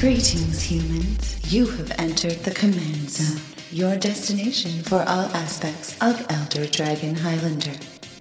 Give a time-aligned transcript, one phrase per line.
[0.00, 1.52] Greetings, humans.
[1.52, 3.38] You have entered the command zone,
[3.70, 7.74] your destination for all aspects of Elder Dragon Highlander.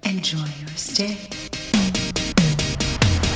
[0.03, 1.17] Enjoy your stay.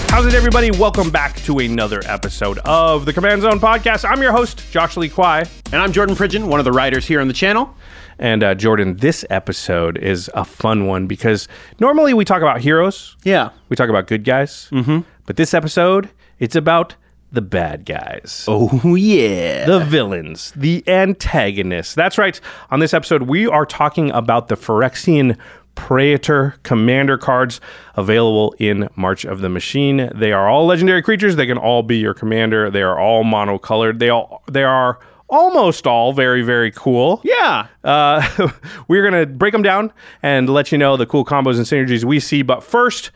[0.10, 0.72] How's it, everybody?
[0.72, 4.04] Welcome back to another episode of the Command Zone podcast.
[4.04, 5.46] I'm your host, Josh Lee Kwai.
[5.72, 7.74] And I'm Jordan Pridgeon, one of the writers here on the channel.
[8.20, 11.48] And uh, Jordan, this episode is a fun one because
[11.80, 13.16] normally we talk about heroes.
[13.24, 13.52] Yeah.
[13.70, 14.68] We talk about good guys.
[14.70, 15.08] Mm-hmm.
[15.26, 16.96] But this episode, it's about
[17.34, 18.46] the bad guys.
[18.48, 19.66] Oh, yeah.
[19.66, 21.96] The villains, the antagonists.
[21.96, 22.40] That's right.
[22.70, 25.36] On this episode, we are talking about the Phyrexian
[25.74, 27.60] Praetor Commander cards
[27.96, 30.12] available in March of the Machine.
[30.14, 31.36] They are all legendary creatures.
[31.36, 32.70] They can all be your commander.
[32.70, 33.98] They are all monocolored.
[33.98, 37.22] They all they are almost all very very cool.
[37.24, 37.68] yeah.
[37.84, 38.50] Uh,
[38.88, 42.20] we're gonna break them down and let you know the cool combos and synergies we
[42.20, 42.44] see.
[42.44, 43.10] But first,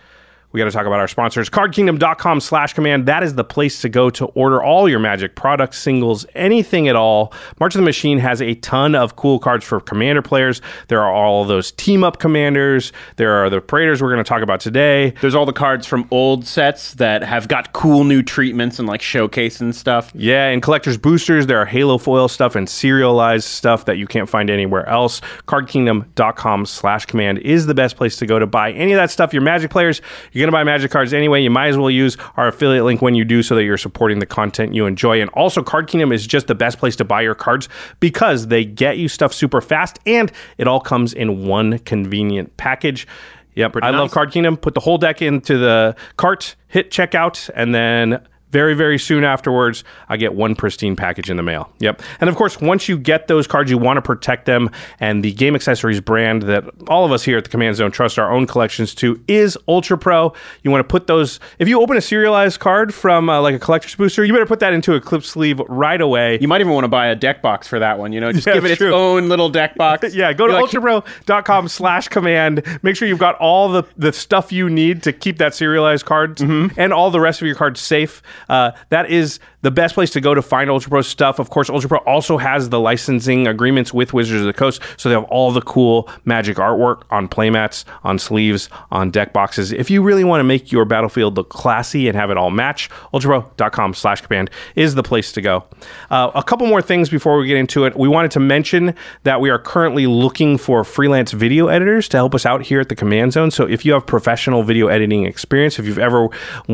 [0.51, 1.49] we got to talk about our sponsors.
[1.49, 3.05] CardKingdom.com slash command.
[3.05, 6.95] That is the place to go to order all your magic products, singles, anything at
[6.95, 7.33] all.
[7.59, 10.61] March of the Machine has a ton of cool cards for commander players.
[10.87, 12.93] There are all those team up commanders.
[13.17, 15.13] There are the Praetors we're going to talk about today.
[15.21, 19.01] There's all the cards from old sets that have got cool new treatments and like
[19.01, 20.11] showcase and stuff.
[20.15, 21.47] Yeah, and collector's boosters.
[21.47, 25.21] There are Halo foil stuff and serialized stuff that you can't find anywhere else.
[25.47, 29.33] CardKingdom.com slash command is the best place to go to buy any of that stuff.
[29.33, 30.01] Your Magic players,
[30.37, 31.41] you're going to buy Magic cards anyway.
[31.41, 34.19] You might as well use our affiliate link when you do so that you're supporting
[34.19, 35.19] the content you enjoy.
[35.19, 37.67] And also, Card Kingdom is just the best place to buy your cards
[37.99, 43.07] because they get you stuff super fast and it all comes in one convenient package.
[43.55, 44.11] Yep, I love.
[44.11, 44.57] Card Kingdom.
[44.57, 48.21] Put the whole deck into the cart, hit checkout, and then
[48.51, 51.71] very, very soon afterwards, I get one pristine package in the mail.
[51.79, 52.01] Yep.
[52.21, 54.69] And of course, once you get those cards, you want to protect them.
[54.99, 58.17] And the Game Accessories brand that all of us here at the Command Zone trust
[58.17, 60.33] our own collections to is Ultra Pro.
[60.63, 63.59] You want to put those, if you open a serialized card from uh, like a
[63.59, 66.37] collector's booster, you better put that into a clip sleeve right away.
[66.41, 68.47] You might even want to buy a deck box for that one, you know, just
[68.47, 68.93] Yeah, give it its true.
[68.93, 70.13] own little deck box.
[70.17, 72.63] Yeah, go to like, ultrapro.com slash command.
[72.81, 76.41] Make sure you've got all the, the stuff you need to keep that serialized cards
[76.41, 76.79] Mm-hmm.
[76.79, 78.21] and all the rest of your cards safe.
[78.49, 81.39] Uh, that is the best place to go to find Ultra Pro stuff.
[81.39, 85.09] Of course, Ultra Pro also has the licensing agreements with Wizards of the Coast, so
[85.09, 89.71] they have all the cool magic artwork on playmats, on sleeves, on deck boxes.
[89.71, 92.89] If you really want to make your battlefield look classy and have it all match,
[93.13, 95.65] ultrapro.com slash command is the place to go.
[96.11, 97.97] Uh, a couple more things before we get into it.
[97.97, 102.35] We wanted to mention that we are currently looking for freelance video editors to help
[102.35, 103.49] us out here at the Command Zone.
[103.49, 106.27] So if you have professional video editing experience, if you've ever,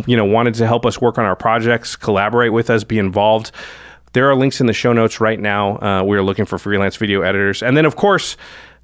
[0.05, 3.51] you know, wanted to help us work on our projects, collaborate with us, be involved,
[4.13, 5.78] there are links in the show notes right now.
[5.79, 7.61] Uh, we are looking for freelance video editors.
[7.61, 8.38] And then, of course,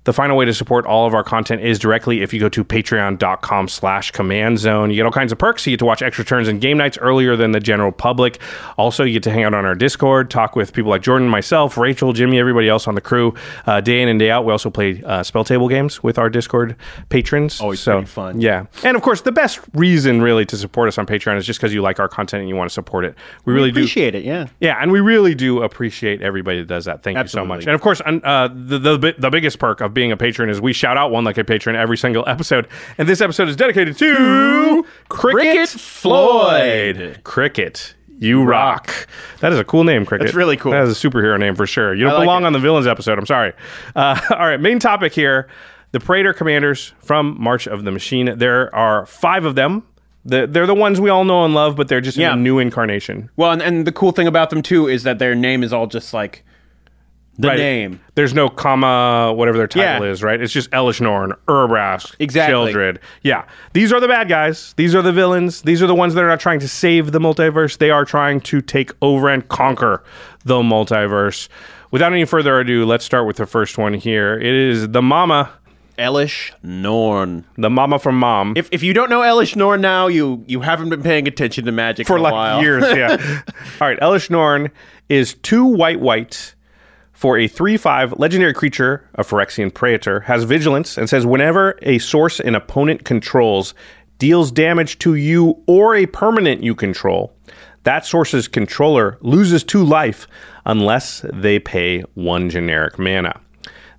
[0.05, 2.63] the final way to support all of our content is directly if you go to
[2.63, 4.89] patreon.com slash command zone.
[4.89, 5.67] You get all kinds of perks.
[5.67, 8.39] You get to watch extra turns and game nights earlier than the general public.
[8.77, 11.77] Also, you get to hang out on our Discord, talk with people like Jordan, myself,
[11.77, 13.33] Rachel, Jimmy, everybody else on the crew,
[13.65, 14.45] uh, day in and day out.
[14.45, 16.75] We also play uh, spell table games with our Discord
[17.09, 17.59] patrons.
[17.59, 18.41] Always so, pretty fun.
[18.41, 18.65] Yeah.
[18.83, 21.73] And of course, the best reason really to support us on Patreon is just because
[21.73, 23.15] you like our content and you want to support it.
[23.45, 24.47] We really do appreciate it, yeah.
[24.59, 27.03] yeah, and we really do appreciate everybody that does that.
[27.03, 27.65] Thank you so much.
[27.65, 30.73] And of course, uh, the, the the biggest perk of being a patron is we
[30.73, 32.67] shout out one like a patron every single episode.
[32.97, 36.97] And this episode is dedicated to Cricket, Cricket Floyd.
[36.97, 37.23] Floyd.
[37.23, 37.95] Cricket.
[38.19, 39.07] You rock.
[39.39, 40.27] That is a cool name, Cricket.
[40.27, 40.73] That's really cool.
[40.73, 41.94] That is a superhero name for sure.
[41.94, 42.47] You don't like belong it.
[42.47, 43.17] on the villains episode.
[43.17, 43.53] I'm sorry.
[43.95, 45.47] Uh, all right, main topic here
[45.91, 48.38] the Praetor commanders from March of the Machine.
[48.38, 49.83] There are five of them.
[50.25, 52.33] The, they're the ones we all know and love, but they're just Yeah.
[52.33, 53.29] in a new incarnation.
[53.38, 55.88] Well, and, and the cool thing about them too is that their name is all
[55.88, 56.44] just like
[57.39, 57.57] the Right.
[57.57, 58.00] name.
[58.15, 60.12] There's no comma, whatever their title Yeah.
[60.12, 60.39] is, right?
[60.41, 62.74] It's just Elesh Norn, Urbrask, Exactly.
[62.74, 62.97] Sheoldred.
[63.24, 63.44] Yeah.
[63.74, 64.74] These are the bad guys.
[64.77, 65.62] These are the villains.
[65.62, 67.77] These are the ones that are not trying to save the multiverse.
[67.77, 70.03] They are trying to take over and conquer
[70.44, 71.47] the multiverse.
[71.91, 74.38] Without any further ado, let's start with the first one here.
[74.38, 75.50] It is the mama,
[75.97, 77.45] Elesh Norn.
[77.57, 78.53] the mama from mom.
[78.56, 81.71] If, if you don't know Elesh Norn now, you you haven't been paying attention to
[81.71, 82.62] Magic for like while.
[82.62, 82.83] years.
[82.95, 83.15] Yeah.
[83.81, 84.00] All right.
[84.00, 84.69] Elesh Norn
[85.09, 86.53] is two white white
[87.19, 91.98] for a 3 5 legendary creature, a Phyrexian Praetor, has vigilance and says whenever a
[92.00, 93.74] source an opponent controls
[94.19, 97.36] deals damage to you or a permanent you control,
[97.83, 100.27] that source's controller loses two life
[100.66, 103.38] unless they pay one generic mana.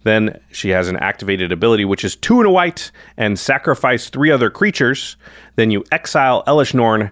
[0.03, 4.31] Then she has an activated ability, which is two and a white, and sacrifice three
[4.31, 5.19] other creatures.
[5.57, 7.11] Then you exile Elesh Norn,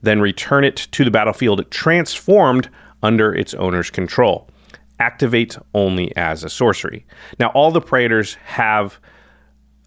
[0.00, 2.70] then return it to the battlefield transformed
[3.02, 4.49] under its owner's control.
[5.00, 7.04] Activate only as a sorcery.
[7.38, 8.98] Now, all the Praetors have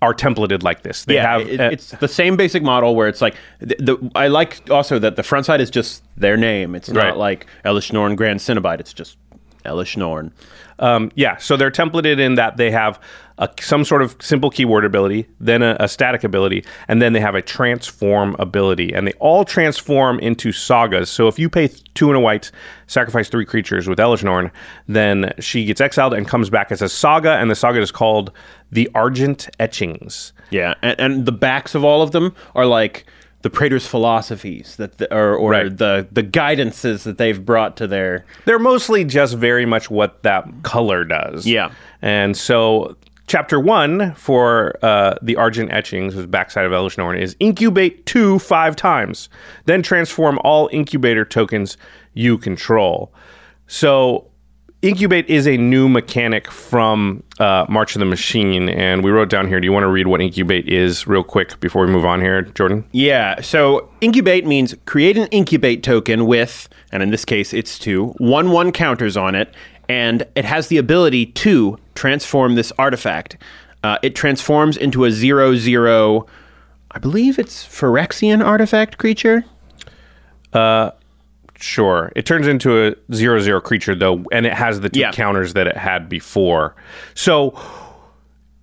[0.01, 1.05] are templated like this.
[1.05, 4.11] They yeah, have it- uh, it's the same basic model where it's like the, the
[4.15, 6.75] I like also that the front side is just their name.
[6.75, 7.07] It's Right.
[7.09, 8.81] not like Elesh Norn Grand Cenobite.
[8.81, 9.17] It's just
[9.63, 10.33] Elesh Norn.
[10.79, 12.99] Um, yeah, so they're templated in that they have
[13.37, 17.19] a, some sort of simple keyword ability, then a, a static ability, and then they
[17.19, 18.93] have a transform ability.
[18.93, 21.09] And they all transform into sagas.
[21.09, 22.51] So if you pay two and a white,
[22.87, 24.51] sacrifice three creatures with Elesh Norn,
[24.87, 28.31] then she gets exiled and comes back as a saga, and the saga is called
[28.71, 30.33] the Argent Etchings.
[30.49, 33.05] Yeah, and, and the backs of all of them are like
[33.43, 35.77] the Praetor's philosophies that the, or, or Right.
[35.77, 40.45] the the guidances that they've brought to their They're mostly just very much what that
[40.63, 41.45] color does.
[41.45, 41.71] Yeah.
[42.01, 42.97] And so,
[43.27, 48.39] chapter one for uh, the Argent Etchings, the backside of Elesh Norn, is incubate two
[48.39, 49.29] five times,
[49.65, 51.77] then transform all incubator tokens
[52.13, 53.13] you control.
[53.67, 54.27] So,
[54.83, 59.47] incubate is a new mechanic from uh, March of the Machine, and we wrote down
[59.47, 59.59] here.
[59.59, 62.43] Do you want to read what incubate is real quick before we move on here,
[62.43, 62.85] Jordan?
[62.91, 68.07] Yeah, so incubate means create an incubate token with, and in this case it's two,
[68.17, 69.53] one one counters on it,
[69.87, 73.37] and it has the ability to transform this artifact.
[73.83, 76.27] Uh, it transforms into a zero zero,
[76.91, 79.45] I believe it's Phyrexian artifact creature.
[81.63, 82.11] Sure.
[82.13, 85.11] It turns into a zero zero creature though, and it has the two Yeah.
[85.13, 86.75] counters that it had before.
[87.13, 87.57] So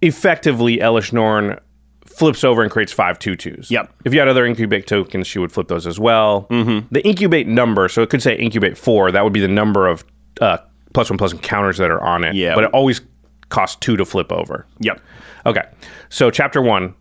[0.02, 1.58] effectively, Elesh Norn
[2.04, 3.70] flips over and creates five two twos.
[3.70, 3.90] Yep.
[4.04, 6.46] If you had other incubate tokens, she would flip those as well.
[6.50, 6.92] Mm-hmm.
[6.92, 9.10] The incubate number, so it could say incubate four.
[9.10, 10.04] That would be the number of
[10.42, 10.58] uh,
[10.92, 12.34] plus one plus one counters that are on it.
[12.34, 12.54] Yeah.
[12.54, 13.00] But it always
[13.48, 14.66] costs two to flip over.
[14.80, 15.00] Yep.
[15.46, 15.62] Okay.
[16.10, 16.94] So chapter one,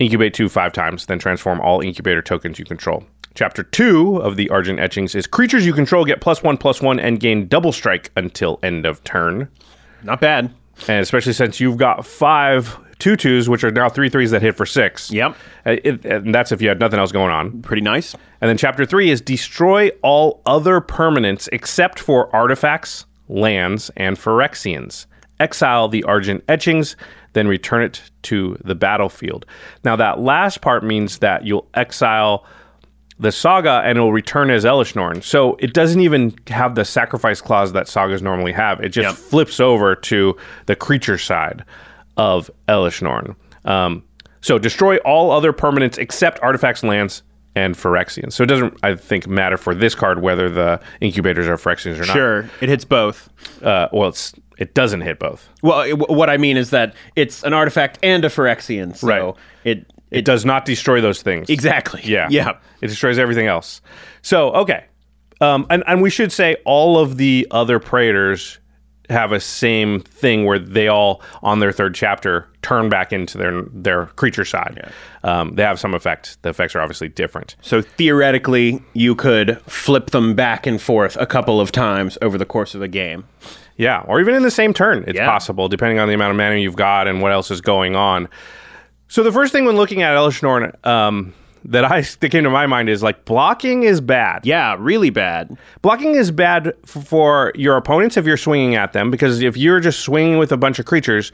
[0.00, 3.04] incubate two five times, then transform all incubator tokens you control.
[3.34, 6.98] Chapter two of the Argent Etchings is creatures you control get plus one plus one
[6.98, 9.48] and gain double strike until end of turn.
[10.02, 10.52] Not bad.
[10.88, 14.56] And especially since you've got five two twos, which are now three threes that hit
[14.56, 15.10] for six.
[15.10, 15.36] Yep.
[15.64, 17.62] Uh, it- and that's if you had nothing else going on.
[17.62, 18.14] Pretty nice.
[18.40, 25.06] And then chapter three is destroy all other permanents except for artifacts, lands, and Phyrexians.
[25.38, 26.96] Exile the Argent Etchings,
[27.32, 29.46] then return it to the battlefield.
[29.84, 32.44] Now, that last part means that you'll exile
[33.20, 35.22] the saga and it'll return as Elesh Norn.
[35.22, 38.80] So it doesn't even have the sacrifice clause that sagas normally have.
[38.80, 39.14] It just Yep.
[39.30, 40.36] flips over to
[40.66, 41.64] the creature side
[42.16, 43.36] of Elesh Norn.
[43.64, 44.02] Um,
[44.40, 47.22] so destroy all other permanents except artifacts, lands,
[47.54, 48.32] and Phyrexians.
[48.32, 52.06] So it doesn't, I think, matter for this card whether the incubators are Phyrexians or
[52.06, 52.14] not.
[52.14, 53.28] Sure, it hits both.
[53.62, 55.48] Uh, well, it's, it doesn't hit both.
[55.62, 59.34] Well, it, what I mean is that it's an artifact and a Phyrexian, so Right.
[59.64, 61.48] it It does not destroy those things.
[61.48, 62.00] exactly.
[62.04, 62.28] Yeah.
[62.30, 62.56] yeah.
[62.80, 63.80] It destroys everything else.
[64.22, 64.84] So, okay.
[65.40, 68.58] Um, and, and we should say all of the other Praetors
[69.08, 73.62] have a same thing where they all, on their third chapter, turn back into their
[73.72, 74.92] their creature side.
[75.24, 76.40] Um, they have some effect.
[76.42, 77.56] The effects are obviously different.
[77.60, 82.44] So theoretically, you could flip them back and forth a couple of times over the
[82.46, 83.24] course of a game.
[83.76, 85.26] Yeah, or even in the same turn, it's Yeah.
[85.28, 88.28] possible, depending on the amount of mana you've got and what else is going on.
[89.10, 92.50] So the first thing when looking at Elesh Norn um, that I that came to
[92.50, 94.46] my mind is like blocking is bad.
[94.46, 95.58] Yeah, really bad.
[95.82, 99.80] Blocking is bad f- for your opponents if you're swinging at them because if you're
[99.80, 101.32] just swinging with a bunch of creatures,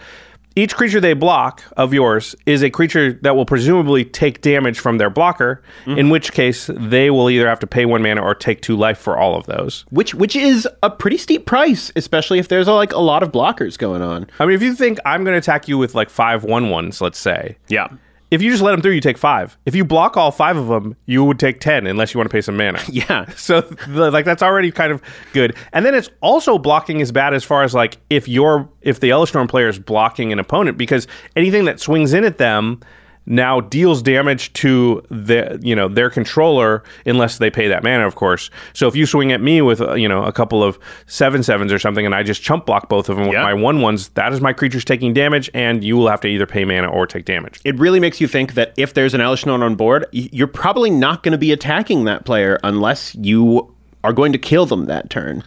[0.56, 4.96] each creature they block of yours is a creature that will presumably take damage from
[4.96, 6.08] their blocker, in mm-hmm.
[6.10, 9.18] which case they will either have to pay one mana or take two life for
[9.18, 9.84] all of those.
[9.90, 13.76] Which which is a pretty steep price, especially if there's like a lot of blockers
[13.76, 14.26] going on.
[14.40, 17.00] I mean, if you think I'm going to attack you with like five one ones,
[17.00, 17.88] let's say, Yeah.
[18.30, 19.56] If you just let them through, you take five.
[19.66, 22.35] If you block all five of them, you would take ten unless you want to
[22.35, 22.80] pay some mana.
[22.88, 23.26] Yeah.
[23.37, 25.00] So the, like that's already kind of
[25.33, 25.54] good.
[25.73, 29.11] And then it's also blocking is bad as far as like if you're if the
[29.11, 31.06] Elesh Norn player is blocking an opponent because
[31.37, 32.80] anything that swings in at them
[33.26, 38.14] now deals damage to the you know their controller unless they pay that mana of
[38.14, 41.42] course so if you swing at me with uh, you know a couple of seven
[41.42, 44.09] sevens or something and i just chump block both of them with my one ones
[44.11, 47.06] that is my creatures taking damage and you will have to either pay mana or
[47.06, 50.06] take damage It really makes you think that if there's an Elesh Norn on board,
[50.12, 54.66] you're probably not going to be attacking that player unless you are going to kill
[54.66, 55.42] them that turn.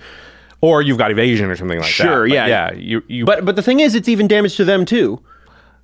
[0.61, 2.45] or you've got evasion or something like that Sure, yeah.
[2.47, 5.21] yeah you, you But but the thing is, it's even damage to them too.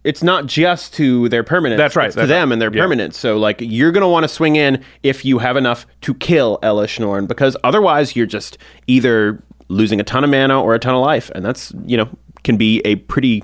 [0.06, 1.78] It's not just to their permanents.
[1.78, 2.54] That's right, It's to that's them right.
[2.54, 2.84] and their Yeah.
[2.84, 3.16] permanents.
[3.16, 7.00] So like you're gonna want to swing in if you have enough to kill Elesh
[7.00, 8.58] Norn, because otherwise you're just
[8.88, 12.08] either losing a ton of mana or a ton of life, and that's you know
[12.44, 13.44] can be a pretty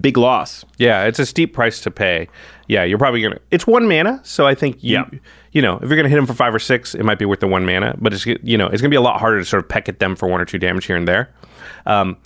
[0.00, 0.64] big loss.
[0.76, 2.28] Yeah, it's a steep price to pay.
[2.66, 3.38] Yeah, you're probably gonna.
[3.50, 5.04] It's one mana, so I think you, Yeah.
[5.52, 7.40] you know, if you're gonna hit them for five or six, it might be worth
[7.40, 7.94] the one mana.
[7.98, 9.98] But it's you know, it's gonna be a lot harder to sort of peck at
[10.00, 11.30] them for one or two damage here and there.
[11.86, 12.16] Um,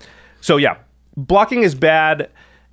[0.41, 0.77] so yeah,
[1.17, 2.29] blocking is bad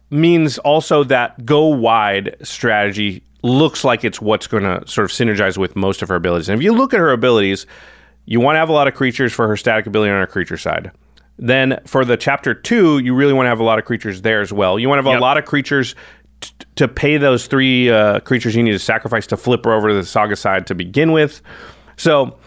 [0.09, 5.57] means also that go wide strategy looks like it's what's going to sort of synergize
[5.57, 6.49] with most of her abilities.
[6.49, 7.65] And if you look at her abilities,
[8.25, 10.57] you want to have a lot of creatures for her static ability on her creature
[10.57, 10.91] side.
[11.37, 14.41] Then for the chapter two, you really want to have a lot of creatures there
[14.41, 14.77] as well.
[14.77, 15.21] You want to have Yep.
[15.21, 15.95] a lot of creatures
[16.41, 19.87] t- to pay those three uh, creatures you need to sacrifice to flip her over
[19.87, 21.41] to the saga side to begin with.
[21.95, 22.37] So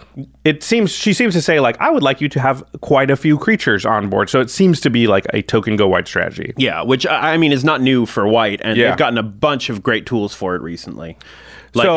[0.45, 3.17] it seems she seems to say like I would like you to have quite a
[3.17, 4.29] few creatures on board.
[4.31, 6.53] So it seems to be like a token go wide strategy.
[6.57, 8.89] Yeah, which I I mean is not new for White, and Yeah.
[8.89, 11.17] they've gotten a bunch of great tools for it recently.
[11.75, 11.97] Like, So-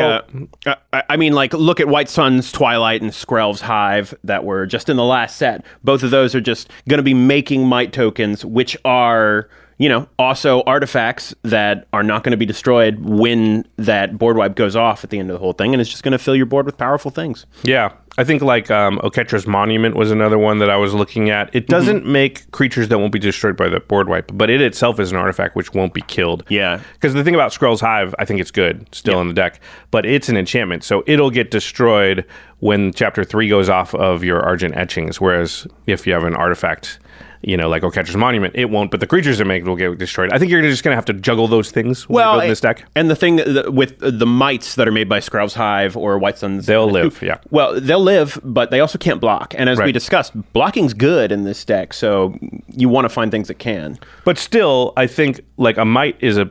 [0.67, 4.65] uh, I- I mean, like look at White Sun's Twilight and Skrelv's Hive that were
[4.65, 5.65] just in the last set.
[5.83, 10.07] Both of those are just going to be making Mite tokens, which are you know
[10.17, 15.03] also artifacts that are not going to be destroyed when that board wipe goes off
[15.03, 16.65] at the end of the whole thing, and it's just going to fill your board
[16.65, 17.45] with powerful things.
[17.63, 21.53] Yeah, I think like um, Oketra's Monument was another one that I was looking at.
[21.53, 22.11] It doesn't Mm-hmm.
[22.11, 25.17] make creatures that won't be destroyed by the board wipe, but it itself is an
[25.17, 26.43] artifact which won't be killed.
[26.49, 26.79] Yeah.
[26.93, 29.59] Because the thing about Skrelv's Hive, I think it's good still in the deck,
[29.91, 32.25] but it's an enchantment, so it'll get destroyed
[32.59, 35.19] when Chapter Three goes off of your Argent Etchings.
[35.19, 36.99] Whereas if you have an artifact.
[37.47, 40.33] You know, like Oketra's Monument, it won't, but the creatures it makes will get destroyed.
[40.33, 42.51] I think you're just going to have to juggle those things when well, you build
[42.51, 42.85] this deck.
[42.95, 46.39] And the thing that- with the mites that are made by Skrelv's Hive or White
[46.39, 47.37] Sun's, They'll live, yeah.
[47.51, 49.53] Well, they'll live, but they also can't block.
[49.55, 52.35] And as we discussed, blocking's good in this deck, so
[52.67, 53.99] you want to find things that can.
[54.23, 56.49] But still, I think like a mite is a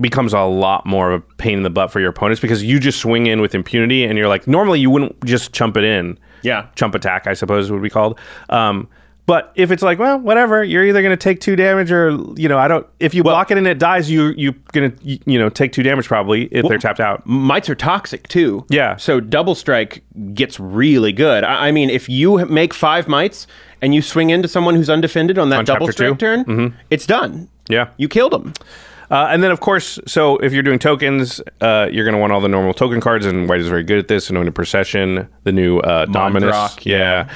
[0.00, 2.80] becomes a lot more of a pain in the butt for your opponents because you
[2.80, 6.18] just swing in with impunity and you're like normally you wouldn't just chump it in.
[6.42, 6.66] Yeah.
[6.74, 8.18] Chump attack, I suppose would be called.
[8.48, 8.88] Um
[9.26, 12.48] but if it's like, well, whatever, you're either going to take two damage or, you
[12.48, 12.86] know, I don't.
[12.98, 15.82] If you block it and it dies, you you're going to, you know, take two
[15.82, 17.24] damage probably if they're tapped out.
[17.24, 18.66] Mites are toxic too.
[18.68, 18.96] Yeah.
[18.96, 20.02] So double strike
[20.34, 21.44] gets really good.
[21.44, 23.46] I, I mean, if you make five mites
[23.80, 26.14] and you swing into someone who's undefended on that On double chapter two?
[26.16, 27.48] strike turn, it's done.
[27.68, 27.90] Yeah.
[27.96, 28.52] You killed them.
[29.10, 32.32] Uh, and then, of course, so if you're doing tokens, uh, you're going to want
[32.32, 34.30] all the normal token cards, and White is very good at this.
[34.30, 37.30] Anointed Procession, the new uh, Dominus, Mondrak, yeah.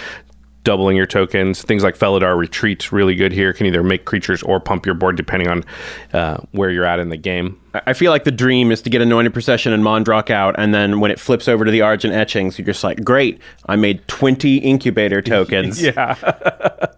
[0.66, 1.62] Doubling your tokens.
[1.62, 3.52] Things like Felidar Retreat, really good here.
[3.52, 5.64] Can either make creatures or pump your board depending on
[6.12, 7.60] uh, where you're at in the game.
[7.86, 10.98] I feel like the dream is to get Anointed Procession and Mondrak out, and then
[10.98, 14.56] when it flips over to the Argent Etchings, you're just like, great, I made 20
[14.58, 15.80] Incubator tokens.
[15.80, 16.16] Yeah,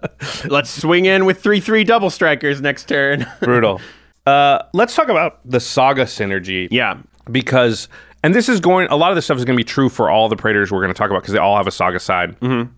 [0.48, 3.26] Let's swing in with 3 3 double strikers next turn.
[3.40, 3.82] brutal.
[4.26, 6.68] Uh, let's talk about the Saga synergy.
[6.70, 6.98] yeah.
[7.30, 7.88] because
[8.22, 10.10] and this is going a lot of this stuff is going to be true for
[10.10, 12.38] all the Praetors we're going to talk about because they all have a saga side
[12.40, 12.72] mm-hmm.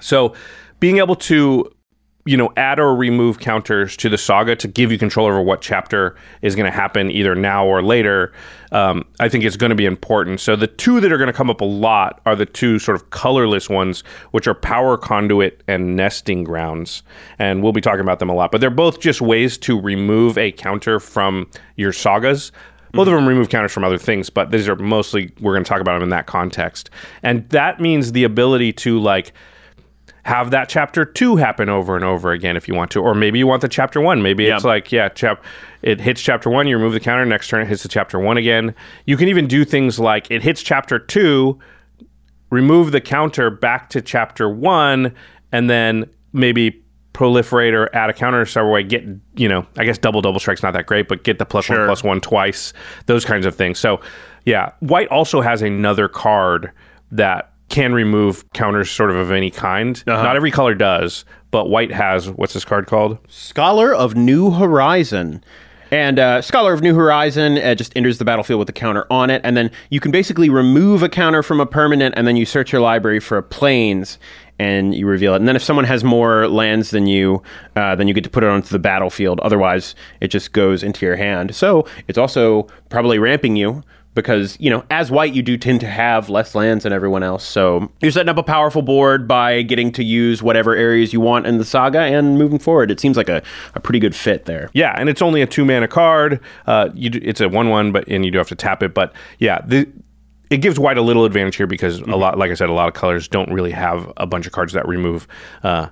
[0.00, 0.34] So
[0.80, 1.70] being able to
[2.26, 5.62] you know add or remove counters to the saga to give you control over what
[5.62, 8.32] chapter is going to happen either now or later
[8.72, 10.40] um, i think it's going to be important.
[10.40, 12.96] So the two that are going to come up a lot are the two sort
[12.96, 17.02] of colorless ones which are power conduit and nesting grounds
[17.38, 18.50] and we'll be talking about them a lot.
[18.50, 22.50] But they're both just ways to remove a counter from your sagas.
[22.92, 25.68] Both of them remove counters from other things, but these are mostly we're going to
[25.68, 26.90] talk about them in that context.
[27.22, 29.32] And that means the ability to like
[30.26, 33.38] have that chapter two happen over and over again if you want to, or maybe
[33.38, 34.22] you want the chapter one.
[34.22, 35.42] Maybe it's like yeah, chap.
[35.82, 37.24] It hits chapter one, you remove the counter.
[37.24, 38.74] Next turn, it hits the chapter one again.
[39.06, 41.58] You can even do things like it hits chapter two,
[42.50, 45.14] remove the counter back to chapter one,
[45.52, 46.82] and then maybe
[47.14, 48.82] proliferate or add a counter some way.
[48.82, 49.04] Get
[49.36, 51.78] you know, I guess double double strike's not that great, but get the plus one
[51.78, 51.86] Sure.
[51.86, 52.72] plus one twice.
[53.06, 53.78] Those kinds of things.
[53.78, 54.00] So
[54.44, 56.72] yeah, white also has another card
[57.12, 60.02] that can remove counters sort of of any kind.
[60.06, 63.18] Not every color does, but white has what's this card called?
[63.28, 65.42] Scholar of New Horizon.
[65.90, 69.30] And uh, Scholar of New Horizon uh, just enters the battlefield with a counter on
[69.30, 72.44] it, and then you can basically remove a counter from a permanent, and then you
[72.44, 74.18] search your library for a planes,
[74.58, 75.36] and you reveal it.
[75.36, 77.40] And then if someone has more lands than you,
[77.76, 79.38] uh, then you get to put it onto the battlefield.
[79.40, 81.54] Otherwise, it just goes into your hand.
[81.54, 83.84] So it's also probably ramping you
[84.16, 87.44] because you know as white you do tend to have less lands than everyone else
[87.44, 91.46] so you're setting up a powerful board by getting to use whatever areas you want
[91.46, 93.40] in the saga and moving forward it seems like a,
[93.74, 96.40] a pretty good fit there Yeah, and it's only a two mana card.
[96.66, 98.94] Uh, you do, it's a one one, but and you do have to tap it.
[98.94, 99.86] But yeah, the,
[100.50, 102.88] it gives white a little advantage here because a lot, like I said, a lot
[102.88, 105.28] of colors don't really have a bunch of cards that remove.
[105.62, 105.88] Uh,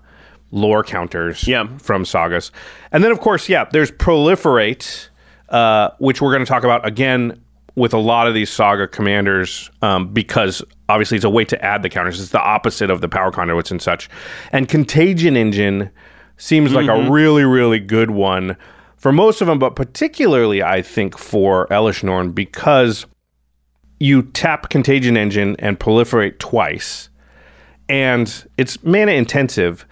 [0.50, 1.66] lore counters Yeah.
[1.78, 2.52] from sagas
[2.92, 5.08] and then of course yeah there's proliferate
[5.48, 7.42] uh, which we're going to talk about again
[7.76, 11.82] with a lot of these saga commanders um, because obviously it's a way to add
[11.82, 12.20] the counters.
[12.20, 14.08] It's the opposite of the power conduits and such.
[14.52, 15.90] And Contagion Engine
[16.36, 18.56] seems like a really, really good one
[18.96, 23.06] for most of them, but particularly I think for Elesh Norn because
[24.00, 27.08] you tap Contagion Engine and proliferate twice,
[27.88, 29.86] and it's mana intensive,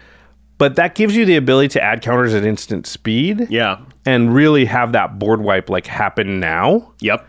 [0.59, 3.49] but that gives you the ability to add counters at instant speed.
[3.51, 3.81] Yeah.
[4.05, 6.93] And really have that board wipe like happen now.
[7.01, 7.27] Yep.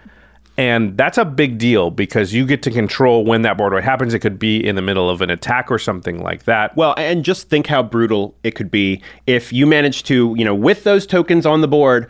[0.58, 4.14] And that's a big deal because you get to control when that board wipe happens.
[4.14, 6.76] It could be in the middle of an attack or something like that.
[6.78, 10.54] Well, and just think how brutal it could be if you manage to, you know,
[10.54, 12.08] with those tokens on the board,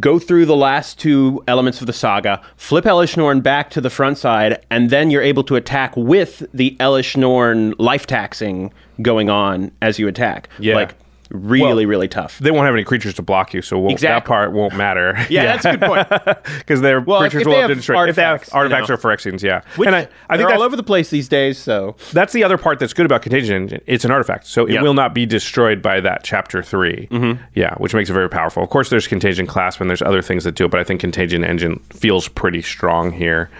[0.00, 3.90] go through the last two elements of the saga, flip Elesh Norn back to the
[3.90, 8.72] front side, and then you're able to attack with the Elesh Norn life taxing
[9.02, 10.48] going on as you attack.
[10.58, 10.76] Yeah.
[10.76, 10.94] Like
[11.32, 12.38] really, Well, really tough.
[12.38, 15.16] they won't have any creatures to block you, so won't, that part won't matter.
[15.30, 16.08] Yeah, that's a good point.
[16.58, 18.08] Because their Well, creatures will have have destroyed.
[18.08, 18.94] If they have artifacts, you artifacts know.
[18.94, 19.62] or Phyrexians, yeah.
[19.76, 22.44] Which and I, I they're think all over the place these days, so that's the
[22.44, 23.80] other part that's good about Contagion Engine.
[23.86, 24.82] It's an artifact, so it Yep.
[24.82, 27.42] will not be destroyed by that chapter 3 Mm-hmm.
[27.54, 28.62] Yeah, which makes it very powerful.
[28.62, 31.00] Of course, there's Contagion Clasp and there's other things that do it, but I think
[31.00, 33.50] Contagion Engine feels pretty strong here.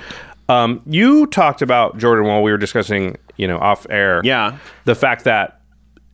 [0.48, 4.20] Um, you talked about Jordan while we were discussing, you know, off air.
[4.24, 4.58] Yeah.
[4.84, 5.60] the fact that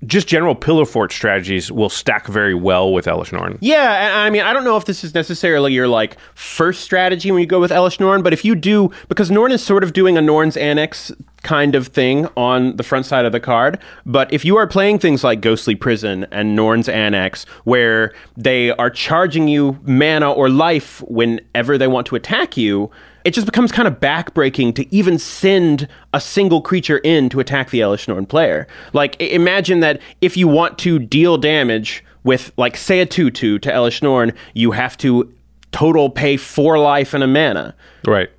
[0.07, 3.59] just general pillow fort strategies will stack very well with Elesh Norn.
[3.61, 7.40] Yeah, I mean, I don't know if this is necessarily your like first strategy when
[7.40, 10.17] you go with Elesh Norn, but if you do, because Norn is sort of doing
[10.17, 11.11] a Norn's Annex
[11.43, 13.78] kind of thing on the front side of the card.
[14.07, 18.90] But if you are playing things like Ghostly Prison and Norn's Annex, where they are
[18.90, 22.90] charging you mana or life whenever they want to attack you,
[23.25, 27.71] it just becomes kind of backbreaking to even send a single creature in to attack
[27.71, 28.67] the Elesh Norn player.
[28.93, 33.59] Like, imagine that if you want to deal damage with, like, say a 2 2
[33.59, 35.33] to Elesh Norn, you have to
[35.73, 37.75] total pay four life and a mana.
[38.07, 38.31] Right.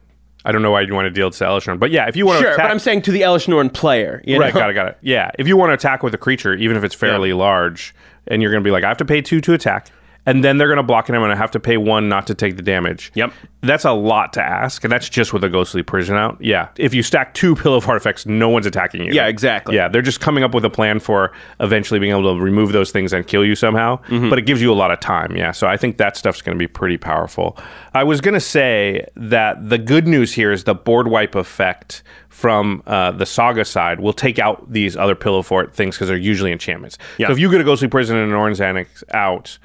[0.45, 2.25] I don't know why you want to deal to Elesh Norn, but yeah, if you
[2.25, 4.21] want to Sure, attack, but I'm saying to the Elesh Norn player.
[4.25, 4.59] You right, know?
[4.59, 4.97] got it, got it.
[5.01, 7.93] Yeah, if you want to attack with a creature, even if it's fairly large,
[8.27, 9.91] and you're going to be like, I have to pay two to attack,
[10.29, 12.27] and then they're going to block it, I'm going to have to pay one not
[12.27, 13.11] to take the damage.
[13.15, 13.33] Yep.
[13.61, 16.37] That's a lot to ask, and that's just with a ghostly prison out.
[16.39, 19.11] Yeah, if you stack two pillow of artifacts, no one's attacking you.
[19.11, 19.75] Yeah, exactly.
[19.75, 22.91] Yeah, they're just coming up with a plan for eventually being able to remove those
[22.91, 23.97] things and kill you somehow.
[24.03, 24.29] Mm-hmm.
[24.29, 25.35] But it gives you a lot of time.
[25.35, 27.57] Yeah, so I think that stuff's going to be pretty powerful.
[27.93, 32.03] I was going to say that the good news here is the board wipe effect
[32.29, 36.15] from uh, the saga side will take out these other pillow fort things because they're
[36.15, 36.97] usually enchantments.
[37.17, 37.27] Yeah.
[37.27, 39.57] So if you get a ghostly prison and an Norn's Annex out,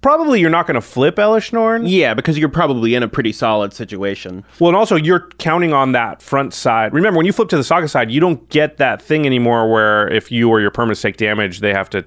[0.00, 1.86] probably you're not going to flip Elesh Norn.
[1.86, 4.44] Yeah, because you're probably in a pretty solid situation.
[4.58, 6.92] Well, and also you're counting on that front side.
[6.92, 10.08] Remember, when you flip to the saga side, you don't get that thing anymore where
[10.12, 12.04] if you or your permanents take damage, they have to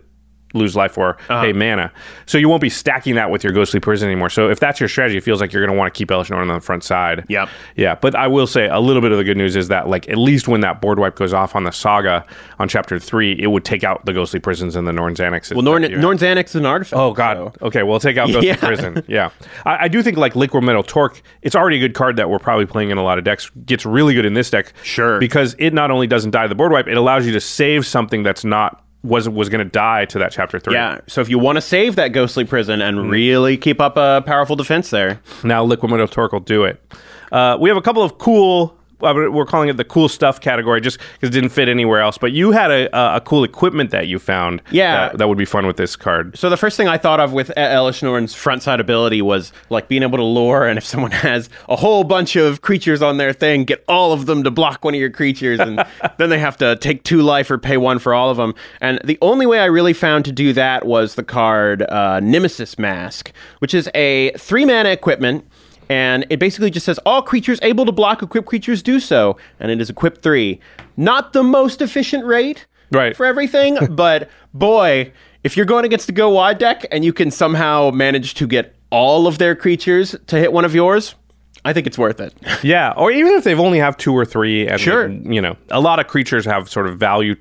[0.53, 1.41] lose life or Uh-huh.
[1.41, 1.91] pay mana.
[2.25, 4.29] So you won't be stacking that with your ghostly prison anymore.
[4.29, 6.29] So if that's your strategy, it feels like you're going to want to keep Elesh
[6.29, 7.25] Norn on the front side.
[7.27, 7.49] Yep.
[7.75, 10.07] Yeah, but I will say a little bit of the good news is that like
[10.09, 12.25] at least when that board wipe goes off on the saga
[12.59, 15.53] on chapter three, it would take out the ghostly prisons and the Norn's annexes.
[15.55, 16.01] Well, Norn, that you have.
[16.03, 16.99] Norn's Annex is an artifact.
[16.99, 17.37] Oh God.
[17.37, 18.55] so- Okay, well, take out Ghostly Yeah.
[18.57, 19.03] Prison.
[19.07, 19.29] Yeah,
[19.65, 21.21] I, I do think like Liquimetal Torque.
[21.41, 23.49] It's already a good card that we're probably playing in a lot of decks.
[23.65, 24.73] Gets really good in this deck.
[24.83, 25.19] Sure.
[25.19, 28.23] because it not only doesn't die the board wipe, it allows you to save something
[28.23, 30.73] that's not was was going to die to that chapter three.
[30.75, 33.09] Yeah, so if you want to save that ghostly prison and Mm-hmm.
[33.09, 36.81] really keep up a powerful defense there, Now Liquimetal Torque will do it.
[37.31, 38.77] Uh, we have a couple of cool.
[38.99, 42.17] We're calling it the cool stuff category just because it didn't fit anywhere else.
[42.17, 44.61] But you had a, a, a cool equipment that you found.
[44.71, 45.09] Yeah.
[45.09, 46.37] that, that would be fun with this card.
[46.37, 49.87] So the first thing I thought of with Elesh Norn's front side ability was like
[49.87, 53.33] being able to lure, and if someone has a whole bunch of creatures on their
[53.33, 55.83] thing, get all of them to block one of your creatures, and
[56.17, 58.53] then they have to take two life or pay one for all of them.
[58.81, 62.77] And the only way I really found to do that was the card uh, Nemesis
[62.77, 65.47] Mask, which is a three mana equipment.
[65.93, 69.69] And it basically just says all creatures able to block equipped creatures do so, and
[69.69, 70.59] it is equipped three.
[70.97, 73.15] Not the most efficient rate, Right.
[73.15, 75.11] for everything, but boy,
[75.43, 78.75] if you're going against the go wide deck and you can somehow manage to get
[78.89, 81.13] all of their creatures to hit one of yours,
[81.65, 82.33] I think it's worth it.
[82.63, 85.09] Yeah, or even if they've only have two or three, and Sure.
[85.09, 87.35] you know, a lot of creatures have sort of value,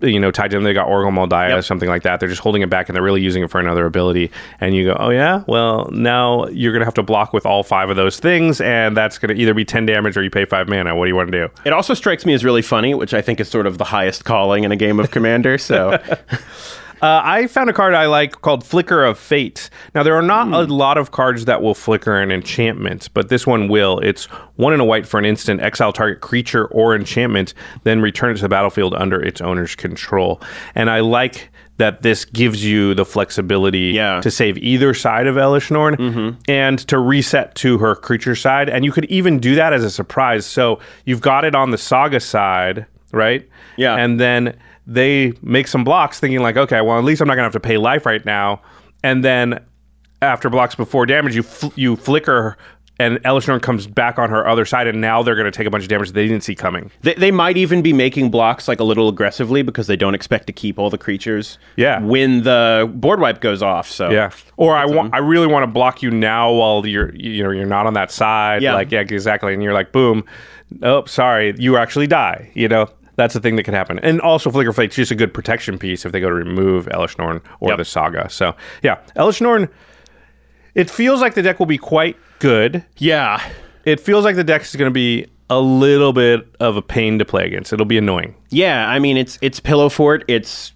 [0.00, 0.64] you know, tied to them.
[0.64, 1.58] They got Oracle Moldiah, Yep.
[1.58, 2.20] or something like that.
[2.20, 4.30] They're just holding it back, and they're really using it for another ability.
[4.60, 7.90] And you go, oh yeah, well now you're gonna have to block with all five
[7.90, 10.94] of those things, and that's gonna either be ten damage or you pay five mana.
[10.96, 11.52] What do you want to do?
[11.64, 14.24] It also strikes me as really funny, which I think is sort of the highest
[14.24, 15.58] calling in a game of Commander.
[15.58, 15.98] So,
[17.02, 19.70] Uh, I found a card I like called Flicker of Fate.
[19.94, 20.70] Now, there are not a Hmm.
[20.72, 23.98] lot of cards that will flicker an enchantment, but this one will.
[24.00, 28.32] It's one in a white for an instant, exile target creature or enchantment, then return
[28.32, 30.42] it to the battlefield under its owner's control.
[30.74, 34.20] And I like that this gives you the flexibility Yeah.
[34.20, 38.68] to save either side of Elesh Norn and to reset to her creature side.
[38.68, 40.44] And you could even do that as a surprise.
[40.44, 43.48] So you've got it on the Saga side, right?
[43.78, 43.94] Yeah.
[43.96, 44.52] And then
[44.90, 47.62] they make some blocks thinking like, okay, well, at least I'm not going to have
[47.62, 48.60] to pay life right now.
[49.04, 49.64] And then
[50.20, 52.58] after blocks before damage, you fl- you flicker
[52.98, 55.66] and Elesh Norn comes back on her other side, and now they're going to take
[55.66, 56.90] a bunch of damage they didn't see coming.
[57.00, 60.46] They, they might even be making blocks like a little aggressively because they don't expect
[60.48, 61.56] to keep all the creatures.
[61.76, 62.02] Yeah.
[62.02, 63.90] When the board wipe goes off.
[63.90, 64.32] So Yeah.
[64.58, 67.64] Or I want, I really want to block you now while you're, you know, you're
[67.64, 68.60] not on that side.
[68.60, 68.74] Yeah.
[68.74, 69.54] Like, yeah, exactly.
[69.54, 70.22] And you're like, boom.
[70.82, 72.50] Oh, sorry, you actually die.
[72.52, 73.98] You know, that's the thing that can happen.
[74.00, 77.18] And also, Flicker Flake's just a good protection piece if they go to remove Elesh
[77.18, 77.78] Norn or Yep.
[77.78, 78.30] the Saga.
[78.30, 79.68] So, yeah, Elesh Norn.
[80.74, 82.84] It feels like the deck will be quite good.
[82.96, 83.42] Yeah.
[83.84, 87.18] It feels like the deck is going to be a little bit of a pain
[87.18, 87.72] to play against.
[87.72, 88.36] It'll be annoying.
[88.50, 90.24] Yeah, I mean it's it's Pillow Fort.
[90.28, 90.72] It's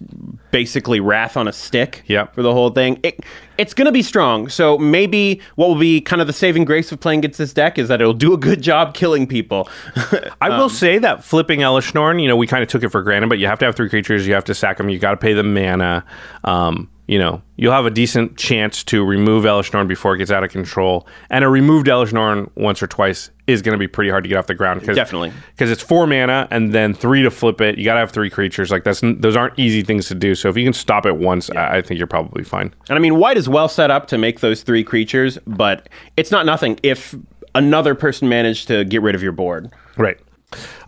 [0.51, 2.03] basically Wrath on a stick.
[2.07, 2.35] Yep.
[2.35, 3.21] For the whole thing, it,
[3.57, 4.49] it's going to be strong.
[4.49, 7.77] So maybe what will be kind of the saving grace of playing against this deck
[7.77, 9.69] is that it'll do a good job killing people.
[10.41, 13.01] I will say that flipping Elesh Norn, you know, we kind of took it for
[13.01, 14.27] granted, but you have to have three creatures.
[14.27, 14.89] You have to sack them.
[14.89, 16.05] You got to pay the mana.
[16.43, 20.31] Um, you know, you'll have a decent chance to remove Elesh Norn before it gets
[20.31, 21.07] out of control.
[21.29, 24.27] And a removed Elesh Norn once or twice is going to be pretty hard to
[24.27, 24.83] get off the ground.
[24.83, 25.31] Cause, Definitely.
[25.51, 27.77] Because it's four mana and then three to flip it.
[27.77, 28.71] You got to have three creatures.
[28.71, 30.33] Like, that's those aren't easy things to do.
[30.33, 32.73] So if you can stop it once, I, I think you're probably fine.
[32.89, 35.87] And I mean, white is well set up to make those three creatures, but
[36.17, 37.13] it's not nothing if
[37.53, 39.71] another person managed to get rid of your board.
[39.95, 40.17] Right.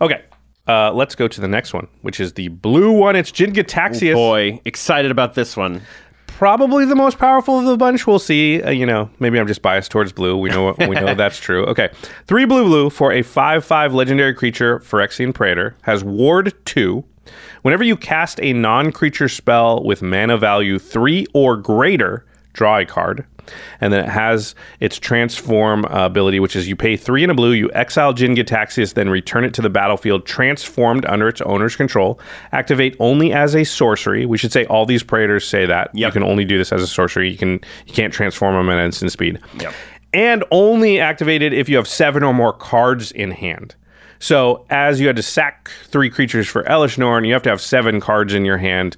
[0.00, 0.22] Okay.
[0.66, 3.16] Uh, let's go to the next one, which is the blue one.
[3.16, 4.12] It's Jin Gitaxias.
[4.12, 5.80] Boy, excited about this one.
[6.38, 8.06] Probably the most powerful of the bunch.
[8.06, 8.62] We'll see.
[8.62, 10.36] Uh, you know, maybe I'm just biased towards blue.
[10.36, 11.64] We know we know that's true.
[11.66, 11.90] Okay,
[12.26, 14.78] three blue blue for a five five legendary creature.
[14.78, 17.04] Phyrexian Praetor has Ward two.
[17.62, 23.26] Whenever you cast a non-creature spell with mana value three or greater, draw a card.
[23.80, 27.34] And then it has its transform uh, ability, which is you pay three in a
[27.34, 31.76] blue, you exile Jin Gitaxias, then return it to the battlefield transformed under its owner's
[31.76, 32.20] control.
[32.52, 34.26] Activate only as a sorcery.
[34.26, 35.90] We should say all these Praetors say that.
[35.94, 37.30] You can only do this as a sorcery.
[37.30, 39.40] You can you can't transform them at instant speed.
[39.60, 39.74] Yep.
[40.12, 43.74] And only activated if you have seven or more cards in hand.
[44.18, 47.60] So as you had to sack three creatures for Elesh Norn, you have to have
[47.60, 48.96] seven cards in your hand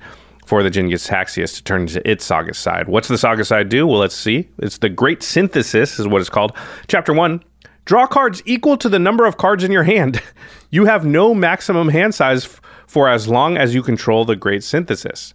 [0.50, 2.88] for the Jin Gitaxias to turn to its Saga side.
[2.88, 3.86] What's the Saga side do?
[3.86, 4.48] Well, let's see.
[4.58, 6.56] It's the Great Synthesis, is what it's called.
[6.88, 7.44] Chapter one.
[7.84, 10.20] Draw cards equal to the number of cards in your hand.
[10.72, 14.62] You have no maximum hand size f- for as long as you control the Great
[14.62, 15.34] Synthesis.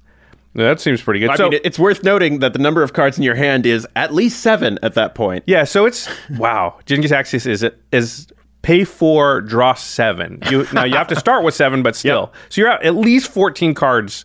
[0.54, 1.30] That seems pretty good.
[1.30, 3.86] I so, mean, it's worth noting that the number of cards in your hand is
[3.98, 5.44] at least seven at that point.
[5.46, 6.80] Yeah, so it's wow.
[6.86, 8.28] Jin Gitaxias is is
[8.62, 10.40] pay four, draw seven.
[10.50, 13.30] You now you have to start with seven, but still, so you're at at least
[13.30, 14.24] fourteen cards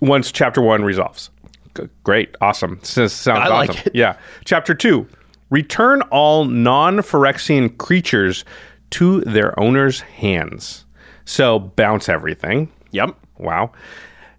[0.00, 1.30] once chapter one resolves.
[1.76, 2.80] G- Great, awesome.
[2.94, 3.82] This sounds I like awesome.
[3.86, 3.94] it.
[3.94, 5.06] Yeah, chapter two:
[5.50, 8.44] return all non-Phyrexian creatures
[8.90, 10.84] to their owner's hands.
[11.24, 12.70] So bounce everything.
[12.92, 13.16] Yep.
[13.38, 13.72] Wow.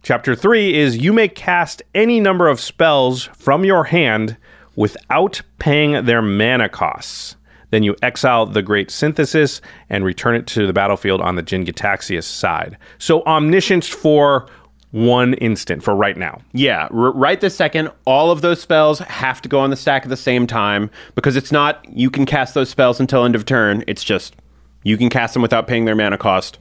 [0.03, 4.37] Chapter three is you may cast any number of spells from your hand
[4.75, 7.35] without paying their mana costs.
[7.71, 11.65] Then you exile the Great Synthesis and return it to the battlefield on the Jin
[11.65, 12.77] Gitaxias side.
[12.97, 14.47] So omniscience for
[14.91, 16.41] one instant for right now.
[16.53, 20.03] Yeah, r- right this second, all of those spells have to go on the stack
[20.03, 23.45] at the same time because it's not you can cast those spells until end of
[23.45, 23.83] turn.
[23.87, 24.35] It's just
[24.83, 26.57] you can cast them without paying their mana cost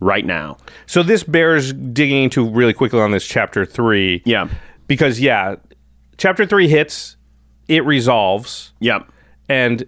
[0.00, 0.56] right now.
[0.86, 4.22] So this bears digging into really quickly on this chapter three.
[4.24, 4.48] Yeah.
[4.86, 5.56] Because yeah,
[6.16, 7.16] chapter three hits,
[7.68, 8.72] it resolves.
[8.80, 9.10] Yep.
[9.48, 9.84] and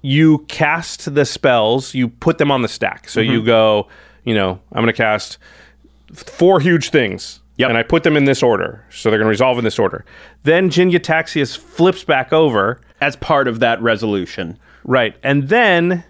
[0.00, 3.08] you cast the spells, you put them on the stack.
[3.08, 3.32] So Mm-hmm.
[3.32, 3.88] you go,
[4.24, 5.38] you know, I'm going to cast
[6.12, 7.40] four huge things.
[7.56, 7.70] Yep.
[7.70, 8.84] And I put them in this order.
[8.90, 10.04] So they're going to resolve in this order.
[10.44, 12.80] Then Jin Gitaxias flips back over.
[13.00, 14.58] As part of that resolution.
[14.82, 15.16] Right.
[15.22, 16.02] And then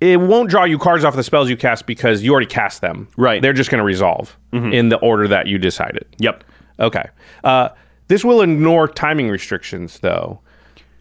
[0.00, 3.08] it won't draw you cards off the spells you cast because you already cast them.
[3.16, 3.42] Right.
[3.42, 6.06] They're just going to resolve in the order that you decided.
[6.18, 6.44] Yep.
[6.78, 7.08] Okay.
[7.42, 7.70] Uh,
[8.08, 10.40] this will ignore timing restrictions, though,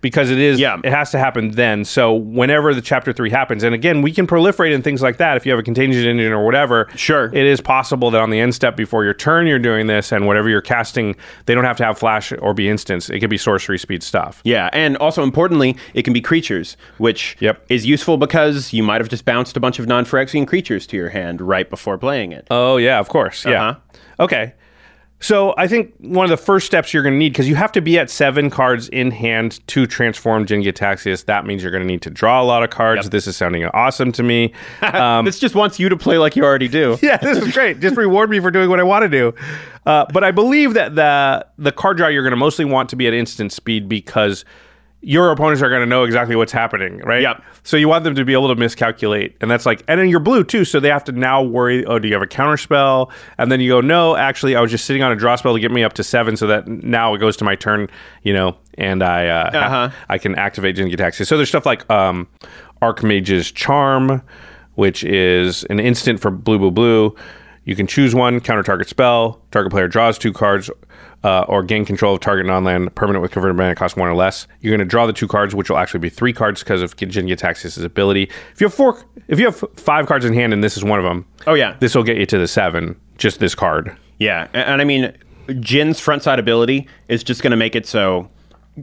[0.06, 0.78] because it is Yeah.
[0.84, 1.84] it has to happen then.
[1.84, 5.36] So whenever the chapter three happens, and again, we can proliferate and things like that.
[5.36, 7.32] If you have a Contagion Engine or whatever, Sure.
[7.34, 10.28] it is possible that on the end step before your turn, you're doing this, and
[10.28, 11.16] whatever you're casting,
[11.48, 13.10] they don't have to have flash or be instants.
[13.10, 14.42] It could be sorcery speed stuff.
[14.44, 17.64] Yeah, and also importantly, it can be creatures, which Yep.
[17.70, 21.10] is useful because you might have just bounced a bunch of non-Phyrexian creatures to your
[21.10, 22.46] hand right before playing it.
[22.52, 23.44] Oh yeah, of course.
[23.44, 23.70] Yeah.
[23.70, 23.80] Uh-huh.
[24.20, 24.54] Okay.
[25.26, 27.72] So I think one of the first steps you're going to need because you have
[27.72, 31.26] to be at seven cards in hand to transform Jin Gitaxias.
[31.26, 33.06] That means you're going to need to draw a lot of cards.
[33.06, 33.12] Yep.
[33.12, 34.54] This is sounding awesome to me.
[35.24, 37.00] this just wants you to play like you already do.
[37.02, 37.80] yeah, this is great.
[37.80, 39.34] Just reward me for doing what I want to do.
[39.88, 42.96] Uh, but I believe that the the card draw you're going to mostly want to
[42.96, 44.46] be at instant speed because
[45.08, 47.22] your opponents are going to know exactly what's happening, right?
[47.22, 47.44] Yep.
[47.62, 50.20] So you want them to be able to miscalculate, and that's like, and then you're
[50.20, 51.86] blue too, so they have to now worry.
[51.86, 53.12] Oh, do you have a counter spell?
[53.38, 55.60] And then you go, no, actually, I was just sitting on a draw spell to
[55.60, 57.88] get me up to seven, so that now it goes to my turn,
[58.24, 59.90] you know, and I uh, Uh-huh.
[60.10, 61.28] I can activate Jin Gitaxia.
[61.28, 62.28] So there's stuff like um,
[62.82, 64.24] Archmage's Charm,
[64.74, 67.16] which is an instant for blue, blue, blue.
[67.64, 69.40] You can choose one, counter target spell.
[69.52, 70.72] Target player draws two cards
[71.26, 74.14] uh, or gain control of target non land permanent with converted mana cost one or
[74.14, 74.46] less.
[74.62, 76.96] You're going to draw the two cards, which will actually be three cards because of
[76.96, 78.30] Jin Gitaxias' ability.
[78.54, 81.00] If you have four, if you have five cards in hand and this is one
[81.00, 81.76] of them, Oh, yeah.
[81.80, 82.96] this will get you to the seven.
[83.18, 83.96] Just this card.
[84.20, 85.14] Yeah, and, and I mean,
[85.62, 88.30] Jin's front side ability is just going to make it so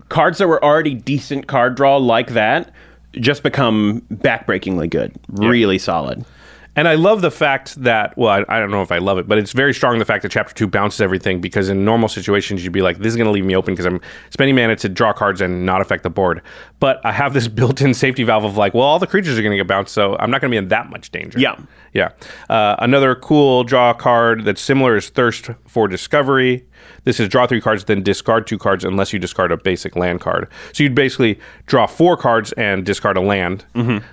[0.08, 2.72] cards that were already decent card draw like that
[3.12, 6.24] just become backbreakingly good, really solid.
[6.74, 9.28] And I love the fact that, well, I, I don't know if I love it,
[9.28, 12.64] but it's very strong the fact that chapter two bounces everything because in normal situations,
[12.64, 14.88] you'd be like, this is going to leave me open because I'm spending mana to
[14.88, 16.40] draw cards and not affect the board.
[16.80, 19.42] But I have this built in safety valve of like, well, all the creatures are
[19.42, 21.38] going to get bounced, so I'm not going to be in that much danger.
[21.38, 21.56] Yeah.
[21.92, 22.12] Yeah.
[22.48, 26.64] Uh, another cool draw card that's similar is Thirst for Discovery.
[27.04, 30.20] This is draw three cards, then discard two cards unless you discard a basic land
[30.20, 30.48] card.
[30.72, 33.64] So you'd basically draw four cards and discard a land.
[33.74, 34.04] Mm-hmm.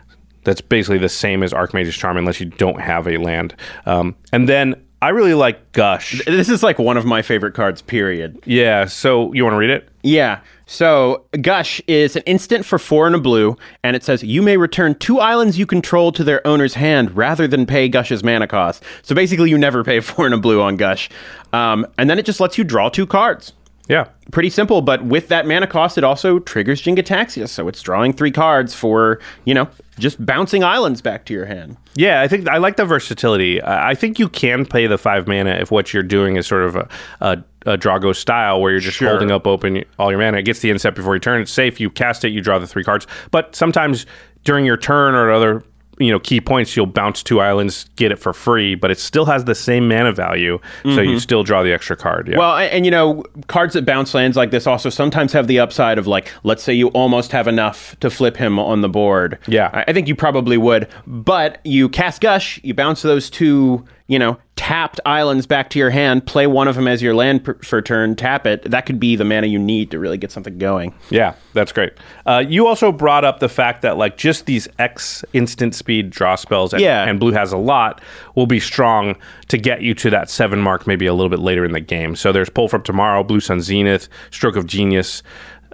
[0.43, 3.55] That's basically the same as Archmage's Charm unless you don't have a land.
[3.85, 6.21] Um, and then I really like Gush.
[6.25, 8.41] This is like one of my favorite cards, period.
[8.45, 8.85] Yeah.
[8.85, 9.87] So you want to read it?
[10.03, 10.41] Yeah.
[10.65, 14.57] So Gush is an instant for four and a blue, and it says you may
[14.57, 18.83] return two islands you control to their owner's hand rather than pay Gush's mana cost.
[19.01, 21.09] So basically, you never pay four and a blue on Gush,
[21.53, 23.53] um, and then it just lets you draw two cards.
[23.89, 24.05] Yeah.
[24.31, 28.31] Pretty simple, but with that mana cost, it also triggers Jingataxia, so it's drawing three
[28.31, 31.75] cards for you know just bouncing islands back to your hand.
[31.95, 33.59] Yeah, I think I like the versatility.
[33.61, 36.61] I I think you can play the five mana if what you're doing is sort
[36.63, 36.87] of a,
[37.21, 39.09] a, a draw-go style where you're just Sure.
[39.09, 40.37] holding up open all your mana.
[40.37, 41.41] It gets the inset before you turn.
[41.41, 41.79] It's safe.
[41.79, 42.29] You cast it.
[42.29, 43.07] You draw the three cards.
[43.31, 44.05] But sometimes
[44.43, 45.63] during your turn or at other
[45.99, 49.25] you know key points, you'll bounce two islands, get it for free, but it still
[49.25, 51.17] has the same mana value, so you mm-hmm.
[51.17, 52.27] still draw the extra card.
[52.27, 52.37] Yeah.
[52.37, 55.59] Well, and, and, you know, cards that bounce lands like this also sometimes have the
[55.59, 59.37] upside of like, let's say you almost have enough to flip him on the board.
[59.47, 59.69] Yeah.
[59.73, 64.17] I, I think you probably would, but you cast Gush, you bounce those two, you
[64.17, 67.53] know, tapped islands back to your hand, play one of them as your land per,
[67.59, 68.63] for turn, tap it.
[68.63, 70.95] That could be the mana you need to really get something going.
[71.11, 71.93] Yeah, that's great.
[72.25, 76.35] Uh, you also brought up the fact that like just these X instant speed draw
[76.35, 77.07] spells, and, Yeah.
[77.07, 78.01] and blue has a lot,
[78.33, 79.15] will be strong
[79.49, 82.15] to get you to that seven mark maybe a little bit later in the game.
[82.15, 85.21] So there's Pull from Tomorrow, Blue Sun Zenith, Stroke of Genius.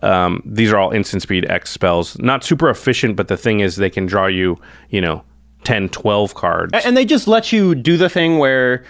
[0.04, 2.20] Um, these are all instant speed X spells.
[2.20, 5.24] Not super efficient, but the thing is they can draw you, you know,
[5.66, 6.74] 10, 12 cards.
[6.86, 8.86] And they just let you do the thing where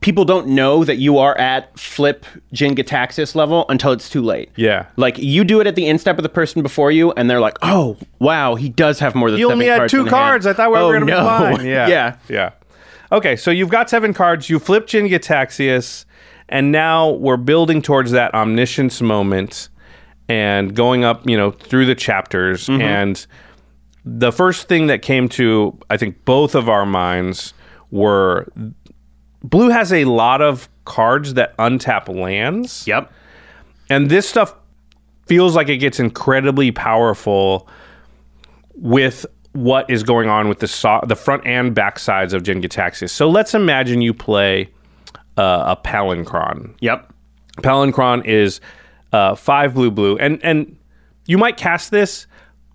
[0.00, 4.50] people don't know that you are at flip Jingataxis level until it's too late.
[4.56, 4.86] Yeah.
[4.96, 7.58] Like you do it at the instep of the person before you, and they're like,
[7.62, 10.46] "Oh, wow, he does have more than." You only had two in hand." cards.
[10.46, 11.20] I thought we were oh, going to no.
[11.20, 11.66] be fine.
[11.68, 11.88] Yeah.
[11.88, 12.16] yeah.
[12.28, 12.50] Yeah.
[13.10, 14.50] Okay, so you've got seven cards.
[14.50, 16.04] You flip Jin Gitaxias,
[16.48, 19.70] and now we're building towards that omniscience moment
[20.28, 22.66] and going up, you know, through the chapters.
[22.66, 22.82] Mm-hmm.
[22.82, 23.26] And
[24.04, 27.54] the first thing that came to, I think, both of our minds
[27.90, 28.46] were
[29.42, 32.86] Blue has a lot of cards that untap lands.
[32.86, 33.12] Yep.
[33.90, 34.54] And this stuff
[35.26, 37.68] feels like it gets incredibly powerful
[38.74, 42.60] with what is going on with the so- the front and back sides of Jin
[42.60, 43.10] Gitaxias.
[43.10, 44.70] So let's imagine you play
[45.36, 46.74] uh, a Palinchron.
[46.80, 47.12] Yep.
[47.62, 48.60] Palinchron is
[49.12, 50.76] uh, five blue blue, and and
[51.26, 52.26] you might cast this.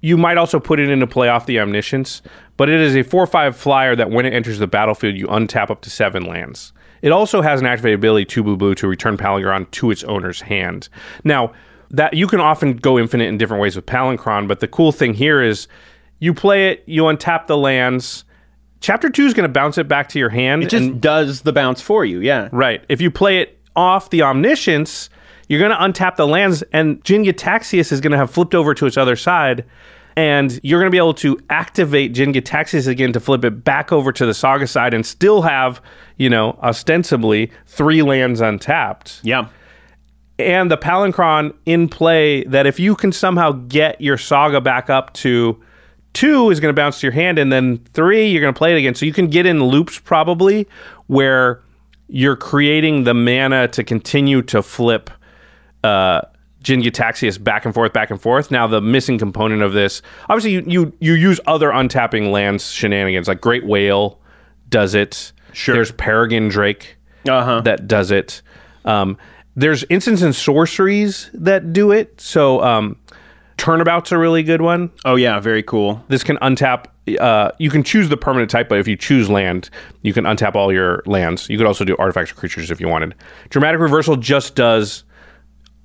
[0.04, 2.22] You might also put it into play off the Omniscience,
[2.58, 5.70] but it is a four five flyer that when it enters the battlefield, you untap
[5.72, 6.74] up to seven lands.
[7.02, 10.42] It also has an activated ability two blue blue to return Palinchron to its owner's
[10.42, 10.90] hand.
[11.24, 11.54] Now
[11.90, 15.14] that you can often go infinite in different ways with Palinchron, but the cool thing
[15.14, 15.70] here is
[16.20, 18.26] you play it, you untap the lands.
[18.82, 20.64] Chapter two is going to bounce it back to your hand.
[20.64, 22.20] It just and- does the bounce for you.
[22.20, 22.50] Yeah.
[22.52, 22.84] Right.
[22.90, 25.10] If you play it off the omniscience,
[25.54, 28.74] you're going to untap the lands, and Jin Gitaxias is going to have flipped over
[28.74, 29.64] to its other side,
[30.16, 33.92] and you're going to be able to activate Jin Gitaxias again to flip it back
[33.92, 35.82] over to the Saga side and still have,
[36.18, 39.20] you know, ostensibly three lands untapped.
[39.24, 39.50] Yeah.
[40.40, 45.14] And the Palinchron in play that if you can somehow get your Saga back up
[45.14, 45.62] to
[46.14, 48.74] two is going to bounce to your hand, and then three, you're going to play
[48.74, 48.96] it again.
[48.96, 50.68] So you can get in loops probably
[51.08, 51.62] where
[52.08, 55.10] you're creating the mana to continue to flip
[55.84, 56.22] uh,
[56.62, 58.50] Jin Gitaxias back and forth, back and forth.
[58.52, 63.28] Now, the missing component of this, obviously, you, you, you use other untapping lands shenanigans,
[63.28, 64.20] like Great Whale
[64.70, 65.34] does it.
[65.52, 65.76] Sure.
[65.76, 66.96] There's Peregrine Drake
[67.28, 67.62] Uh-huh.
[67.62, 68.42] that does it.
[68.86, 69.18] Um,
[69.56, 72.20] there's instants and sorceries that do it.
[72.20, 72.96] So, um,
[73.58, 74.90] Turnabout's a really good one.
[75.06, 76.04] Oh yeah, very cool.
[76.08, 76.86] This can untap.
[77.20, 79.70] Uh, you can choose the permanent type, but if you choose land,
[80.02, 81.48] you can untap all your lands.
[81.50, 83.14] You could also do artifacts or creatures if you wanted.
[83.50, 85.04] Dramatic reversal just does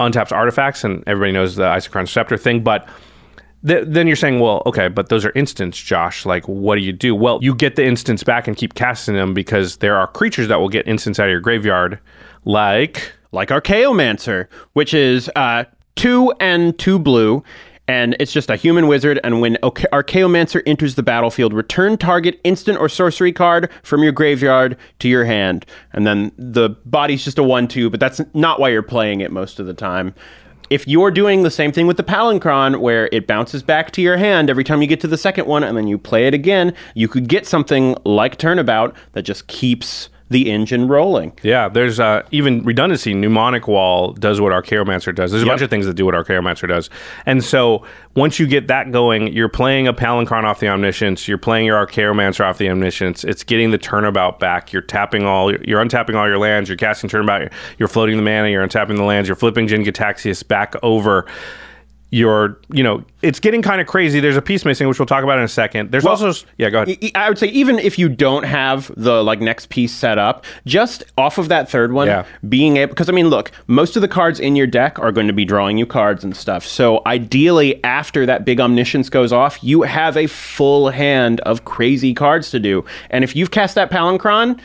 [0.00, 2.62] untaps artifacts, and everybody knows the Isochron Scepter thing.
[2.62, 2.88] But
[3.66, 6.26] th- then you're saying, well, okay, but those are instants, Josh.
[6.26, 7.14] Like, what do you do?
[7.14, 10.60] Well, you get the instants back and keep casting them because there are creatures that
[10.60, 11.98] will get instants out of your graveyard,
[12.44, 15.64] like like Archaeomancer, which is uh,
[15.96, 17.42] two and two blue,
[17.88, 19.18] and it's just a human wizard.
[19.24, 24.76] And when Archaeomancer enters the battlefield, return target instant or sorcery card from your graveyard
[25.00, 25.64] to your hand.
[25.92, 29.58] And then the body's just a one-two, but that's not why you're playing it most
[29.58, 30.14] of the time.
[30.70, 34.18] If you're doing the same thing with the Palinchron, where it bounces back to your
[34.18, 36.74] hand every time you get to the second one, and then you play it again,
[36.94, 41.32] you could get something like Turnabout that just keeps the engine rolling.
[41.42, 43.14] Yeah, there's uh, even redundancy.
[43.14, 45.30] Mnemonic Wall does what Archaeomancer does.
[45.30, 45.52] There's a Yep.
[45.52, 46.90] bunch of things that do what Archaeomancer does.
[47.24, 47.82] And so
[48.14, 51.26] once you get that going, you're playing a Palinchron off the Omniscience.
[51.28, 53.24] You're playing your Archaeomancer off the Omniscience.
[53.24, 54.72] It's getting the turnabout back.
[54.72, 55.50] You're tapping all.
[55.50, 56.68] You're untapping all your lands.
[56.68, 57.50] You're casting turnabout.
[57.78, 58.48] You're floating the mana.
[58.48, 59.28] You're untapping the lands.
[59.28, 61.24] You're flipping Jin Gitaxias back over.
[62.10, 64.18] You're, you know, it's getting kind of crazy.
[64.18, 65.90] There's a piece missing, which we'll talk about in a second.
[65.92, 66.98] There's also, yeah, go ahead.
[67.14, 71.04] i would say even if you don't have the like next piece set up, just
[71.18, 72.24] off of that third one, Yeah.
[72.48, 75.26] being able because I mean, look, most of the cards in your deck are going
[75.26, 76.64] to be drawing you cards and stuff.
[76.64, 82.14] So ideally, after that big omniscience goes off, you have a full hand of crazy
[82.14, 82.86] cards to do.
[83.10, 84.58] And if you've cast that Palinchron,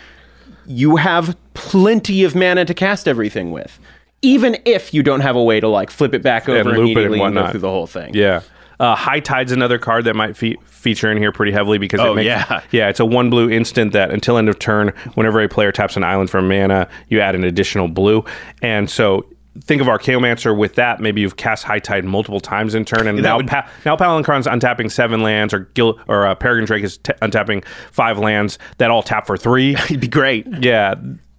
[0.66, 3.80] you have plenty of mana to cast everything with.
[4.24, 6.98] Even if you don't have a way to like flip it back over And loop
[6.98, 8.14] it and go through the whole thing.
[8.16, 8.42] Yeah.
[8.80, 12.14] Uh, High Tide's another card that might fe- feature in here pretty heavily because Oh,
[12.14, 12.62] it makes, yeah.
[12.72, 15.96] yeah, it's a one blue instant that until end of turn, whenever a player taps
[15.96, 18.26] an island for mana, you add an additional blue,
[18.64, 19.26] and so
[19.62, 21.00] think of Archaeomancer with that.
[21.00, 24.48] Maybe you've cast High Tide multiple times in turn, and now would- pa- now Palinchron's
[24.48, 28.90] untapping seven lands, or Gil- or uh, Peregrine Drake is t- untapping five lands that
[28.90, 29.76] all tap for three.
[29.86, 30.48] It'd be great.
[30.62, 30.96] Yeah,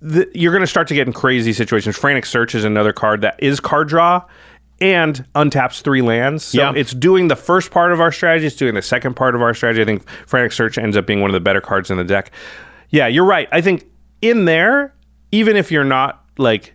[0.08, 1.96] th- you're going to start to get in crazy situations.
[1.96, 4.22] Frantic Search is another card that is card draw
[4.80, 6.44] and untaps three lands.
[6.44, 6.72] So Yeah.
[6.74, 8.46] it's doing the first part of our strategy.
[8.46, 9.82] It's doing the second part of our strategy.
[9.82, 12.30] I think Frantic Search ends up being one of the better cards in the deck.
[12.90, 13.48] Yeah, you're right.
[13.52, 13.84] I think
[14.20, 14.94] in there,
[15.32, 16.74] even if you're not like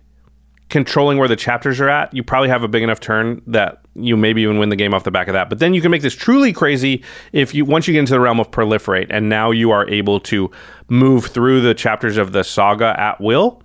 [0.68, 4.16] controlling where the chapters are at, you probably have a big enough turn that you
[4.16, 5.48] maybe even win the game off the back of that.
[5.48, 8.20] But then you can make this truly crazy if you once you get into the
[8.20, 10.50] realm of proliferate, and now you are able to
[10.88, 13.62] move through the chapters of the saga at will.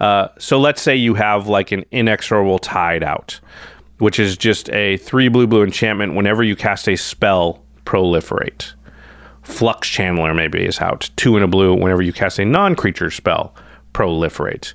[0.00, 3.40] Uh, so let's say you have like an inexorable tide out,
[3.98, 6.14] which is just a three blue blue enchantment.
[6.14, 8.72] Whenever you cast a spell, proliferate.
[9.42, 11.08] Flux Channeler maybe is out.
[11.16, 13.54] Two in a blue whenever you cast a non creature spell,
[13.94, 14.74] proliferate.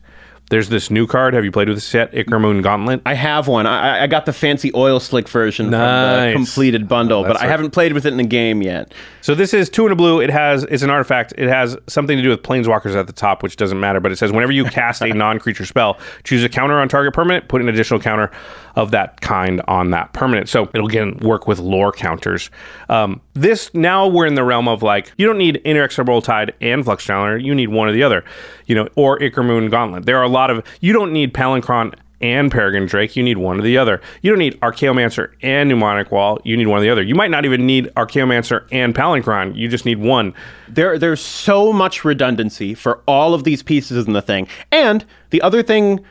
[0.54, 1.34] There's this new card.
[1.34, 2.14] Have you played with this yet?
[2.14, 3.02] Ichor Gauntlet.
[3.08, 3.66] I have one.
[3.66, 7.42] I, I- I got the fancy oil slick version from the completed bundle, but that's
[7.42, 8.94] I haven't played with it in the game yet.
[9.22, 10.20] So this is two in a blue.
[10.22, 11.34] It has it's an artifact.
[11.38, 14.00] It has something to do with planeswalkers at the top, which doesn't matter.
[14.00, 17.48] But it says whenever you cast a non-creature spell, choose a counter on target permanent,
[17.48, 18.30] put an additional counter
[18.76, 20.50] of that kind on that permanent.
[20.50, 22.50] So it'll again work with lore counters.
[22.90, 26.84] Um, this now we're in the realm of like you don't need inexorable tide and
[26.84, 27.44] flux channeler.
[27.44, 28.24] You need one or the other,
[28.66, 30.06] you know, or Moon Gauntlet.
[30.06, 33.60] There are a lot of you don't need Palinchron and Peregrine Drake, you need one
[33.60, 34.00] or the other.
[34.22, 37.04] You don't need Archaeomancer and Mnemonic Wall, you need one or the other.
[37.04, 40.34] You might not even need Archaeomancer and Palinchron, you just need one.
[40.70, 44.48] There, there's so much redundancy for all of these pieces in the thing.
[44.72, 46.06] And the other thing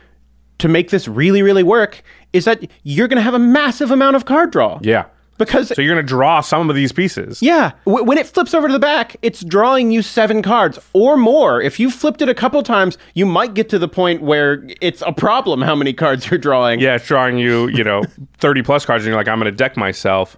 [0.59, 4.15] to make this really, really work is that you're going to have a massive amount
[4.15, 4.79] of card draw.
[4.81, 5.05] Yeah.
[5.39, 7.41] Because So you're going to draw some of these pieces.
[7.41, 11.17] Yeah, w- when it flips over to the back, it's drawing you seven cards or
[11.17, 11.59] more.
[11.59, 15.01] If you flipped it a couple times, you might get to the point where it's
[15.05, 16.79] a problem how many cards you're drawing.
[16.79, 18.03] Yeah, it's drawing you, you know,
[18.37, 20.37] 30 plus cards, and you're like, I'm going to deck myself.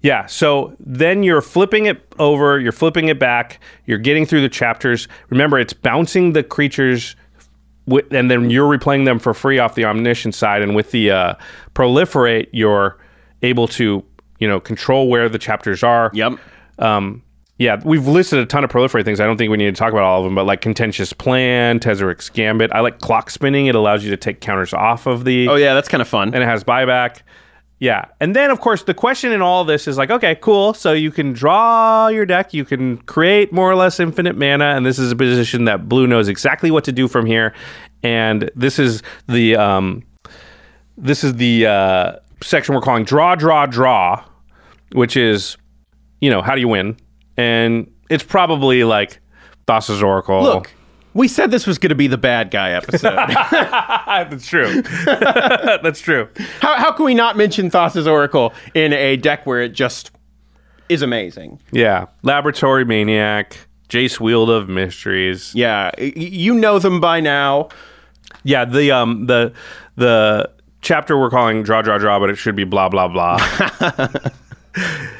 [0.00, 4.48] Yeah, so then you're flipping it over, you're flipping it back, you're getting through the
[4.48, 5.08] chapters.
[5.30, 7.16] Remember, it's bouncing the creatures,
[8.10, 10.62] and then you're replaying them for free off the omniscient side.
[10.62, 11.34] And with the uh,
[11.74, 12.98] proliferate, you're
[13.42, 14.04] able to,
[14.38, 16.10] you know, control where the chapters are.
[16.14, 16.38] Yep.
[16.78, 17.22] Um,
[17.58, 19.18] yeah, we've listed a ton of proliferate things.
[19.18, 21.80] I don't think we need to talk about all of them, but like contentious plan,
[21.80, 22.70] Tezzeret's gambit.
[22.72, 23.68] I like Clockspinning.
[23.68, 26.34] It allows you to take counters off of the Oh yeah, that's kind of fun.
[26.34, 27.22] and it has buyback.
[27.78, 28.06] Yeah.
[28.20, 30.72] And then, of course, the question in all this is like, okay, cool.
[30.72, 34.86] So you can draw your deck, you can create more or less infinite mana, and
[34.86, 37.54] this is a position that blue knows exactly what to do from here.
[38.02, 40.04] And this is the um,
[40.96, 42.12] this is the uh,
[42.42, 44.24] section we're calling draw, draw, draw,
[44.92, 45.58] which is,
[46.20, 46.96] you know, how do you win?
[47.36, 49.20] And it's probably like
[49.66, 50.42] Thassa's Oracle.
[50.42, 50.72] Look,
[51.16, 53.16] we said this was going to be the bad guy episode.
[54.06, 54.82] That's true.
[55.06, 56.28] That's true.
[56.60, 60.10] how, how can we not mention Thassa's Oracle in a deck where it just
[60.88, 61.58] is amazing?
[61.72, 62.06] Yeah.
[62.22, 63.56] Laboratory Maniac,
[63.88, 65.54] Jace Wielder of Mysteries.
[65.54, 67.70] Yeah, you know them by now.
[68.44, 69.52] Yeah, the um the
[69.96, 70.50] the
[70.82, 73.38] chapter we're calling draw draw draw, but it should be blah blah blah.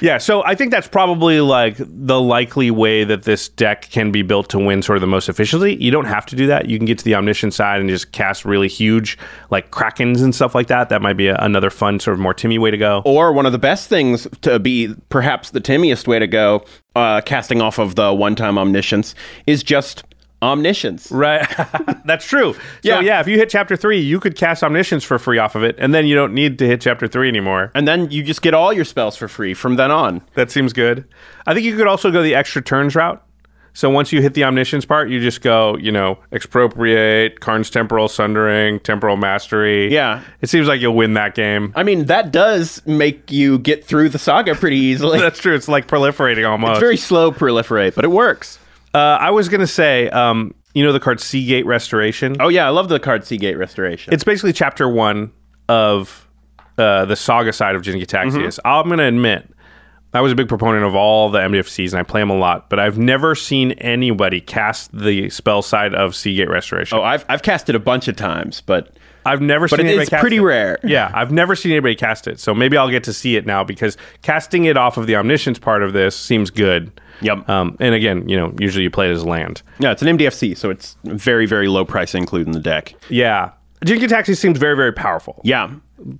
[0.00, 4.22] yeah, so I think that's probably like the likely way that this deck can be
[4.22, 5.82] built to win sort of the most efficiently.
[5.82, 6.68] You don't have to do that.
[6.68, 9.18] You can get to the omniscient side and just cast really huge
[9.50, 10.88] like krakens and stuff like that.
[10.88, 13.02] That might be a, another fun sort of more Timmy way to go.
[13.04, 16.64] Or one of the best things to be perhaps the timmiest way to go,
[16.94, 19.14] uh, casting off of the one time omniscience,
[19.46, 20.04] is just
[20.42, 21.10] omniscience.
[21.10, 21.46] Right.
[22.04, 22.54] That's true.
[22.54, 23.00] So Yeah.
[23.00, 25.76] yeah, if you hit chapter three, you could cast omniscience for free off of it,
[25.78, 27.70] and then you don't need to hit chapter three anymore.
[27.74, 30.22] And then you just get all your spells for free from then on.
[30.34, 31.04] That seems good.
[31.46, 33.22] I think you could also go the extra turns route.
[33.74, 38.08] So once you hit the omniscience part, you just go, you know, expropriate, Karn's temporal
[38.08, 39.92] sundering, temporal mastery.
[39.92, 40.22] Yeah.
[40.40, 41.72] It seems like you'll win that game.
[41.76, 45.20] I mean, that does make you get through the saga pretty easily.
[45.20, 45.54] That's true.
[45.54, 46.72] It's like proliferating almost.
[46.72, 48.58] it's very slow proliferate, but it works.
[48.94, 52.36] Uh, I was gonna say, um, you know, the card Sea Gate Restoration.
[52.40, 54.12] Oh yeah, I love the card Sea Gate Restoration.
[54.12, 55.32] It's basically chapter one
[55.68, 56.28] of
[56.78, 58.58] uh, the saga side of Jin Gitaxias.
[58.64, 59.52] I'm going to admit,
[60.14, 62.70] I was a big proponent of all the MDFCs and I play them a lot,
[62.70, 66.96] but I've never seen anybody cast the spell side of Sea Gate Restoration.
[66.98, 68.96] oh, I've I've cast it a bunch of times, but
[69.26, 70.40] I've never but seen it- it's pretty it.
[70.42, 70.78] rare.
[70.84, 72.40] Yeah, I've never seen anybody cast it.
[72.40, 75.58] So maybe I'll get to see it now because casting it off of the omniscience
[75.58, 76.90] part of this seems good.
[77.20, 77.48] Yep.
[77.48, 79.62] Um, and again, you know, usually you play it as land.
[79.80, 82.94] yeah, it's an MDFC, so it's very very low price to include in the deck.
[83.08, 83.50] Yeah.
[83.84, 85.40] Jin Gitaxias seems very, very powerful.
[85.44, 85.70] Yeah,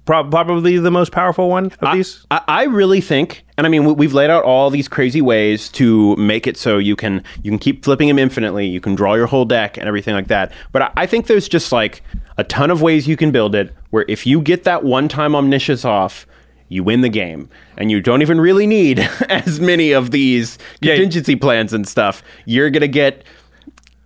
[0.06, 2.24] Pro- probably the most powerful one of these.
[2.32, 5.68] I, I really think, and I mean, we- we've laid out all these crazy ways
[5.70, 8.66] to make it so you can you can keep flipping them infinitely.
[8.66, 10.52] You can draw your whole deck and everything like that.
[10.72, 12.02] But I, I think there's just like
[12.38, 13.74] a ton of ways you can build it.
[13.90, 16.26] Where if you get that one time omniscience off.
[16.70, 18.98] You win the game, and you don't even really need
[19.30, 20.96] as many of these Yeah.
[20.96, 22.22] contingency plans and stuff.
[22.44, 23.24] You're gonna get,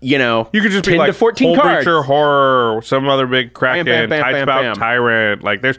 [0.00, 1.84] you know, You could just ten be like to fourteen Hull cards.
[1.84, 4.74] Breacher, horror, some other big kraken, bam, bam, bam, bam.
[4.76, 5.42] tyrant.
[5.42, 5.76] Like there's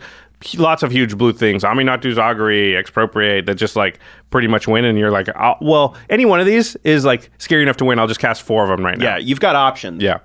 [0.58, 1.64] lots of huge blue things.
[1.64, 3.98] Aminatu Zagari, expropriate that just like
[4.30, 7.64] pretty much win, and you're like, oh, well, any one of these is like scary
[7.64, 7.98] enough to win.
[7.98, 9.06] I'll just cast four of them right now.
[9.06, 10.04] Yeah, you've got options.
[10.04, 10.18] yeah.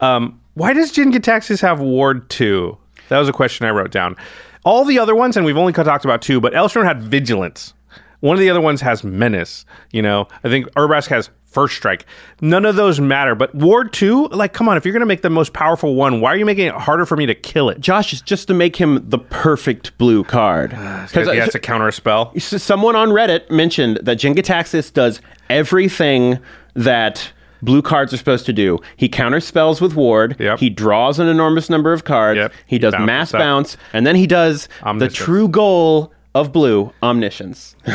[0.00, 2.76] Um, why does Jin Gitaxias have Ward two?
[3.08, 4.14] That was a question I wrote down.
[4.62, 7.72] All the other ones, and we've only talked about two, but Elstrom had Vigilance.
[8.20, 9.64] One of the other ones has Menace.
[9.90, 12.04] You know, I think Urabrask has First Strike.
[12.42, 13.34] None of those matter.
[13.34, 16.20] But Ward 2, like, come on, if you're going to make the most powerful one,
[16.20, 17.80] why are you making it harder for me to kill it?
[17.80, 20.72] Josh is just to make him the perfect blue card.
[20.72, 22.38] Because he has to counter a spell.
[22.38, 26.38] Someone on Reddit mentioned that Jin Gitaxias does everything
[26.74, 27.32] that
[27.62, 28.78] blue cards are supposed to do.
[28.96, 30.36] He counters spells with ward.
[30.38, 30.58] Yep.
[30.58, 32.38] He draws an enormous number of cards.
[32.38, 32.52] Yep.
[32.66, 33.38] He does Bounces mass up.
[33.40, 37.76] bounce, and then he does the true goal of blue, omniscience.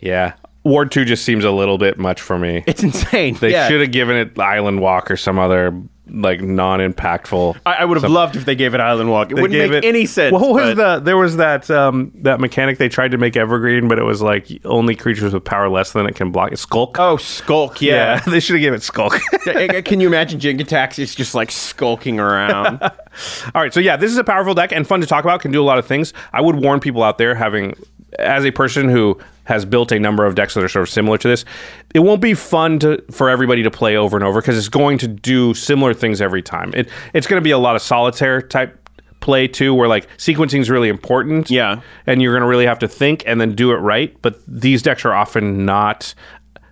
[0.00, 0.34] Yeah.
[0.64, 2.62] Ward 2 just seems a little bit much for me.
[2.66, 3.34] it's insane.
[3.40, 3.68] They Yeah.
[3.68, 7.56] should have given it Island Walk or some other, like, non impactful.
[7.64, 9.30] I, I would have loved if they gave it Island Walk.
[9.30, 10.32] It wouldn't make it- any sense.
[10.32, 11.00] What was the?
[11.00, 14.48] There was that um, that mechanic they tried to make evergreen, but it was like
[14.64, 16.56] only creatures with power less than it can block.
[16.56, 16.98] Skulk.
[16.98, 18.18] Oh, Skulk, yeah.
[18.26, 19.18] they should have given it Skulk.
[19.84, 22.82] Can you imagine Jin Gitaxias just like skulking around?
[23.54, 25.40] All right, so yeah, this is a powerful deck and fun to talk about.
[25.40, 26.12] Can do a lot of things.
[26.32, 27.74] I would warn people out there having,
[28.18, 31.18] as a person who has built a number of decks that are sort of similar
[31.18, 31.44] to this,
[31.94, 34.98] it won't be fun to for everybody to play over and over because it's going
[34.98, 36.72] to do similar things every time.
[36.74, 38.80] It it's going to be a lot of solitaire type
[39.24, 41.50] play too, where like sequencing is really important.
[41.50, 41.80] Yeah.
[42.06, 44.14] and you're going to really have to think and then do it right.
[44.22, 46.14] But these decks are often not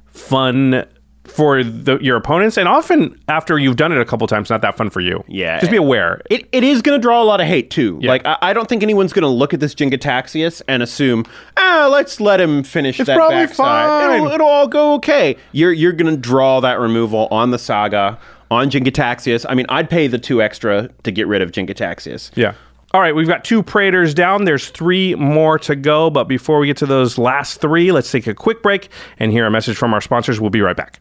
[0.08, 0.86] fun.
[1.32, 4.76] For the, your opponents, and often after you've done it a couple times, not that
[4.76, 5.24] fun for you.
[5.28, 5.58] Yeah.
[5.60, 6.20] just be aware.
[6.30, 7.98] It, it is going to draw a lot of hate too.
[8.00, 8.10] Yeah.
[8.10, 11.24] Like I, I don't think anyone's going to look at this Jin Gitaxias and assume,
[11.56, 13.56] ah, let's let him finish It's that probably backside.
[13.56, 15.36] fine." It'll, it'll all go okay.
[15.52, 18.18] You're you're going to draw that removal on the saga
[18.50, 19.46] on Jin Gitaxias.
[19.48, 22.30] I mean, I'd pay the two extra to get rid of Jin Gitaxias.
[22.36, 22.54] Yeah.
[22.94, 24.44] All right, we've got two Praetors down.
[24.44, 26.10] There's three more to go.
[26.10, 29.46] But before we get to those last three, let's take a quick break and hear
[29.46, 30.38] a message from our sponsors.
[30.38, 31.00] We'll be right back.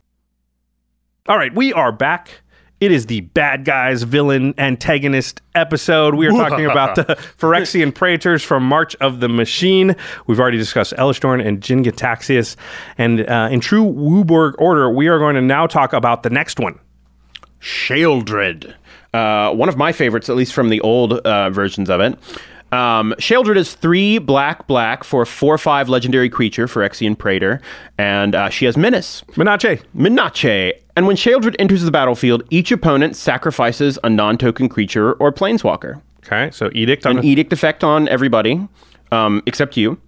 [1.27, 2.41] All right, we are back.
[2.79, 6.15] It is the bad guys, villain, antagonist episode.
[6.15, 7.03] We are talking about the
[7.37, 9.95] Phyrexian Praetors from March of the Machine.
[10.25, 12.55] We've already discussed Elesh Norn and Jin Gitaxias.
[12.97, 16.59] And uh, in true WUBRG order, we are going to now talk about the next
[16.59, 16.79] one.
[17.59, 18.73] Sheoldred.
[19.13, 22.17] Uh, one of my favorites, at least from the old uh, versions of it.
[22.71, 27.61] Um, Sheoldred is three black black for a four five legendary creature for Phyrexian Praetor,
[27.97, 29.23] and uh, she has Menace.
[29.35, 29.81] Menace.
[29.95, 30.73] Minache.
[30.95, 36.01] And when Sheoldred enters the battlefield, each opponent sacrifices a non token creature or planeswalker.
[36.25, 38.67] Okay, so Edict on An edict effect on everybody,
[39.11, 39.99] um, except you.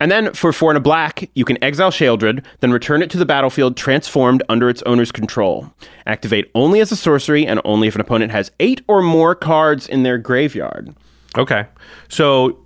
[0.00, 3.18] And then for four and a black, you can exile Sheoldred, then return it to
[3.18, 5.70] the battlefield transformed under its owner's control.
[6.06, 9.86] Activate only as a sorcery and only if an opponent has eight or more cards
[9.86, 10.94] in their graveyard.
[11.38, 11.66] Okay.
[12.08, 12.58] So,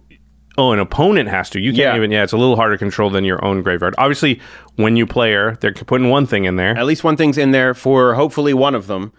[0.56, 1.60] oh, an opponent has to.
[1.60, 1.96] You can't Yeah.
[1.96, 3.94] even, yeah, it's a little harder to control than your own graveyard.
[3.98, 4.40] Obviously,
[4.76, 6.76] when you play her, they're putting one thing in there.
[6.76, 9.12] At least one thing's in there for hopefully one of them,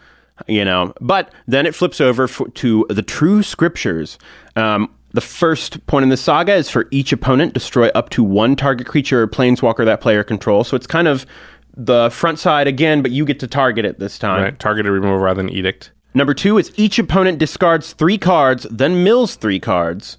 [0.48, 0.94] you know.
[1.02, 4.18] But then it flips over f- to the true scriptures.
[4.56, 8.56] Um, the first point in the saga is for each opponent destroy up to one
[8.58, 10.68] target creature or planeswalker that player controls.
[10.68, 11.26] So it's kind of
[11.78, 14.42] the front side again, but you get to target it this time.
[14.44, 14.60] Right?
[14.60, 15.92] Targeted removal rather than Edict.
[16.16, 20.18] Number two is each opponent discards three cards, then mills three cards.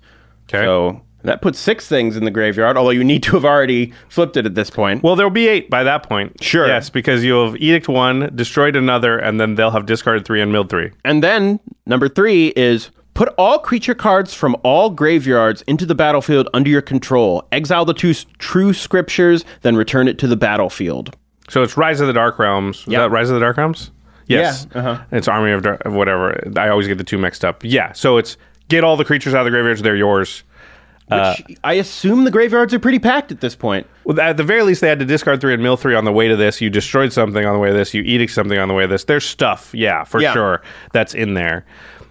[0.49, 0.65] Okay.
[0.65, 4.37] So that puts six things in the graveyard, although you need to have already flipped
[4.37, 5.03] it at this point.
[5.03, 6.41] Well, there'll be eight by that point.
[6.43, 6.69] Sure.
[6.69, 10.53] Yes, because you'll have Edict one, destroyed another, and then they'll have discarded three and
[10.53, 10.93] milled three.
[11.05, 16.49] And then number three is put all creature cards from all graveyards into the battlefield
[16.53, 17.49] under your control.
[17.51, 21.17] Exile the two s- true scriptures, then return it to the battlefield.
[21.49, 22.81] So it's Rise of the Dark Realms.
[22.81, 23.01] Is Yeah.
[23.01, 23.91] that Rise of the Dark Realms?
[24.27, 24.67] Yes.
[24.75, 25.05] Yeah, uh-huh.
[25.13, 26.39] It's Army of Dark, whatever.
[26.59, 27.63] I always get the two mixed up.
[27.65, 27.93] Yeah.
[27.93, 28.37] So it's
[28.69, 29.83] get all the creatures out of the graveyards.
[29.83, 30.43] They're yours.
[31.09, 33.87] Which I assume the graveyards are pretty packed at this point.
[34.03, 36.11] Well, at the very least, they had to discard three and mill three on the
[36.11, 36.61] way to this.
[36.61, 37.95] You destroyed something on the way to this.
[37.95, 39.05] You edict something on the way to this.
[39.05, 40.33] There's stuff, yeah, for Yeah.
[40.33, 40.63] sure,
[40.93, 41.65] that's in there.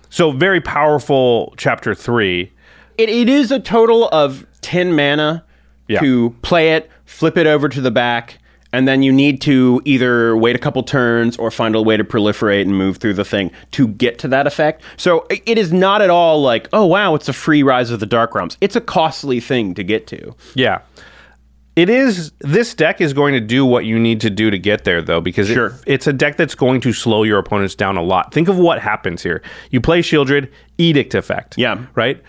[0.10, 2.54] So very powerful chapter three.
[2.98, 5.44] It, it is a total of 10 mana
[5.90, 6.00] Yeah.
[6.00, 8.38] to play it, flip it over to the back,
[8.76, 12.04] and then you need to either wait a couple turns or find a way to
[12.04, 14.82] proliferate and move through the thing to get to that effect.
[14.98, 18.06] So it is not at all like, oh wow, it's a free Rise of the
[18.06, 18.58] Dark Realms.
[18.60, 20.36] It's a costly thing to get to.
[20.56, 20.82] Yeah.
[21.76, 24.86] It is this deck is going to do what you need to do to get
[24.86, 25.56] there though because it-
[25.86, 28.34] it's a deck that's going to slow your opponents down a lot.
[28.34, 29.42] Think of what happens here.
[29.72, 31.58] You play Sheoldred, Edict effect.
[31.58, 31.86] Yeah.
[31.96, 32.22] Right?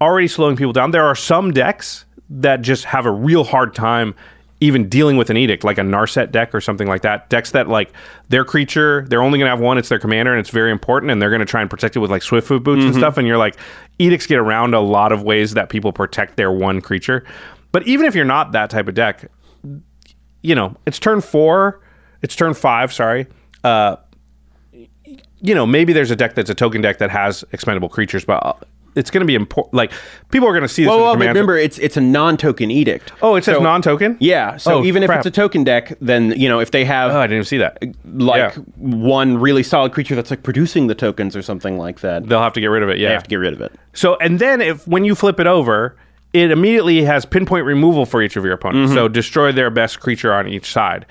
[0.00, 0.90] Already slowing people down.
[0.90, 4.14] There are some decks that just have a real hard time
[4.64, 7.28] even dealing with an edict, like a Narset deck or something like that.
[7.28, 7.92] Decks that like
[8.28, 11.20] their creature, they're only gonna have one, it's their commander, and it's very important, and
[11.20, 13.18] they're gonna try and protect it with like Swiftfoot boots and stuff.
[13.18, 13.56] And you're like,
[13.98, 17.24] edicts get around a lot of ways that people protect their one creature.
[17.72, 19.30] But even if you're not that type of deck,
[20.42, 21.80] you know, it's turn four,
[22.22, 23.26] it's turn five, sorry.
[23.62, 23.96] Uh,
[25.40, 28.44] you know, maybe there's a deck that's a token deck that has expendable creatures, but
[28.44, 28.52] uh,
[28.94, 29.74] it's going to be important.
[29.74, 29.92] Like
[30.30, 30.88] people are going to see this.
[30.90, 33.12] Well, well remember, it's it's a non-token edict.
[33.22, 34.16] Oh, it says So- non-token.
[34.20, 34.56] Yeah.
[34.56, 37.18] So Oh, even if it's a token deck, then you know if they have Oh,
[37.18, 37.78] I didn't even see that.
[38.14, 38.62] like Yeah.
[38.76, 42.52] one really solid creature that's like producing the tokens or something like that, They'll have
[42.54, 42.98] to get rid of it.
[42.98, 43.08] Yeah.
[43.08, 43.72] they have to get rid of it.
[43.92, 45.96] So, and then if when you flip it over,
[46.32, 48.88] it immediately has pinpoint removal for each of your opponents.
[48.90, 48.96] Mm-hmm.
[48.98, 51.06] So destroy their best creature on each side.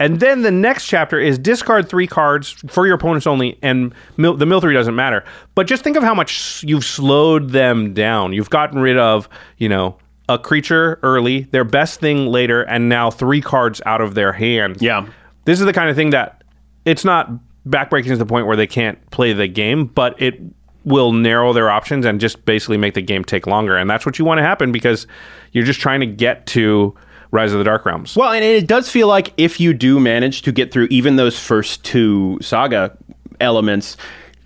[0.00, 4.36] And then the next chapter is discard three cards for your opponents only, and mil-
[4.36, 5.24] the mill three doesn't matter.
[5.54, 8.32] But just think of how much you've slowed them down.
[8.32, 13.10] You've gotten rid of, you know, a creature early, their best thing later, and now
[13.10, 14.76] three cards out of their hand.
[14.80, 15.06] Yeah.
[15.46, 16.44] This is the kind of thing that
[16.84, 17.30] it's not
[17.66, 20.40] backbreaking to the point where they can't play the game, but it
[20.84, 23.76] will narrow their options and just basically make the game take longer.
[23.76, 25.06] And that's what you want to happen because
[25.52, 26.94] you're just trying to get to
[27.30, 28.16] Rise of the Dark Realms.
[28.16, 31.38] Well, and it does feel like if you do manage to get through even those
[31.38, 32.96] first two saga
[33.40, 33.96] elements,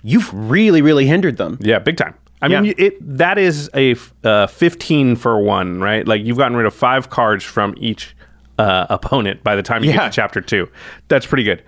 [0.03, 1.59] you've really, really hindered them.
[1.61, 2.15] Yeah, big time.
[2.41, 2.73] I mean, Yeah.
[2.79, 6.07] it that is a uh, 15 for one, right?
[6.09, 8.17] Like you've gotten rid of five cards from each
[8.59, 9.99] uh, opponent by the time you Yeah.
[9.99, 10.69] get to chapter two.
[11.07, 11.63] That's pretty good.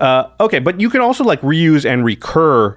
[0.00, 2.76] Uh, okay, but you can also like reuse and recur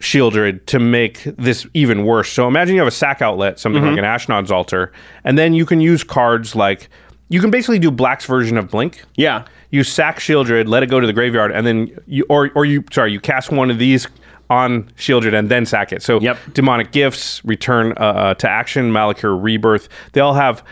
[0.00, 2.30] Sheoldred to make this even worse.
[2.30, 3.96] So imagine you have a sack outlet, something Mm-hmm.
[3.96, 4.92] like an Ashnod's Altar,
[5.24, 6.88] and then you can use cards like
[7.28, 9.02] you can basically do Black's version of Blink.
[9.16, 9.46] Yeah.
[9.70, 12.84] You sack Sheoldred, let it go to the graveyard, and then you or or you
[12.92, 14.06] sorry, you cast one of these
[14.48, 16.02] on Sheoldred and then sack it.
[16.02, 16.38] So Yep.
[16.52, 19.88] demonic gifts, return uh, uh, to action, Malakir rebirth.
[20.12, 20.62] They all have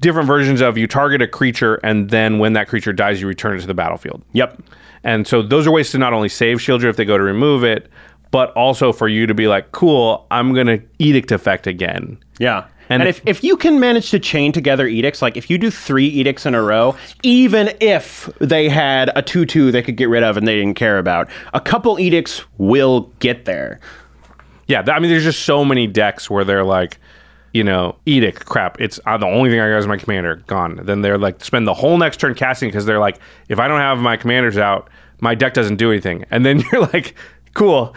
[0.00, 3.56] different versions of you target a creature and then when that creature dies, you return
[3.56, 4.22] it to the battlefield.
[4.32, 4.60] Yep.
[5.04, 7.62] And so those are ways to not only save Sheoldred if they go to remove
[7.62, 7.88] it,
[8.32, 12.18] but also for you to be like, cool, I'm gonna edict effect again.
[12.40, 12.66] Yeah.
[12.88, 16.06] And, if, if you can manage to chain together edicts, like if you do three
[16.06, 20.22] edicts in a row, even if they had a 2 2 they could get rid
[20.22, 23.80] of and they didn't care about, a couple edicts will get there.
[24.66, 26.98] Yeah, I mean, there's just so many decks where they're like,
[27.52, 28.80] you know, edict crap.
[28.80, 30.80] It's uh, the only thing I got is my commander gone.
[30.82, 33.18] Then they're like spend the whole next turn casting because they're like,
[33.48, 34.88] if I don't have my commanders out,
[35.20, 36.24] my deck doesn't do anything.
[36.30, 37.14] And then you're like,
[37.54, 37.94] cool,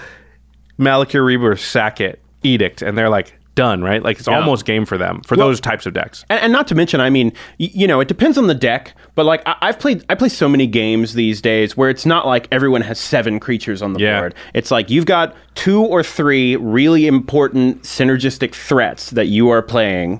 [0.80, 4.03] Malakir Rebirth, sack it, edict, and they're like done, right?
[4.03, 6.26] Like it's almost game for them for those types of decks.
[6.30, 8.93] And, and not to mention, I mean, y- you know, it depends on the deck.
[9.15, 12.28] But like, I, I've played, I play so many games these days where it's not
[12.28, 14.19] like everyone has seven creatures on the Yeah.
[14.19, 14.36] board.
[14.53, 20.19] It's like you've got two or three really important synergistic threats that you are playing.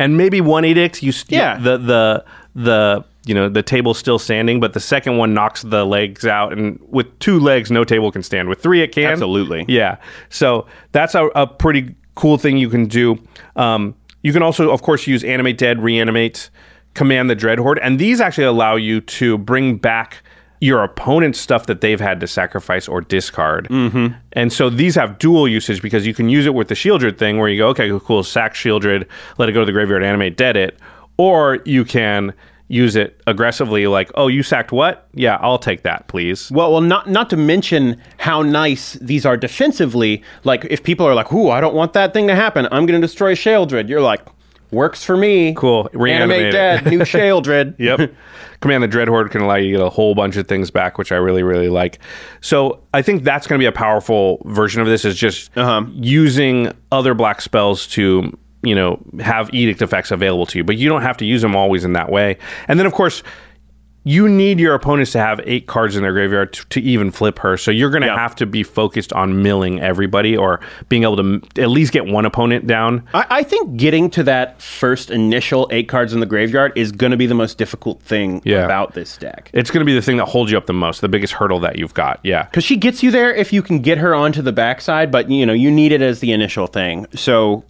[0.00, 1.58] and maybe one edict you st- Yeah.
[1.58, 2.24] the the
[2.56, 6.52] the you know the table's still standing but the second one knocks the legs out
[6.52, 9.64] and with two legs no table can stand with three it can Absolutely.
[9.68, 9.96] yeah
[10.28, 13.18] so that's a, a pretty cool thing you can do
[13.56, 16.50] um, you can also of course use animate dead reanimate
[16.94, 20.22] command the dread horde and these actually allow you to bring back
[20.60, 23.66] your opponent's stuff that they've had to sacrifice or discard.
[23.68, 24.14] Mm-hmm.
[24.34, 27.38] And so these have dual usage because you can use it with the Sheoldred thing
[27.38, 29.04] where you go, okay, cool, sack Sheoldred,
[29.38, 30.78] let it go to the graveyard, animate, dead it.
[31.16, 32.32] Or you can
[32.72, 35.06] use it aggressively, like, oh, you sacked what?
[35.12, 36.50] Yeah, I'll take that, please.
[36.50, 40.22] Well, well, not not to mention how nice these are defensively.
[40.44, 42.66] Like, if people are like, "Ooh, I don't want that thing to happen.
[42.72, 44.22] I'm going to destroy Sheoldred," you're like,
[44.70, 45.88] "Works for me." Cool.
[45.92, 46.86] Reanimate dead.
[46.86, 47.78] New Sheoldred.
[47.78, 48.12] Yep.
[48.62, 50.96] Command the Dread Horde can allow you to get a whole bunch of things back,
[50.96, 51.98] which I really, really like.
[52.40, 55.84] So I think that's going to be a powerful version of this is just uh-huh.
[55.94, 60.64] using other black spells to, you know, have edict effects available to you.
[60.64, 62.38] But you don't have to use them always in that way.
[62.68, 63.22] And then, of course,
[64.04, 67.38] you need your opponents to have eight cards in their graveyard to, to even flip
[67.38, 67.56] her.
[67.56, 68.18] So you're going to Yeah.
[68.18, 70.58] have to be focused on milling everybody or
[70.88, 73.04] being able to m- at least get one opponent down.
[73.14, 77.12] I, I think getting to that first initial eight cards in the graveyard is going
[77.12, 78.64] to be the most difficult thing Yeah.
[78.64, 79.50] about this deck.
[79.52, 81.60] It's going to be the thing that holds you up the most, the biggest hurdle
[81.60, 82.18] that you've got.
[82.24, 82.42] Yeah.
[82.42, 85.46] Because she gets you there if you can get her onto the backside, but you
[85.46, 87.06] know you need it as the initial thing.
[87.14, 87.62] So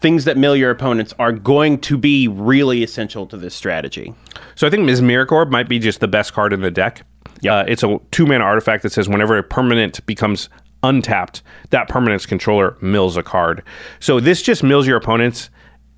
[0.00, 4.14] things that mill your opponents are going to be really essential to this strategy.
[4.54, 7.02] So I think Mesmeric Orb might be just the best card in the deck.
[7.48, 10.48] Uh, it's a two mana artifact that says whenever a permanent becomes
[10.82, 13.62] untapped, that permanent's controller mills a card.
[13.98, 15.50] So this just mills your opponents,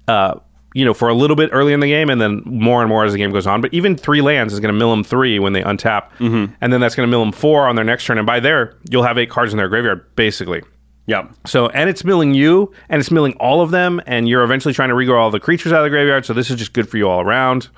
[0.08, 0.34] uh,
[0.74, 3.04] you know, for a little bit early in the game, and then more and more
[3.04, 3.60] as the game goes on.
[3.60, 6.08] But even three lands is going to mill them three when they untap,
[6.60, 8.18] and then that's going to mill them four on their next turn.
[8.18, 10.62] And by there, you'll have eight cards in their graveyard, basically.
[11.06, 11.28] Yeah.
[11.46, 14.88] So, and it's milling you, and it's milling all of them, and you're eventually trying
[14.90, 16.24] to regrow all the creatures out of the graveyard.
[16.24, 17.68] So this is just good for you all around.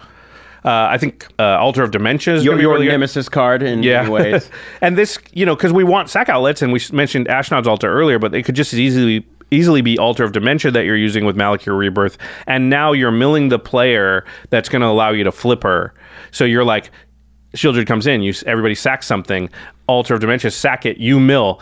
[0.64, 2.92] Uh, I think uh, Altar of Dementia is Your, your really good.
[2.92, 4.02] nemesis card in Yeah.
[4.02, 4.50] many ways.
[4.80, 8.18] and this, you know, because we want sack outlets, and we mentioned Ashnod's Altar earlier,
[8.18, 11.36] but it could just as easily easily be Altar of Dementia that you're using with
[11.36, 12.16] Malakir Rebirth,
[12.46, 15.94] and now you're milling the player that's going to allow you to flip her.
[16.32, 16.90] So you're like,
[17.54, 19.48] Sheoldred comes in, you everybody sacks something,
[19.86, 21.60] Altar of Dementia, sack it, you mill,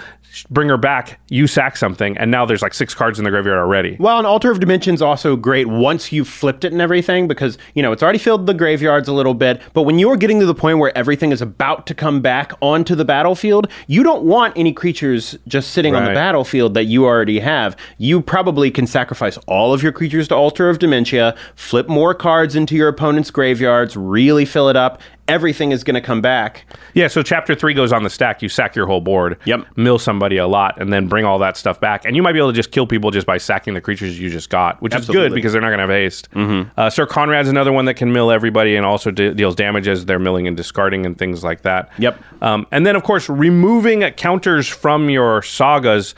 [0.50, 3.58] bring her back, you sack something, and now there's like six cards in the graveyard
[3.58, 3.96] already.
[3.98, 7.82] Well, an Altar of Dementia's also great once you've flipped it and everything because, you
[7.82, 9.60] know, it's already filled the graveyards a little bit.
[9.72, 12.94] But when you're getting to the point where everything is about to come back onto
[12.94, 17.40] the battlefield, you don't want any creatures just sitting on the battlefield that you already
[17.40, 17.76] have.
[17.98, 22.56] You probably can sacrifice all of your creatures to Altar of Dementia, flip more cards
[22.56, 25.00] into your opponent's graveyards, really fill it up.
[25.28, 26.66] Everything is going to come back.
[26.94, 28.42] Yeah, so chapter three goes on the stack.
[28.42, 29.38] You sack your whole board.
[29.44, 29.66] Yep.
[29.76, 32.04] Mill somebody a lot, and then bring all that stuff back.
[32.04, 34.28] And you might be able to just kill people just by sacking the creatures you
[34.30, 36.30] just got, which is good because they're not going to have haste.
[36.32, 36.78] Mm-hmm.
[36.78, 40.04] Uh, Syr Konrad's another one that can mill everybody and also de- deals damage as
[40.06, 41.90] they're milling and discarding and things like that.
[41.98, 42.20] Yep.
[42.42, 46.14] Um, and then, of course, removing counters from your sagas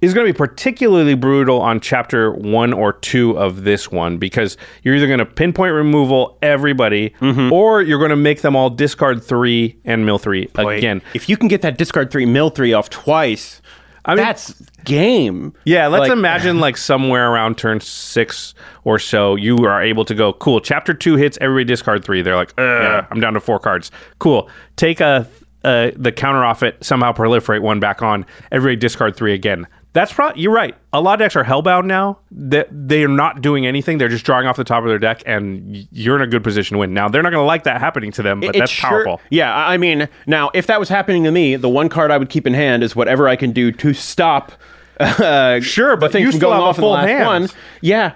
[0.00, 4.56] is going to be particularly brutal on chapter one or two of this one because
[4.82, 7.52] you're either going to pinpoint removal everybody Mm-hmm.
[7.52, 11.02] or you're going to make them all discard three and mill three again.
[11.14, 13.60] If you can get that discard three, mill three off twice,
[14.04, 15.52] I mean- that's game.
[15.64, 20.14] Yeah, let's Like- imagine like somewhere around turn six or so, you are able to
[20.14, 22.22] go, cool, chapter two hits, everybody discard three.
[22.22, 23.90] They're like, Ugh, I'm down to four cards.
[24.18, 24.48] Cool.
[24.76, 25.28] Take a
[25.62, 29.66] uh, the counter off it, somehow proliferate one back on, everybody discard three again.
[29.92, 30.76] That's probably you're right.
[30.92, 32.18] A lot of decks are hellbent now.
[32.30, 33.98] That they are not doing anything.
[33.98, 36.76] They're just drawing off the top of their deck, and you're in a good position
[36.76, 36.94] to win.
[36.94, 39.20] Now they're not going to like that happening to them, but It that's sure- powerful.
[39.30, 42.30] Yeah, I mean, now if that was happening to me, the one card I would
[42.30, 44.52] keep in hand is whatever I can do to stop.
[45.00, 47.26] Uh, Sure, but you still going have a off the full hand.
[47.26, 47.48] one.
[47.80, 48.12] Yeah,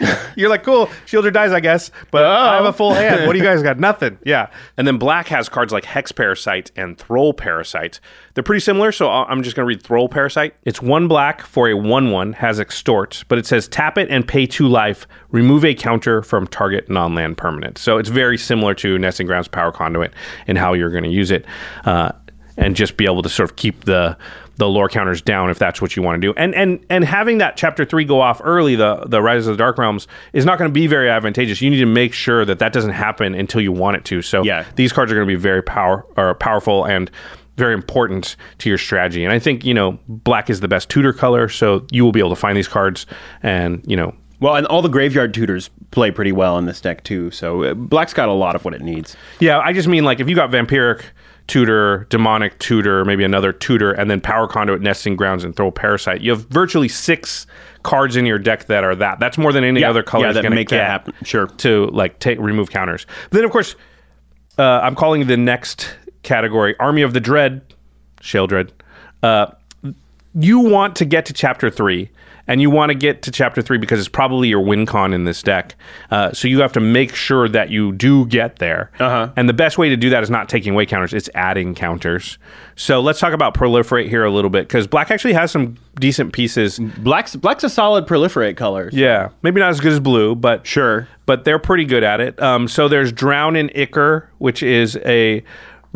[0.36, 3.26] You're like, cool, shield or dies, I guess, but I have a full hand.
[3.26, 3.78] What do you guys got?
[3.78, 4.18] Nothing.
[4.24, 4.50] Yeah.
[4.76, 8.00] And then black has cards like Hex Parasite and Thrull Parasite.
[8.34, 10.54] They're pretty similar, so I'm just going to read Thrull Parasite.
[10.64, 14.26] It's one black for a 1 1, has Extort, but it says tap it and
[14.26, 17.78] pay two life, remove a counter from target non land permanent.
[17.78, 20.12] So it's very similar to Nesting Grounds Power Conduit
[20.46, 21.46] and how you're going to use it.
[21.84, 22.12] Uh,
[22.58, 24.16] and just be able to sort of keep the
[24.56, 26.34] the lore counters down if that's what you want to do.
[26.36, 29.58] And and and having that chapter three go off early, the the Rise of the
[29.62, 31.60] Dark Realms is not going to be very advantageous.
[31.60, 34.22] You need to make sure that that doesn't happen until you want it to.
[34.22, 34.64] So Yeah.
[34.76, 37.10] these cards are going to be very power or powerful and
[37.56, 39.24] very important to your strategy.
[39.24, 42.20] And I think you know black is the best tutor color, so you will be
[42.20, 43.06] able to find these cards
[43.42, 44.14] and you know.
[44.38, 47.30] Well, and all the graveyard tutors play pretty well in this deck too.
[47.30, 49.16] So uh, black's got a lot of what it needs.
[49.40, 51.02] Yeah, I just mean like if you got vampiric
[51.46, 56.20] tutor, demonic tutor, maybe another tutor, and then power conduit, nesting grounds, and Thrull parasite.
[56.20, 57.46] You have virtually six
[57.82, 59.20] cards in your deck that are that.
[59.20, 61.14] That's more than any Yeah, other color yeah, is that going to make that happen.
[61.22, 61.46] Sure.
[61.46, 63.06] To like take remove counters.
[63.30, 63.76] But then of course,
[64.58, 67.62] uh, I'm calling the next category Army of the Dread,
[68.20, 68.72] Shale Dread.
[69.22, 69.46] Uh,
[70.34, 72.10] you want to get to chapter three,
[72.48, 75.24] and you want to get to chapter three because it's probably your win con in
[75.24, 75.74] this deck.
[76.10, 78.90] Uh, so you have to make sure that you do get there.
[79.00, 79.32] Uh-huh.
[79.36, 82.38] And the best way to do that is not taking away counters; it's adding counters.
[82.76, 86.32] So let's talk about proliferate here a little bit because black actually has some decent
[86.32, 86.78] pieces.
[86.78, 88.90] Black's black's a solid proliferate color.
[88.92, 91.08] Yeah, maybe not as good as blue, but Sure.
[91.24, 92.40] but they're pretty good at it.
[92.40, 95.42] Um, so there's Drown in Ichor, which is a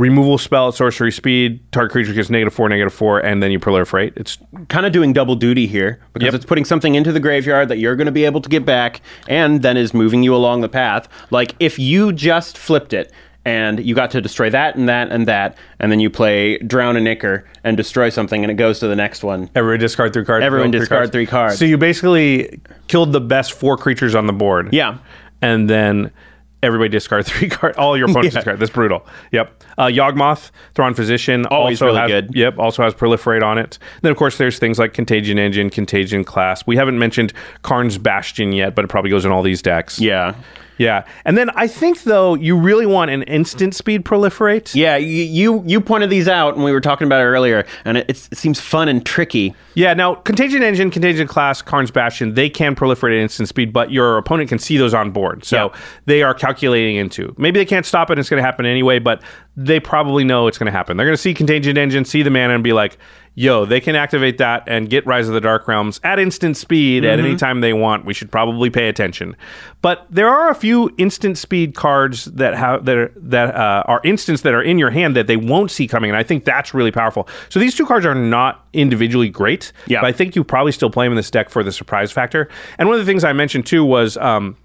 [0.01, 1.61] removal spell at sorcery speed.
[1.73, 4.13] Target creature gets negative four, negative four, and then you proliferate.
[4.17, 4.39] It's
[4.69, 6.35] Kind of doing double duty here because Yep.
[6.35, 9.03] it's putting something into the graveyard that you're going to be able to get back
[9.29, 11.07] and then is moving you along the path.
[11.31, 13.13] Like if you just flipped it
[13.45, 16.97] and you got to destroy that and that and that, and then you play Drown
[16.97, 19.51] a Ichor and destroy something and it goes to the next one.
[19.55, 20.45] everyone discard three cards.
[20.45, 21.59] Everyone discard three cards.
[21.59, 24.73] So you basically killed the best four creatures on the board.
[24.73, 24.97] Yeah.
[25.43, 26.11] and then.
[26.63, 27.79] Everybody discard three cards.
[27.79, 28.41] All your opponents Yeah.
[28.41, 28.59] discard.
[28.59, 29.07] That's brutal.
[29.33, 29.63] Yep.
[29.79, 32.35] Uh, Yawgmoth, Thran Physician, Always also really has, good.
[32.35, 32.59] Yep.
[32.59, 33.79] Also has proliferate on it.
[33.95, 36.67] And Then of course there's things like Contagion Engine, Contagion Class.
[36.67, 37.33] We haven't mentioned
[37.63, 39.99] Karn's Bastion yet, but it probably goes in all these decks.
[40.01, 40.35] Yeah.
[40.81, 41.05] Yeah.
[41.27, 44.75] And then I think though you really want an instant speed proliferate.
[44.75, 47.99] Yeah, you, you you pointed these out and we were talking about it earlier, and
[47.99, 49.55] it, it seems fun and tricky.
[49.75, 53.93] Yeah, now Contagion Engine, Contagion Class, Karn's Bastion, they can proliferate at instant speed, but
[53.93, 55.45] your opponent can see those on board.
[55.45, 55.81] So Yeah.
[56.07, 57.35] they are calculating into.
[57.37, 59.23] Maybe they can't stop it, it's going to happen anyway, but
[59.57, 60.97] they probably know it's going to happen.
[60.97, 62.97] They're going to see Contagion Engine, see the mana, and be like,
[63.35, 67.05] yo, they can activate that and get Rise of the Dark Realms at instant speed
[67.05, 68.05] at any time they want.
[68.05, 69.37] We should probably pay attention.
[69.83, 74.01] But there are a few instant speed cards that have that are, that uh, are
[74.05, 76.75] instants that are in your hand that they won't see coming, and I think that's
[76.75, 77.29] really powerful.
[77.49, 80.01] So these two cards are not individually great, Yeah.
[80.03, 82.49] but I think you probably still play them in this deck for the surprise factor.
[82.79, 84.57] And one of the things I mentioned too was um,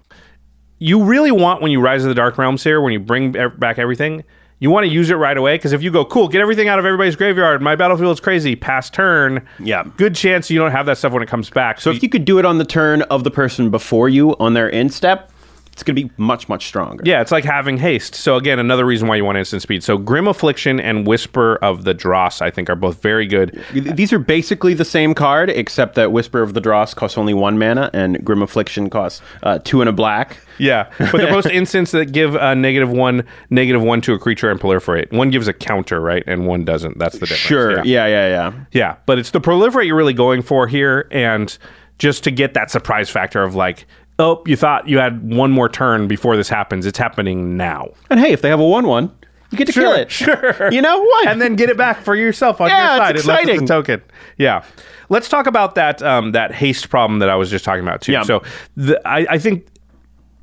[0.78, 3.78] you really want when you rise of the dark realms here, when you bring back
[3.78, 4.24] everything,
[4.58, 6.78] you want to use it right away because if you go, cool, get everything out
[6.78, 9.84] of everybody's graveyard, my battlefield is crazy, pass turn, Yeah.
[9.96, 11.80] good chance you don't have that stuff when it comes back.
[11.80, 14.54] So if you could do it on the turn of the person before you on
[14.54, 15.30] their end step,
[15.76, 17.02] it's going to be much much stronger.
[17.04, 18.14] Yeah, it's like having haste.
[18.14, 19.84] So again, another reason why you want instant speed.
[19.84, 23.62] So Grim Affliction and Whisper of the Dross, I think, are both very good.
[23.74, 27.58] These are basically the same card, except that Whisper of the Dross costs only one
[27.58, 30.38] mana, and Grim Affliction costs uh, two and a black.
[30.56, 34.50] Yeah, but they're both instants that give a negative one, negative one to a creature
[34.50, 35.12] and proliferate.
[35.12, 36.98] One gives a counter, right, and one doesn't.
[36.98, 37.40] That's the difference.
[37.40, 37.84] Sure.
[37.84, 38.64] Yeah, yeah, yeah.
[38.72, 41.58] Yeah, but it's the proliferate you're really going for here, and
[41.98, 43.86] just to get that surprise factor of like,
[44.18, 46.86] oh, you thought you had one more turn before this happens.
[46.86, 47.90] It's happening now.
[48.10, 49.12] And hey, if they have a one-one,
[49.50, 50.10] you get to kill it.
[50.10, 50.72] Sure.
[50.72, 51.28] You know what?
[51.28, 53.16] and then get it back for yourself on Yeah, your it's side.
[53.16, 53.62] It's exciting.
[53.64, 54.02] a token.
[54.38, 54.64] Yeah.
[55.08, 58.12] Let's talk about that um, that haste problem that I was just talking about too.
[58.12, 58.22] Yeah.
[58.22, 58.42] So
[58.76, 59.68] the, I, I think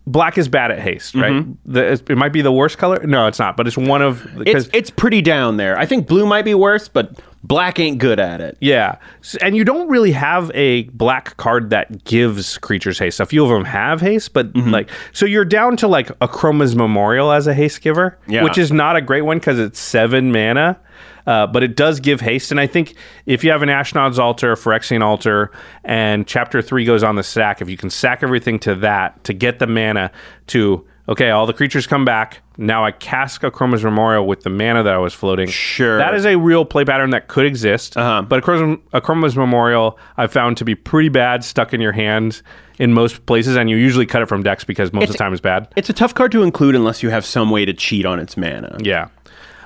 [0.07, 1.33] black is bad at haste, right?
[1.33, 1.71] Mm-hmm.
[1.73, 3.05] The, it might be the worst color.
[3.05, 5.77] No, it's not, but it's one of it's because it's pretty down there.
[5.77, 8.57] I think blue might be worse, but black ain't good at it.
[8.61, 8.97] Yeah,
[9.41, 13.19] and you don't really have a black card that gives creatures haste.
[13.19, 14.69] A few of them have haste, but Mm-hmm.
[14.71, 18.43] like, so you're down to like a Chroma's Memorial as a haste giver, Yeah.
[18.43, 20.79] which is not a great one because it's seven mana.
[21.25, 24.51] Uh, but it does give haste, and I think if you have an Ashnod's Altar,
[24.51, 25.51] a Phyrexian Altar,
[25.85, 29.33] and Chapter Three goes on the sack, if you can sack everything to that to
[29.33, 30.11] get the mana
[30.47, 32.41] to okay, all the creatures come back.
[32.57, 35.47] Now I cast a Chroma's Memorial with the mana that I was floating.
[35.49, 35.97] Sure.
[35.97, 37.97] that is a real play pattern that could exist.
[37.97, 38.21] Uh-huh.
[38.21, 41.91] But a Chroma's, a Chroma's Memorial I've found to be pretty bad stuck in your
[41.91, 42.41] hand
[42.79, 45.31] in most places, and you usually cut it from decks because most of the time
[45.31, 45.67] it's bad.
[45.75, 48.35] It's a tough card to include unless you have some way to cheat on its
[48.37, 48.77] mana.
[48.81, 49.09] Yeah.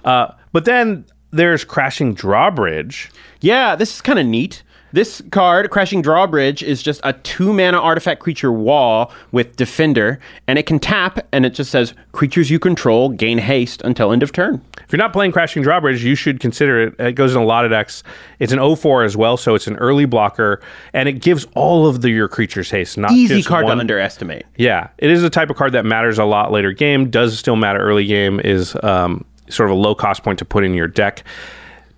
[0.03, 3.09] Uh, but then there's Crashing Drawbridge.
[3.41, 4.63] Yeah, this is kind of neat.
[4.93, 10.57] This card, Crashing Drawbridge, is just a two mana artifact creature wall with Defender, and
[10.57, 14.31] it can tap, and it just says creatures you control gain haste until end of
[14.31, 14.61] turn.
[14.79, 16.95] If you're not playing Crashing Drawbridge, you should consider it.
[16.99, 18.01] It goes in a lot of decks.
[18.39, 20.61] It's an 04 as well, so it's an early blocker,
[20.93, 22.97] and it gives all of the, your creatures haste.
[22.97, 23.75] Not Easy just card one.
[23.75, 24.45] to underestimate.
[24.55, 27.09] Yeah, it is a type of card that matters a lot later game.
[27.09, 28.39] Does still matter early game.
[28.39, 31.23] Is um, sort of a low cost point to put in your deck.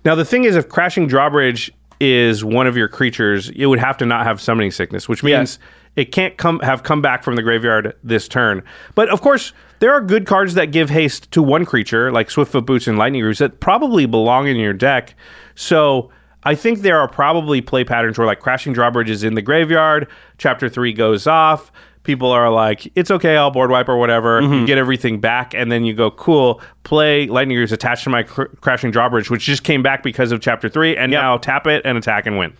[0.04, 1.70] Now the thing is, if Crashing Drawbridge
[2.00, 5.58] is one of your creatures, it would have to not have summoning sickness, which means
[5.96, 8.62] it can't come have come back from the graveyard this turn.
[8.94, 12.64] But of course, there are good cards that give haste to one creature, like Swiftfoot
[12.64, 15.14] Boots and Lightning Roots, that probably belong in your deck.
[15.54, 16.10] So
[16.44, 20.08] I think there are probably play patterns where like Crashing Drawbridge is in the graveyard,
[20.38, 21.70] Chapter Three goes off.
[22.10, 24.40] People are like, it's okay, I'll board wipe or whatever.
[24.40, 24.64] You mm-hmm.
[24.64, 28.46] get everything back, and then you go, cool, play Lightning Roots attached to my cr-
[28.60, 31.96] Crashing Drawbridge, which just came back because of Chapter 3, and now tap it and
[31.96, 32.52] attack and win.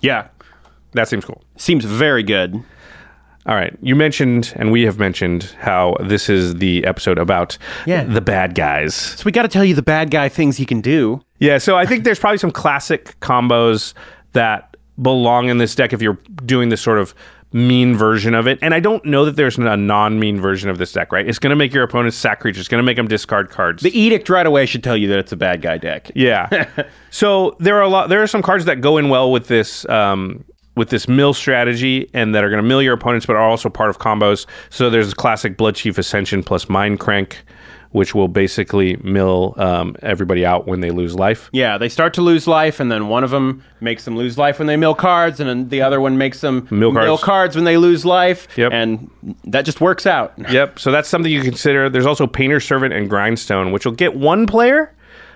[0.00, 0.26] Yeah.
[0.94, 1.40] That seems cool.
[1.56, 2.60] Seems very good.
[3.46, 3.78] All right.
[3.80, 8.02] You mentioned, and we have mentioned, how this is the episode about Yeah.
[8.02, 8.96] the bad guys.
[8.96, 11.20] So we got to tell you the bad guy things he can do.
[11.38, 13.94] Yeah, so I think there's probably some classic combos
[14.32, 17.14] that belong in this deck if you're doing this sort of
[17.52, 18.58] mean version of it.
[18.60, 21.26] And I don't know that there's a non-mean version of this deck, right?
[21.26, 22.60] It's going to make your opponents sack creatures.
[22.60, 23.82] It's going to make them discard cards.
[23.82, 26.10] The edict right away should tell you that it's a bad guy deck.
[26.14, 26.68] Yeah.
[27.10, 28.08] so there are a lot.
[28.08, 29.88] There are some cards that go in well with this.
[29.88, 30.44] Um,
[30.76, 33.70] with this mill strategy, and that are going to mill your opponents, but are also
[33.70, 34.44] part of combos.
[34.68, 37.36] So there's a classic Bloodchief Ascension plus Mindcrank,
[37.96, 41.48] which will basically mill um, everybody out when they lose life.
[41.54, 44.58] Yeah, they start to lose life, and then one of them makes them lose life
[44.58, 47.22] when they mill cards, and then the other one makes them Mill cards.
[47.22, 48.48] cards when they lose life.
[48.58, 48.70] Yep.
[48.70, 49.10] And
[49.44, 50.34] that just works out.
[50.56, 50.78] Yep.
[50.78, 51.88] So that's something you consider.
[51.88, 54.94] There's also Painter Servant and Grindstone, which will get one player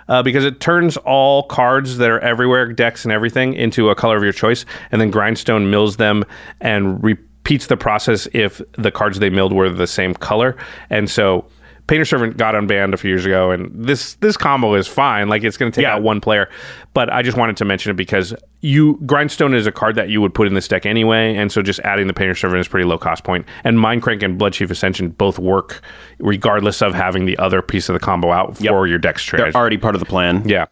[0.08, 4.16] uh, because it turns all cards that are everywhere, decks and everything, into a color
[4.18, 6.24] of your choice, and then Grindstone mills them
[6.60, 10.58] and repeats the process if the cards they milled were the same color.
[10.90, 11.46] And so.
[11.90, 15.28] Painter Servant got unbanned a few years ago, and this this combo is fine.
[15.28, 15.96] Like it's going to take Yeah.
[15.96, 16.48] out one player,
[16.94, 20.20] but I just wanted to mention it because you Grindstone is a card that you
[20.20, 22.84] would put in this deck anyway, and so just adding the Painter Servant is pretty
[22.86, 23.44] low cost point.
[23.64, 25.80] And Mindcrank and Bloodchief Ascension both work
[26.20, 29.76] regardless of having the other piece of the combo out for your deck's They're already
[29.76, 30.48] part of the plan.
[30.48, 30.66] yeah,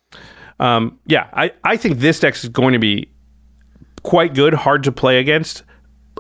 [0.61, 1.27] um, yeah.
[1.33, 3.11] I I think this deck is going to be
[4.05, 5.65] quite good, hard to play against,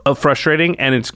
[0.07, 1.13] uh, frustrating, and it's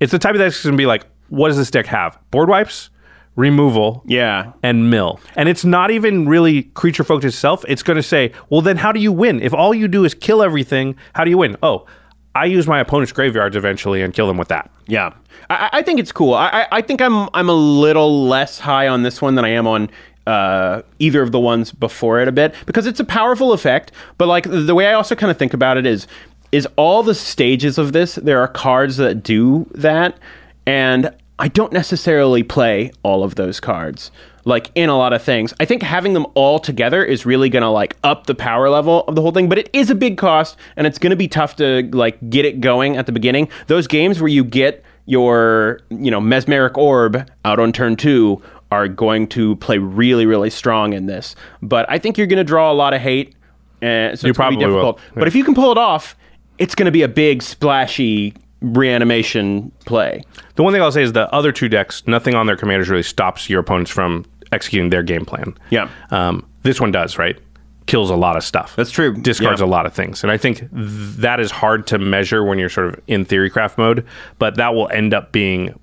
[0.00, 2.18] it's the type of deck that's going to be like, what does this deck have?
[2.30, 2.90] Board wipes,
[3.36, 4.52] removal, Yeah.
[4.62, 5.18] and mill.
[5.36, 7.64] And it's not even really creature focused itself.
[7.66, 9.40] It's going to say, well, then how do you win?
[9.40, 11.56] If all you do is kill everything, how do you win?
[11.62, 11.86] Oh,
[12.34, 14.70] I use my opponent's graveyards eventually and kill them with that.
[14.86, 15.12] Yeah,
[15.50, 16.34] I, I think it's cool.
[16.34, 19.66] I, I, think I'm I'm a little less high on this one than I am
[19.66, 19.90] on
[20.26, 23.92] uh, either of the ones before it a bit because it's a powerful effect.
[24.16, 26.06] But like the way I also kind of think about it is
[26.52, 28.14] is all the stages of this.
[28.14, 30.18] There are cards that do that,
[30.66, 34.10] and I don't necessarily play all of those cards.
[34.44, 37.70] Like in a lot of things, I think having them all together is really gonna
[37.70, 39.48] like up the power level of the whole thing.
[39.48, 42.60] But it is a big cost, and it's gonna be tough to like get it
[42.60, 43.48] going at the beginning.
[43.68, 48.88] Those games where you get your you know mesmeric orb out on turn two are
[48.88, 51.34] going to play really really strong in this.
[51.60, 53.34] But I think you're gonna draw a lot of hate,
[53.80, 54.72] and so You it's probably will.
[54.74, 55.00] difficult.
[55.14, 56.16] But if you can pull it off,
[56.58, 60.22] it's gonna be a big splashy reanimation play.
[60.54, 63.02] The one thing I'll say is the other two decks, nothing on their commanders really
[63.02, 65.54] stops your opponents from executing their game plan.
[65.70, 65.88] Yeah.
[66.10, 67.38] Um, this one does, right?
[67.86, 68.76] Kills a lot of stuff.
[68.76, 69.14] That's true.
[69.14, 69.66] Discards Yeah.
[69.66, 70.22] a lot of things.
[70.22, 70.70] And I think th-
[71.18, 74.06] that is hard to measure when you're sort of in theory craft mode,
[74.38, 75.78] but that will end up being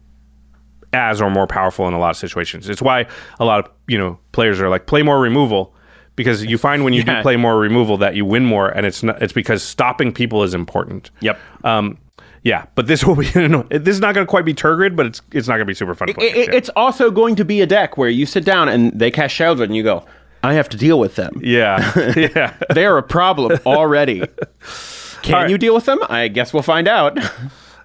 [0.94, 2.68] as or more powerful in a lot of situations.
[2.70, 3.06] It's why
[3.40, 5.74] a lot of, you know, players are like play more removal
[6.16, 7.18] because you find when you Yeah.
[7.18, 10.42] do play more removal that you win more and it's not, it's because stopping people
[10.44, 11.12] is important.
[11.20, 11.40] Yep.
[11.64, 11.98] Um
[12.44, 15.22] yeah, but this will be this is not going to quite be Tergrid, but it's
[15.32, 16.10] it's not going to be super fun.
[16.10, 19.12] It- it- it's also going to be a deck where you sit down and they
[19.12, 20.06] cast Sheoldred and you go,
[20.44, 21.42] I have to deal with them.
[21.44, 21.92] yeah.
[22.16, 22.56] yeah.
[22.74, 24.24] They are a problem already.
[25.22, 25.50] Can right.
[25.50, 26.00] you deal with them?
[26.10, 27.20] I guess we'll find out.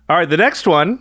[0.09, 1.01] All right, the next one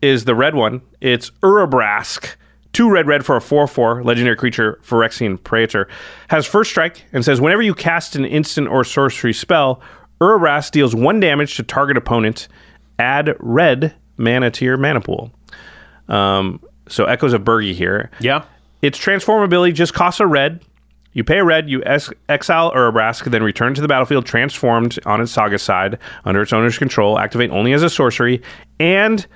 [0.00, 0.80] is the red one.
[1.00, 2.36] It's Urabrask.
[2.72, 5.88] Two red red for a 4 4 legendary creature, Phyrexian Praetor.
[6.28, 9.80] Has first strike and says whenever you cast an instant or sorcery spell,
[10.20, 12.46] Urabrask deals one damage to target opponent.
[12.98, 15.30] Add red mana to your mana pool.
[16.08, 18.10] Um, so Echoes of Birgi here.
[18.20, 18.44] yeah.
[18.82, 20.62] Its transformability just costs a red.
[21.12, 25.20] You pay a red, you es- exile Urabrask, then return to the battlefield transformed on
[25.20, 27.18] its saga side under its owner's control.
[27.18, 28.42] Activate only as a sorcery,
[28.78, 29.26] and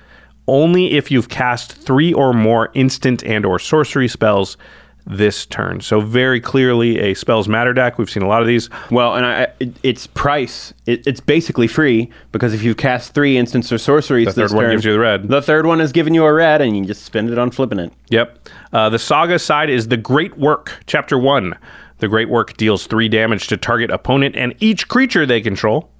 [0.47, 4.57] only if you've cast three or more instant and or sorcery spells
[5.05, 5.81] this turn.
[5.81, 7.97] So very clearly a spells matter deck.
[7.97, 8.69] We've seen a lot of these.
[8.89, 13.37] Well, and I, it, its price, it, it's basically free because if you cast three
[13.37, 15.27] instants or sorceries, The third one turn, gives you the red.
[15.27, 17.79] The third one is giving you a red, and you just spend it on flipping
[17.79, 17.91] it.
[18.09, 18.49] Yep.
[18.73, 21.57] Uh, the saga side is the Great Work, Chapter 1.
[21.97, 25.91] The Great Work deals 3 damage to target opponent and each creature they control.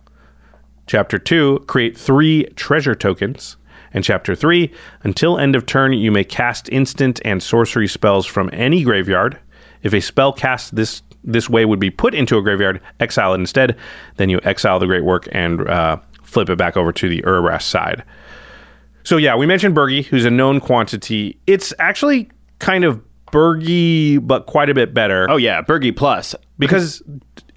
[0.88, 3.56] Chapter 2, create 3 treasure tokens.
[3.94, 4.72] And Chapter 3,
[5.04, 9.38] until end of turn, you may cast instant and sorcery spells from any graveyard.
[9.84, 13.40] If a spell cast this this way would be put into a graveyard, exile it
[13.40, 13.78] instead.
[14.18, 17.62] Then you exile the Great Work and uh, flip it back over to the Urabrask
[17.62, 18.04] side.
[19.04, 21.38] So yeah, we mentioned Birgi, who's a known quantity.
[21.46, 22.30] It's actually
[22.60, 25.30] kind of Birgi, but quite a bit better.
[25.30, 26.36] Oh yeah, Birgi Plus.
[26.60, 27.02] because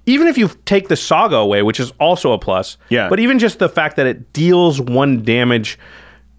[0.05, 3.09] even if you take the Saga away, which is also a plus, Yeah.
[3.09, 5.79] but even just the fact that it deals one damage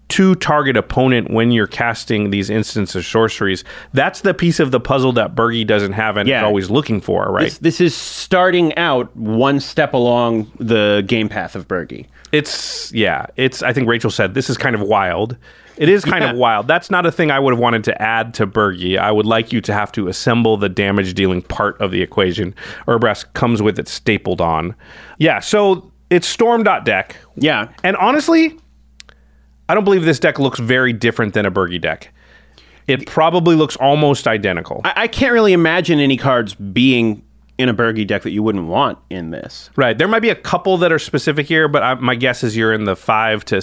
[0.09, 4.79] to target opponent when you're casting these instants of sorceries, that's the piece of the
[4.79, 6.39] puzzle that Birgi doesn't have and Yeah.
[6.39, 7.45] is always looking for, right?
[7.45, 12.05] This, this is starting out one step along the game path of Birgi.
[12.31, 13.25] It's yeah.
[13.35, 15.37] It's I think Rachel said this is kind of wild.
[15.77, 16.31] It is kind Yeah.
[16.31, 16.67] of wild.
[16.67, 18.97] That's not a thing I would have wanted to add to Birgi.
[18.97, 22.55] I would like you to have to assemble the damage dealing part of the equation.
[22.87, 24.73] Urabrask comes with it stapled on.
[25.19, 27.15] Yeah, so it's storm.deck.
[27.35, 27.67] Yeah.
[27.83, 28.57] And honestly,
[29.69, 32.13] I don't believe this deck looks very different than a Birgi deck.
[32.87, 34.81] It probably looks almost identical.
[34.85, 37.23] I, I can't really imagine any cards being
[37.57, 39.69] in a Birgi deck that you wouldn't want in this.
[39.75, 39.97] Right.
[39.97, 42.73] There might be a couple that are specific here, but I, my guess is you're
[42.73, 43.61] in the five to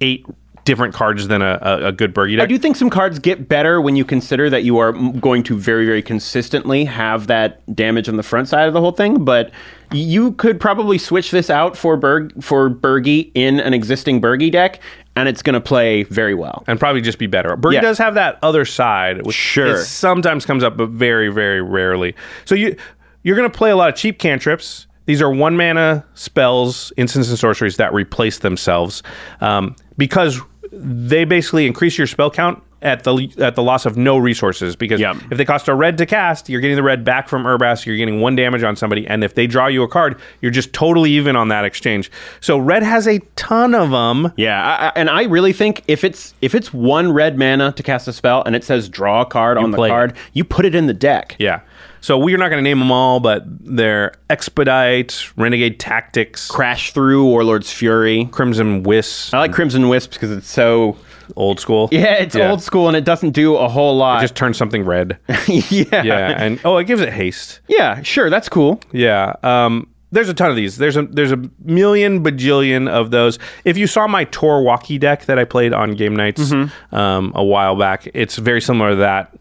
[0.00, 0.26] eight
[0.66, 2.42] different cards than a, a, a good Birgi deck.
[2.42, 5.56] I do think some cards get better when you consider that you are going to
[5.56, 9.24] very, very consistently have that damage on the front side of the whole thing.
[9.24, 9.50] But
[9.92, 14.80] you could probably switch this out for Berg for Birgi in an existing Birgi deck,
[15.14, 16.64] and it's going to play very well.
[16.66, 17.56] and probably just be better.
[17.56, 17.80] Birgi Yeah.
[17.80, 19.78] does have that other side, which Sure.
[19.78, 22.14] sometimes comes up, but very, very rarely.
[22.44, 22.76] So you
[23.22, 24.86] you're going to play a lot of cheap cantrips.
[25.06, 29.04] These are one mana spells, instants, and sorceries that replace themselves
[29.40, 30.40] um, because
[30.76, 34.76] they basically increase your spell count at the at the loss of no resources.
[34.76, 35.14] Because Yeah.
[35.30, 37.86] if they cost a red to cast, you're getting the red back from Urabrask.
[37.86, 40.72] You're getting one damage on somebody, and if they draw you a card, you're just
[40.74, 42.10] totally even on that exchange.
[42.40, 44.30] So red has a ton of them.
[44.36, 47.82] Yeah, I, I, and I really think if it's if it's one red mana to
[47.82, 49.92] cast a spell and it says draw a card on the play it.
[49.92, 51.34] card, you put it in the deck.
[51.38, 51.60] Yeah.
[52.06, 57.24] So we're not going to name them all, but they're Expedite, Renegade Tactics, Crash through
[57.24, 58.26] Warlord's Fury.
[58.30, 60.96] Crimson Wisp, I like Crimson Wisp because it's so
[61.34, 61.88] old school.
[61.90, 64.18] yeah, it's old school and it doesn't do a whole lot.
[64.18, 65.18] It just turn something red.
[65.48, 67.58] yeah, Yeah, and oh, it gives it haste.
[67.66, 68.80] yeah, sure, that's cool.
[68.92, 69.34] Yeah.
[69.42, 70.76] Um, there's a ton of these.
[70.76, 73.40] There's a there's a million bajillion of those.
[73.64, 76.52] If you saw my Tor Wauki deck that I played on game nights
[76.92, 79.36] um, a while back, it's very similar to that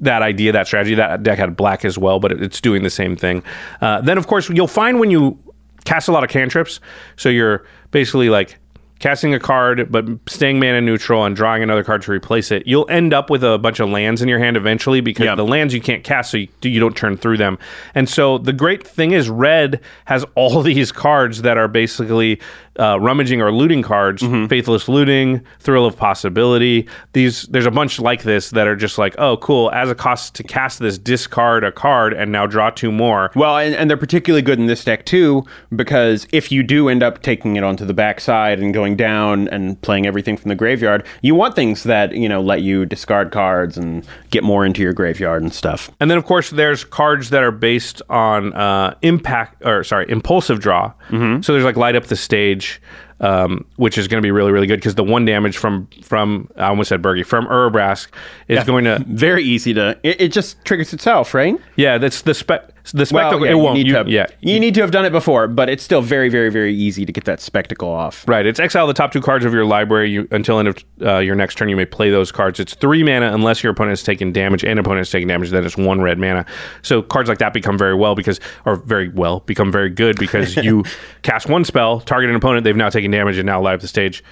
[0.00, 0.94] that idea, that strategy.
[0.94, 3.42] That deck had black as well, but it's doing the same thing.
[3.80, 5.38] Uh, then, of course, you'll find when you
[5.84, 6.80] cast a lot of cantrips,
[7.16, 8.58] so you're basically like
[9.04, 12.88] casting a card but staying mana neutral and drawing another card to replace it you'll
[12.88, 15.34] end up with a bunch of lands in your hand eventually because Yeah.
[15.34, 17.58] the lands you can't cast so you, you don't turn through them.
[17.94, 22.40] And so the great thing is red has all these cards that are basically
[22.80, 24.20] uh, rummaging or looting cards.
[24.48, 26.88] Faithless looting thrill of possibility.
[27.12, 30.34] These there's a bunch like this that are just like oh cool as a cost
[30.36, 33.30] to cast this discard a card and now draw two more.
[33.36, 35.44] Well, and, and they're particularly good in this deck too,
[35.76, 39.80] because if you do end up taking it onto the backside and going down and
[39.82, 43.76] playing everything from the graveyard, you want things that, you know, let you discard cards
[43.76, 45.90] and get more into your graveyard and stuff.
[46.00, 50.60] And then, of course, there's cards that are based on uh, impact, or sorry, impulsive
[50.60, 50.92] draw.
[51.08, 51.42] Mm-hmm.
[51.42, 52.80] So there's like light up the stage,
[53.20, 56.48] um, which is going to be really, really good because the one damage from from
[56.56, 58.08] I almost said Birgi from Urabrask
[58.48, 59.98] is going to Very easy to.
[60.02, 61.56] It, it just triggers itself, right?
[61.76, 61.98] yeah.
[61.98, 62.70] That's the spec.
[62.92, 63.44] The spectacle.
[63.44, 63.76] yeah, it you won't.
[63.78, 64.26] need You, to, yeah.
[64.40, 67.12] you need to have done it before, but it's still very, very, very easy to
[67.12, 68.26] get that spectacle off.
[68.28, 68.44] Right.
[68.44, 70.10] It's exile the top two cards of your library.
[70.10, 72.60] You, until end of uh, your next turn, you may play those cards.
[72.60, 75.50] It's three mana unless your opponent has taken damage and opponent has taken damage.
[75.50, 76.44] Then it's one red mana.
[76.82, 80.54] So cards like that become very well because, or very well, become very good because
[80.64, 80.84] you
[81.22, 84.22] cast one spell, target an opponent, they've now taken damage, and now live the stage.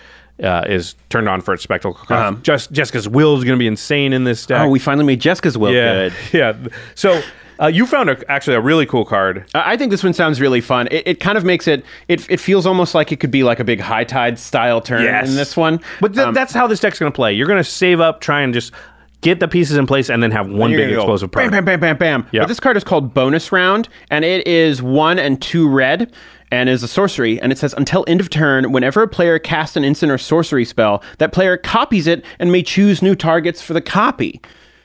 [0.42, 2.11] Uh, is turned on for its spectacle cost.
[2.11, 2.32] Uh-huh.
[2.42, 4.62] Just Jeska's Will is going to be insane in this deck.
[4.62, 6.14] Oh, we finally made Jeska's Will yeah, good.
[6.32, 6.57] yeah.
[6.94, 7.20] So
[7.61, 9.44] uh, you found a, actually a really cool card.
[9.55, 10.88] I think this one sounds really fun.
[10.90, 12.28] It, it kind of makes it, it.
[12.30, 15.28] It feels almost like it could be like a big high tide style turn Yes.
[15.28, 15.80] in this one.
[16.00, 17.32] But th- Um, that's how this deck's going to play.
[17.32, 18.72] You're going to save up, try and just
[19.20, 21.64] get the pieces in place, and then have one big gonna go explosive Bam, bam,
[21.64, 22.26] bam, bam, bam.
[22.32, 22.40] Yeah.
[22.42, 26.12] But this card is called Bonus Round, and it is one and two red,
[26.50, 27.40] and is a sorcery.
[27.40, 30.64] And it says until end of turn, whenever a player casts an instant or sorcery
[30.64, 34.40] spell, that player copies it and may choose new targets for the copy.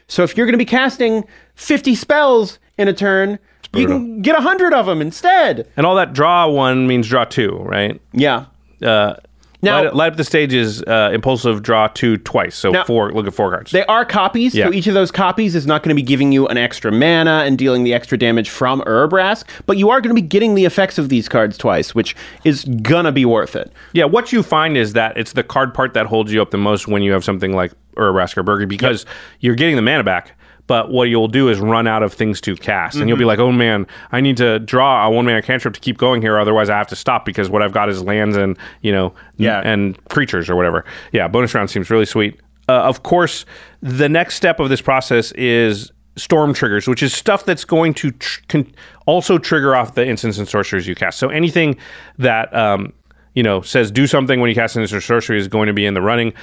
[0.08, 3.39] So if you're going to be casting 50 spells in a turn,
[3.74, 5.68] you can get 100 of them instead.
[5.76, 7.99] And all that draw one means draw two, right?
[8.14, 8.45] Yeah.
[8.82, 9.16] Uh,
[9.62, 12.55] Now- light, light up the stage is uh, impulsive draw two twice.
[12.55, 13.12] So Now- four.
[13.12, 13.72] Look at four cards.
[13.72, 14.68] They are copies, Yeah.
[14.68, 17.43] so each of those copies is not going to be giving you an extra mana
[17.45, 20.64] and dealing the extra damage from Urabrask, but you are going to be getting the
[20.64, 23.72] effects of these cards twice, which is gonna be worth it.
[23.93, 26.58] Yeah, what you find is that it's the card part that holds you up the
[26.58, 29.06] most when you have something like Or a Birgi because
[29.39, 30.34] you're getting the mana back.
[30.68, 33.28] But what you'll do is run out of things to cast, and you'll be Mm-hmm.
[33.30, 36.38] like, "Oh man, I need to draw a one mana cantrip to keep going here,
[36.38, 39.62] otherwise I have to stop because what I've got is lands and you know, Yeah.
[39.64, 40.84] and creatures or whatever."
[41.14, 42.39] Yeah, bonus round seems really sweet.
[42.68, 43.45] Uh, of course,
[43.82, 48.12] the next step of this process is storm triggers, which is stuff that's going to
[48.12, 48.74] tr- con-
[49.06, 51.18] also trigger off the instants and sorceries you cast.
[51.18, 51.78] So anything
[52.18, 52.91] that um,
[53.36, 55.74] you know says do something when you cast an instant or sorcery is going to
[55.74, 56.34] be in the running.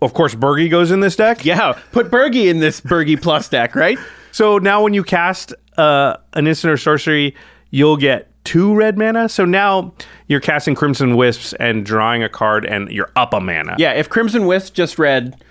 [0.00, 1.44] Of course, Birgi goes in this deck.
[1.44, 3.98] Yeah, put Birgi in this Birgi Plus deck, right?
[4.30, 7.34] So now when you cast uh, an instant or sorcery,
[7.70, 9.28] you'll get two red mana.
[9.28, 9.92] So now
[10.28, 13.74] you're casting Crimson Wisps and drawing a card, and you're up a mana.
[13.78, 15.42] Yeah, if Crimson Wisp just read,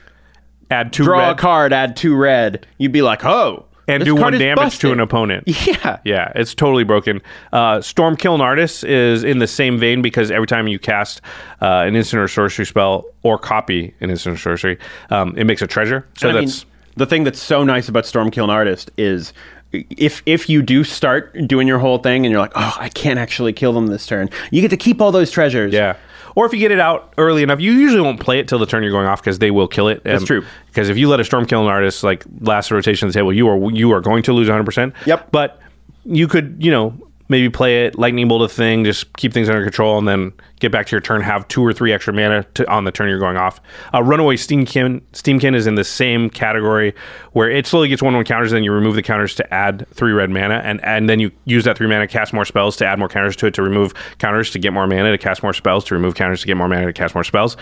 [0.70, 3.66] Add two draw red a card, add two red, you'd be like, oh.
[3.88, 5.48] And this do one damage to an opponent.
[5.68, 6.00] Yeah.
[6.04, 7.22] Yeah, it's totally broken.
[7.52, 11.22] Uh, Storm is in the same vein because every time you cast
[11.62, 14.78] uh, an instant or sorcery spell or copy an instant or sorcery,
[15.10, 16.08] um, it makes a treasure.
[16.18, 16.66] So I mean, that's
[16.96, 19.34] the thing that's so nice about Stormkiln Artist is
[19.72, 23.20] if if you do start doing your whole thing and you're like, oh, I can't
[23.20, 25.74] actually kill them this turn, you get to keep all those treasures.
[25.74, 25.98] Yeah.
[26.38, 28.68] Or if you get it out early enough, you usually won't play it till the
[28.68, 30.04] turn you're going off because they will kill it.
[30.04, 30.46] That's true.
[30.68, 33.72] Because if you let a Stormkiln Artist like last rotation of the table, you are
[33.72, 34.64] you are going to lose 100.
[34.64, 35.32] percent Yep.
[35.32, 35.60] But
[36.06, 36.96] you could you know
[37.30, 40.72] maybe play it lightning bolt a thing, just keep things under control, and then get
[40.72, 43.20] back to your turn, have two or three extra mana to, on the turn you're
[43.20, 43.60] going off.
[43.94, 46.94] Uh, Runaway Steamkin Steamkin is in the same category
[47.34, 50.12] where it slowly gets one one counters, then you remove the counters to add three
[50.12, 52.86] red mana, and and then you use that three mana to cast more spells to
[52.86, 55.54] add more counters to it to remove counters to get more mana to cast more
[55.54, 57.58] spells to remove counters to get more mana to cast more spells.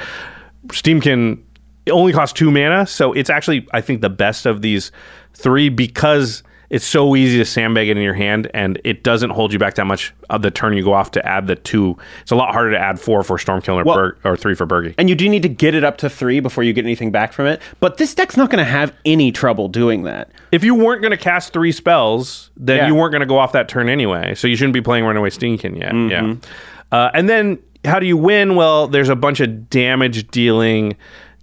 [0.67, 1.41] Steamkin
[1.85, 4.91] it only costs two mana, so it's actually I think the best of these
[5.33, 9.53] three because it's so easy to sandbag it in your hand and it doesn't hold
[9.53, 11.95] you back that much of the turn you go off to add the two.
[12.21, 14.65] It's a lot harder to add four for Stormkiln or, Well- Bur- or three for
[14.65, 14.95] Birgi.
[14.97, 17.33] And you do need to get it up to three before you get anything back
[17.33, 17.61] from it.
[17.79, 20.29] But this deck's not going to have any trouble doing that.
[20.51, 22.87] If you weren't going to cast three spells, then Yeah.
[22.87, 24.33] you weren't going to go off that turn anyway.
[24.35, 25.93] So you shouldn't be playing Runaway Steamkin yet.
[26.11, 26.35] Yeah.
[26.91, 28.55] Uh, and then how do you win?
[28.55, 30.95] Well, there's a bunch of damage dealing,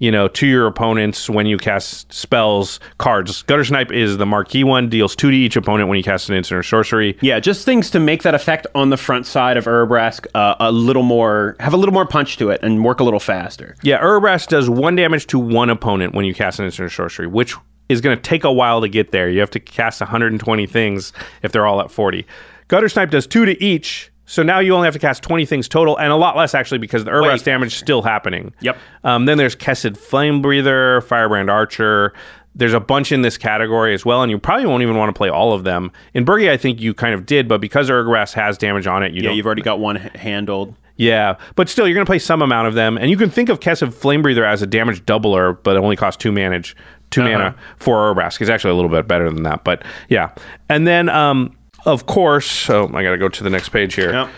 [0.03, 3.45] you know, to your opponents when you cast spells cards.
[3.45, 6.35] Gutter Snipe is the marquee one, deals two to each opponent when you cast an
[6.35, 7.17] instant or sorcery.
[7.21, 10.73] Yeah, just things to make that effect on the front side of Urabrask uh, a
[10.73, 13.77] little more, have a little more punch to it and work a little faster.
[13.85, 17.29] Yeah, Urabrask does one damage to one opponent when you cast an instant or sorcery,
[17.29, 17.55] which
[17.89, 19.31] is going to take a while to get there.
[19.31, 21.13] You have to cast 120 things
[21.45, 22.27] if they're all at 40.
[22.67, 25.69] Gutter Snipe does two to each, so now you only have to cast 20 things
[25.69, 28.55] total, and a lot less actually because the Urabrask damage is still happening.
[28.61, 28.79] Yep.
[29.05, 32.15] Um, then there's Kessig Flame Breather, Firebrand Archer.
[32.55, 35.13] There's a bunch in this category as well, and you probably won't even want to
[35.19, 35.93] play all of them.
[36.15, 39.13] In Birgi, I think you kind of did, but because Urabrask has damage on it,
[39.13, 39.37] you Yeah, don't.
[39.37, 40.75] you've already got one h- handled.
[40.97, 43.49] Yeah, but still, you're going to play some amount of them, and you can think
[43.49, 46.75] of Kessig Flame Breather as a damage doubler, but it only costs two manage,
[47.11, 47.31] 2 Uh-huh.
[47.31, 48.41] mana for Urabrask.
[48.41, 50.31] It's actually a little bit better than that, but yeah.
[50.69, 51.55] And then, um,
[51.85, 54.13] of course, so I got to go to the next page here.
[54.13, 54.29] Yep.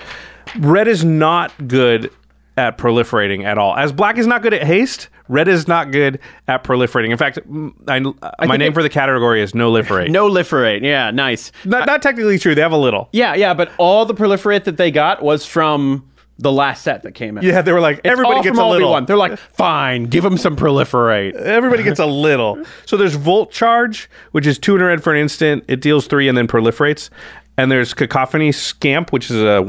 [0.61, 2.11] Red is not good
[2.57, 3.75] at proliferating at all.
[3.77, 7.11] As black is not good at haste, red is not good at proliferating.
[7.11, 7.99] In fact, m- I,
[8.47, 10.11] my name it- for the category is no liferate.
[10.13, 10.83] No Liferate.
[10.83, 11.51] Yeah, nice.
[11.65, 12.55] not, not technically true.
[12.55, 13.09] They have a little.
[13.13, 16.09] Yeah, yeah, but all the Proliferate that they got was from
[16.39, 17.45] the last set that came out.
[17.45, 18.89] Yeah, they were like It's everybody gets a little.
[18.89, 19.05] Obi-Wan.
[19.07, 21.35] They're like, fine, give them some Proliferate.
[21.35, 22.59] Everybody gets a little.
[22.87, 25.65] So there's Volt Charge, which is 200 red for an instant.
[25.69, 27.11] It deals three and then proliferates.
[27.57, 29.63] And there's Cacophony Scamp, which is a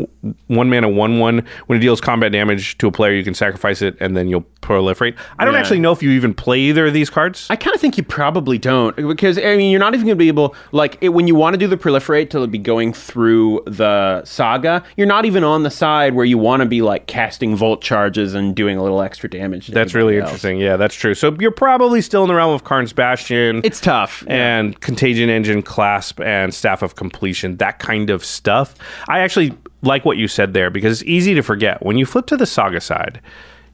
[0.47, 1.45] one mana one one.
[1.67, 4.45] When it deals combat damage to a player, you can sacrifice it and then you'll
[4.61, 5.15] proliferate.
[5.37, 5.59] I don't Yeah.
[5.59, 7.45] actually know if you even play either of these cards.
[7.49, 10.19] I kind of think you probably don't because I mean you're not even going to
[10.19, 13.61] be able like it, when you want to do the proliferate to be going through
[13.67, 14.83] the saga.
[14.97, 18.33] You're not even on the side where you want to be like casting volt charges
[18.33, 19.67] and doing a little extra damage.
[19.67, 20.29] that's really else.
[20.29, 20.57] interesting.
[20.59, 21.13] Yeah, that's true.
[21.13, 23.61] So you're probably still in the realm of Karn's Bastion.
[23.63, 24.23] It's tough.
[24.27, 28.75] and Contagion Engine Clasp and Staff of Completion, that kind of stuff.
[29.07, 31.83] I actually like what you said there because it's easy to forget.
[31.85, 33.21] When you flip to the Saga side,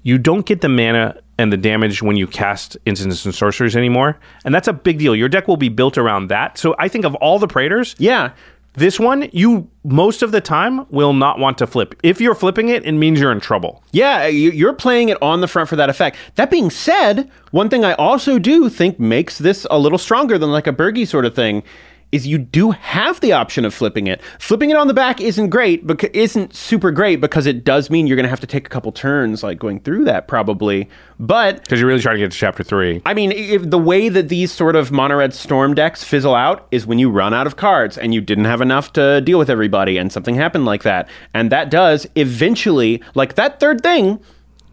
[0.03, 4.17] you don't get the mana and the damage when you cast instants and sorceries anymore.
[4.45, 5.15] And that's a big deal.
[5.15, 6.57] Your deck will be built around that.
[6.57, 8.31] So I think of all the Praetors, Yeah.
[8.75, 11.93] This one, you most of the time will not want to flip.
[12.03, 13.83] If you're flipping it, it means you're in trouble.
[13.91, 16.15] Yeah, you- you're playing it on the front for that effect.
[16.35, 20.51] That being said, one thing I also do think makes this a little stronger than
[20.53, 21.63] like a Birgi sort of thing
[22.11, 24.21] is you do have the option of flipping it.
[24.39, 28.07] Flipping it on the back isn't great, because isn't super great because it does mean
[28.07, 30.89] you're going to have to take a couple turns like going through that probably.
[31.19, 33.01] But Because you're really trying to get to chapter three.
[33.05, 36.67] I mean, if the way that these sort of mono red storm decks fizzle out
[36.71, 39.49] is when you run out of cards and you didn't have enough to deal with
[39.49, 41.07] everybody and something happened like that.
[41.33, 44.19] And that does eventually, like that third thing,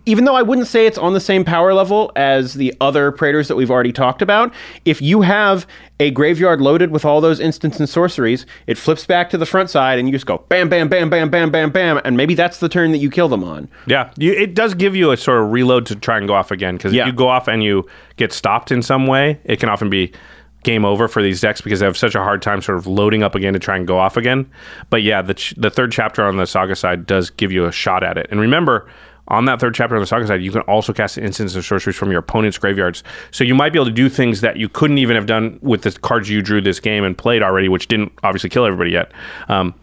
[0.09, 3.47] even though I wouldn't say it's on the same power level as the other Praetors
[3.49, 4.53] that we've already talked about,
[4.87, 5.67] if you have
[6.01, 9.69] a graveyard loaded with all those instants and sorceries, it flips back to the front
[9.69, 12.59] side and you just go bam, bam, bam, bam, bam, bam, bam, and maybe that's
[12.61, 13.69] the turn that you kill them on.
[13.87, 16.51] Yeah, you, it does give you a sort of reload to try and go off
[16.51, 16.77] again.
[16.77, 17.03] Because Yeah.
[17.03, 17.87] if you go off and you
[18.17, 20.13] get stopped in some way, it can often be
[20.65, 23.23] game over for these decks because they have such a hard time sort of loading
[23.23, 24.45] up again to try and go off again.
[24.91, 27.73] But yeah, the ch- the third chapter on the saga side does give you a
[27.73, 28.27] shot at it.
[28.31, 28.89] And remember.
[29.29, 31.97] On that third chapter on the saga side, you can also cast instants and sorceries
[31.97, 33.03] from your opponent's graveyards.
[33.31, 35.83] So you might be able to do things that you couldn't even have done with
[35.83, 39.13] the cards you drew this game and played already, which didn't obviously kill everybody yet.
[39.49, 39.75] Um,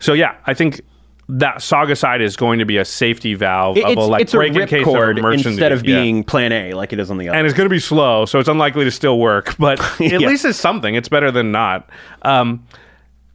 [0.00, 0.80] so yeah, I think
[1.28, 4.34] that saga side is going to be a safety valve of It's, a like it's
[4.34, 6.00] a in case cord of instead of yeah.
[6.02, 7.38] being plan A like it is on the other.
[7.38, 9.54] and it's going to be slow, so it's unlikely to still work.
[9.58, 10.18] But at Yeah.
[10.28, 10.94] least it's something.
[10.94, 11.88] It's better than not.
[12.22, 12.64] Um,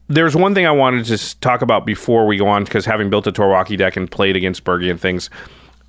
[0.08, 3.28] there's one thing I wanted to talk about before we go on, because having built
[3.28, 5.30] a Tor Wauki deck and played against Birgi and things,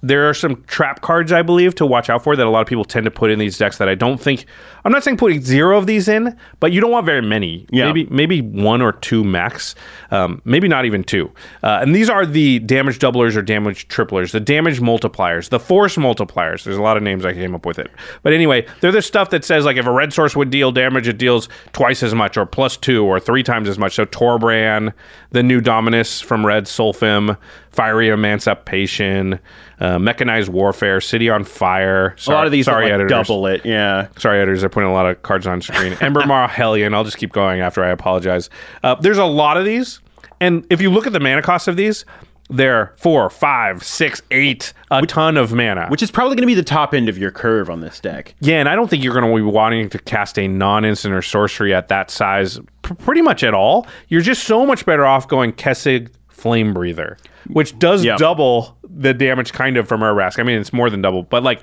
[0.02, 2.66] there are some trap cards I believe to watch out for that a lot of
[2.66, 4.46] people tend to put in these decks that I don't think.
[4.84, 7.66] I'm not saying putting zero of these in, but you don't want very many.
[7.70, 7.86] Yeah.
[7.86, 9.74] Maybe maybe one or two max.
[10.10, 11.30] Um, maybe not even two.
[11.62, 15.96] Uh, and these are the damage doublers or damage triplers, the damage multipliers, the force
[15.96, 16.64] multipliers.
[16.64, 17.90] There's a lot of names I came up with it.
[18.22, 21.08] But anyway, they're the stuff that says like if a red source would deal damage,
[21.08, 23.94] it deals twice as much or plus two or three times as much.
[23.94, 24.92] So Torbran,
[25.30, 27.36] the new Dominus from Red Solphim,
[27.72, 29.38] Fiery Emancipation,
[29.78, 32.16] uh, Mechanized Warfare, City on Fire.
[32.26, 33.10] a lot of these sorry, are like editors.
[33.10, 33.64] double it.
[33.64, 34.08] Yeah.
[34.18, 34.60] Sorry, editors.
[34.60, 35.92] They're putting a lot of cards on screen.
[35.94, 36.94] Embermaw Hellion.
[36.94, 38.50] I'll just keep going after I apologize.
[38.82, 40.00] Uh, there's a lot of these,
[40.40, 42.04] and if you look at the mana cost of these,
[42.52, 45.86] they're four, five, six, eight, a ton of mana.
[45.88, 48.34] Which is probably going to be the top end of your curve on this deck.
[48.40, 51.22] yeah, and I don't think you're going to be wanting to cast a non-instant or
[51.22, 53.86] sorcery at that size, pr- pretty much at all.
[54.08, 57.18] You're just so much better off going Kessig Flame Breather,
[57.48, 58.16] which does Yeah.
[58.16, 60.38] double the damage kind of from Urabrask.
[60.38, 61.60] I mean, it's more than double, but like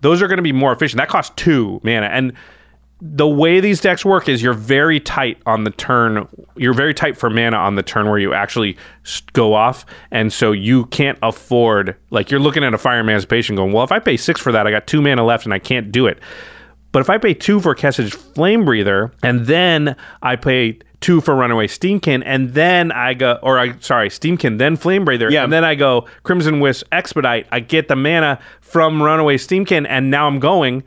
[0.00, 0.98] those are going to be more efficient.
[0.98, 2.32] That costs two mana, and
[3.00, 6.26] the way these decks work is you're very tight on the turn.
[6.56, 8.76] You're very tight for mana on the turn where you actually
[9.32, 13.72] go off, and so you can't afford like you're looking at a Fire Emancipation going,
[13.72, 15.90] well, if I pay six for that, I got two mana left, and I can't
[15.92, 16.18] do it.
[16.92, 21.34] But if I pay two for Kessig's Flame Breather, and then I pay two for
[21.34, 25.44] Runaway Steamkin, and then I go, or I sorry, Steamkin, then Flame Breather, Yeah.
[25.44, 27.46] and then I go Crimson Wisp Expedite.
[27.52, 30.82] I get the mana from Runaway Steamkin, and now I'm going.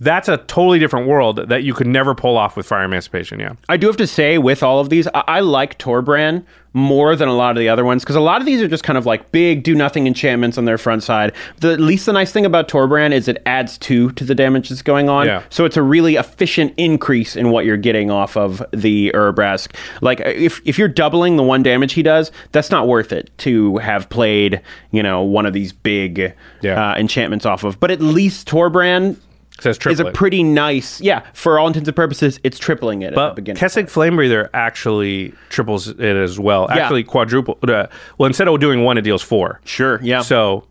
[0.00, 3.40] That's a totally different world that you could never pull off with Fire Emancipation.
[3.40, 3.54] Yeah.
[3.68, 6.44] I do have to say, with all of these, I, I like Torbran
[6.74, 8.84] more than a lot of the other ones because a lot of these are just
[8.84, 11.32] kind of like big, do nothing enchantments on their front side.
[11.56, 14.68] The at least the nice thing about Torbran is it adds two to the damage
[14.68, 15.26] that's going on.
[15.26, 15.42] Yeah.
[15.48, 19.74] So it's a really efficient increase in what you're getting off of the Urabrask.
[20.02, 23.78] Like if if you're doubling the one damage he does, that's not worth it to
[23.78, 24.60] have played
[24.92, 26.90] you know one of these big Yeah.
[26.92, 27.80] uh, enchantments off of.
[27.80, 29.16] But at least Torbran.
[29.58, 31.22] It says Is a pretty nice, yeah.
[31.32, 33.60] For all intents and purposes, it's tripling it at the But beginning.
[33.60, 36.68] Kessig Flame Breather actually triples it as well.
[36.68, 36.82] Yeah.
[36.82, 37.58] Actually, quadruple.
[37.62, 37.86] Uh,
[38.18, 39.60] well, instead of doing one, it deals four.
[39.64, 40.22] Sure, yeah.
[40.22, 40.64] So,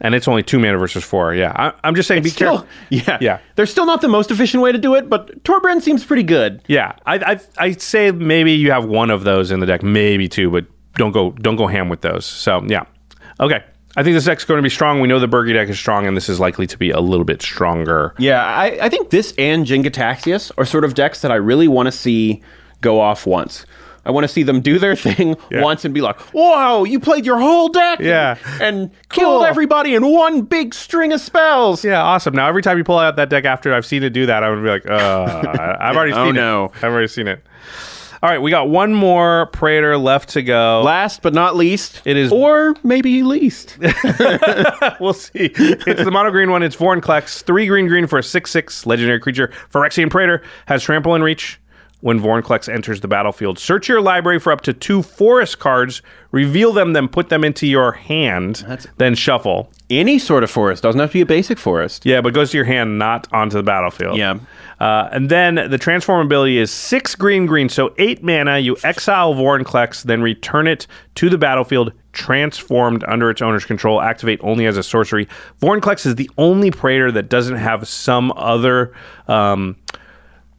[0.00, 1.34] and it's only two mana versus four.
[1.34, 2.24] Yeah, I, I'm just saying.
[2.24, 2.68] be still, careful.
[2.90, 3.38] yeah, Yeah.
[3.54, 6.62] They're still not the most efficient way to do it, but Torbran seems pretty good.
[6.66, 10.28] Yeah, I I I'd say maybe you have one of those in the deck, maybe
[10.28, 12.26] two, but don't go don't go ham with those.
[12.26, 12.84] So yeah,
[13.40, 13.64] okay.
[13.96, 15.00] I think this deck's going to be strong.
[15.00, 17.24] We know the Birgi deck is strong, and this is likely to be a little
[17.24, 18.14] bit stronger.
[18.18, 21.66] Yeah, I, I think this and Jin Gitaxias are sort of decks that I really
[21.68, 22.42] want to see
[22.82, 23.64] go off once.
[24.04, 25.62] I want to see them do their thing Yeah.
[25.62, 28.36] once and be like, "Whoa, you played your whole deck, Yeah.
[28.60, 29.44] and killed Cool.
[29.44, 32.34] everybody in one big string of spells." Yeah, awesome.
[32.34, 34.52] Now every time you pull out that deck after I've seen it do that, I'm
[34.52, 36.66] gonna be like, uh, I've already Oh, seen no.
[36.66, 36.72] it.
[36.84, 37.42] I've already seen it.
[38.22, 40.82] All right, we got one more Praetor left to go.
[40.82, 43.76] Last but not least, It is- or maybe least.
[45.00, 45.50] we'll see.
[45.54, 46.62] It's the mono green one.
[46.62, 47.42] It's Vorinclex.
[47.42, 49.52] Three green green for a 6 6 legendary creature.
[49.72, 51.60] Phyrexian Praetor has trample and reach.
[52.00, 53.58] When Vorinclex enters the battlefield.
[53.58, 57.66] Search your library for up to two forest cards, reveal them, then put them into
[57.66, 58.64] your hand,
[58.98, 59.72] then shuffle.
[59.88, 62.04] Any sort of forest doesn't have to be a basic forest.
[62.04, 64.18] Yeah, but goes to your hand, not onto the battlefield.
[64.18, 64.38] Yeah.
[64.78, 68.58] Uh, and then the transform ability is six green green, so eight mana.
[68.58, 74.02] You exile Vorinclex, then return it to the battlefield, transformed under its owner's control.
[74.02, 75.28] Activate only as a sorcery.
[75.62, 78.92] Vorinclex is the only Praetor that doesn't have some other.
[79.28, 79.76] Um,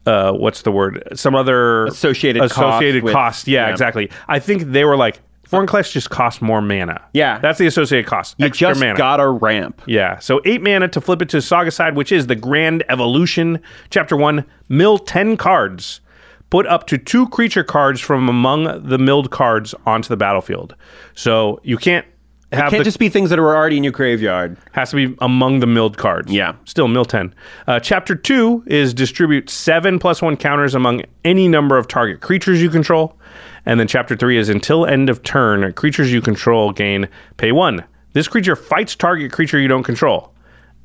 [0.07, 1.03] uh, what's the word?
[1.15, 3.47] Some other Associated cost associated with- cost.
[3.47, 3.71] Yeah, yeah.
[3.71, 4.09] exactly.
[4.27, 5.19] I think they were like
[5.49, 7.01] Vorinclex just costs more mana.
[7.13, 7.39] Yeah.
[7.39, 8.35] that's the associated cost.
[8.37, 8.97] You extra just mana.
[8.97, 9.81] got a ramp.
[9.85, 13.59] Yeah, so eight mana to flip it to Saga side, which is the Grand Evolution.
[13.89, 16.01] Chapter one, mill 10 cards.
[16.49, 20.75] Put up to two creature cards from among the milled cards onto the battlefield.
[21.13, 22.05] So you can't
[22.53, 24.57] have Can't the, just be things that were already in your graveyard.
[24.71, 26.31] has to be among the milled cards.
[26.31, 26.55] Yeah.
[26.63, 27.35] Still mill 10.
[27.67, 32.61] Uh, chapter 2 is distribute 7 plus 1 counters among any number of target creatures
[32.61, 33.17] you control.
[33.65, 37.83] And then chapter 3 is until end of turn, creatures you control gain pay 1.
[38.13, 40.33] This creature fights target creature you don't control.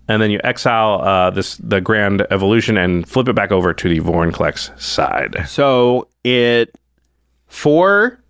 [0.09, 3.89] And then you exile uh, this the Grand Evolution and flip it back over to
[3.89, 5.45] the Vorinclex side.
[5.47, 6.75] So it
[7.47, 8.22] for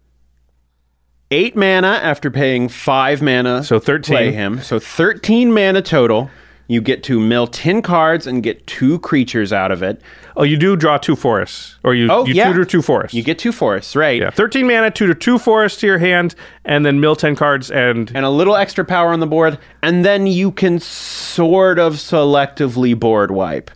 [1.32, 3.64] eight mana after paying five mana.
[3.64, 4.14] So 13.
[4.14, 4.60] Play him.
[4.60, 6.30] So thirteen mana total.
[6.68, 10.00] You get to mill ten cards and get two creatures out of it.
[10.36, 11.76] Oh, you do draw two forests.
[11.82, 13.14] Or you, Oh you yeah, tutor two forests.
[13.14, 14.20] You get two forests, right?
[14.22, 16.34] yeah, 13 mana, tutor two forests to your hand,
[16.64, 20.04] and then mill 10 cards and and a little extra power on the board, and
[20.04, 23.70] then you can sort of selectively board wipe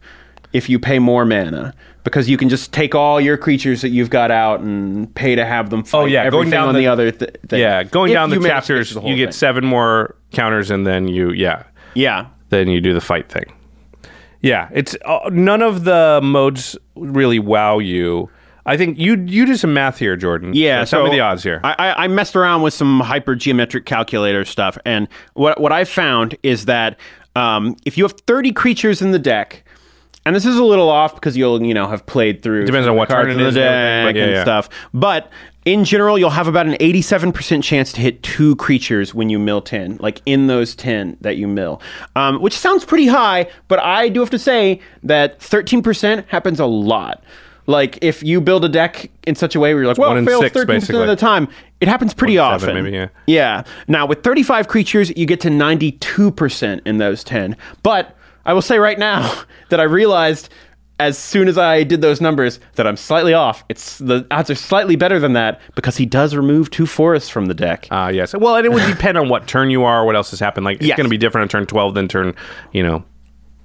[0.52, 1.74] if you pay more mana.
[2.06, 5.44] Because you can just take all your creatures that you've got out and pay to
[5.44, 7.58] have them fight Oh, yeah, going down on the- the, other th- thing.
[7.58, 9.32] Yeah, going If down the chapters, the you get thing.
[9.32, 11.64] seven more counters, and then you, yeah,
[11.94, 12.26] Yeah.
[12.50, 13.52] then you do the fight thing.
[14.40, 18.30] Yeah, it's uh, none of the modes really wow you.
[18.66, 20.52] I think you you do some math here, Jordan.
[20.54, 21.60] Yeah, tell me so the odds here.
[21.64, 26.36] I, I, I messed around with some hypergeometric calculator stuff, and what what I found
[26.44, 26.98] is that
[27.34, 29.64] um, if you have thirty creatures in the deck,
[30.26, 32.96] and this is a little off because you'll you know have played through Depends on
[32.96, 34.42] what the cards turn in the is deck yeah, and yeah.
[34.42, 35.30] stuff, but
[35.64, 39.38] in general you'll have about an eighty-seven percent chance to hit two creatures when you
[39.38, 41.80] mill ten, like in those ten that you mill,
[42.16, 46.60] um, which sounds pretty high, but I do have to say that thirteen percent happens
[46.60, 47.22] a lot.
[47.68, 50.18] Like if you build a deck in such a way where you're like, well, One
[50.18, 51.48] it fails thirteen percent of the time,
[51.80, 52.84] it happens pretty One in seven, often.
[52.84, 53.08] maybe, yeah.
[53.26, 53.64] Yeah.
[53.88, 57.56] Now with 35 creatures, you get to 92% in those 10.
[57.82, 58.15] But
[58.47, 60.48] I will say right now that I realized
[60.98, 63.64] as soon as I did those numbers that I'm slightly off.
[63.68, 67.47] It's the odds are slightly better than that because he does remove two forests from
[67.47, 67.86] the deck.
[67.90, 68.35] Uh, yes.
[68.35, 70.64] Well, and it would depend on what turn you are, what else has happened.
[70.64, 70.97] Like, it's Yes.
[70.97, 72.35] going to be different on turn 12 than turn,
[72.73, 73.05] you know,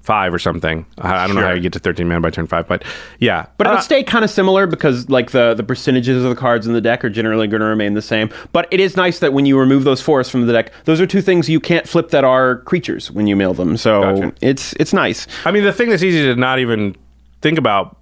[0.03, 0.85] five or something.
[0.97, 2.83] I, I don't know how you get to 13 mana by turn five, but
[3.19, 3.45] yeah.
[3.57, 6.65] But Uh, it'll stay kind of similar because like the the percentages of the cards
[6.67, 8.29] in the deck are generally going to remain the same.
[8.51, 11.07] But it is nice that when you remove those forests from the deck, those are
[11.07, 13.77] two things you can't flip that are creatures when you mill them.
[13.77, 14.33] So Gotcha.
[14.41, 15.27] it's it's nice.
[15.45, 16.95] I mean, the thing that's easy to not even
[17.41, 17.97] think about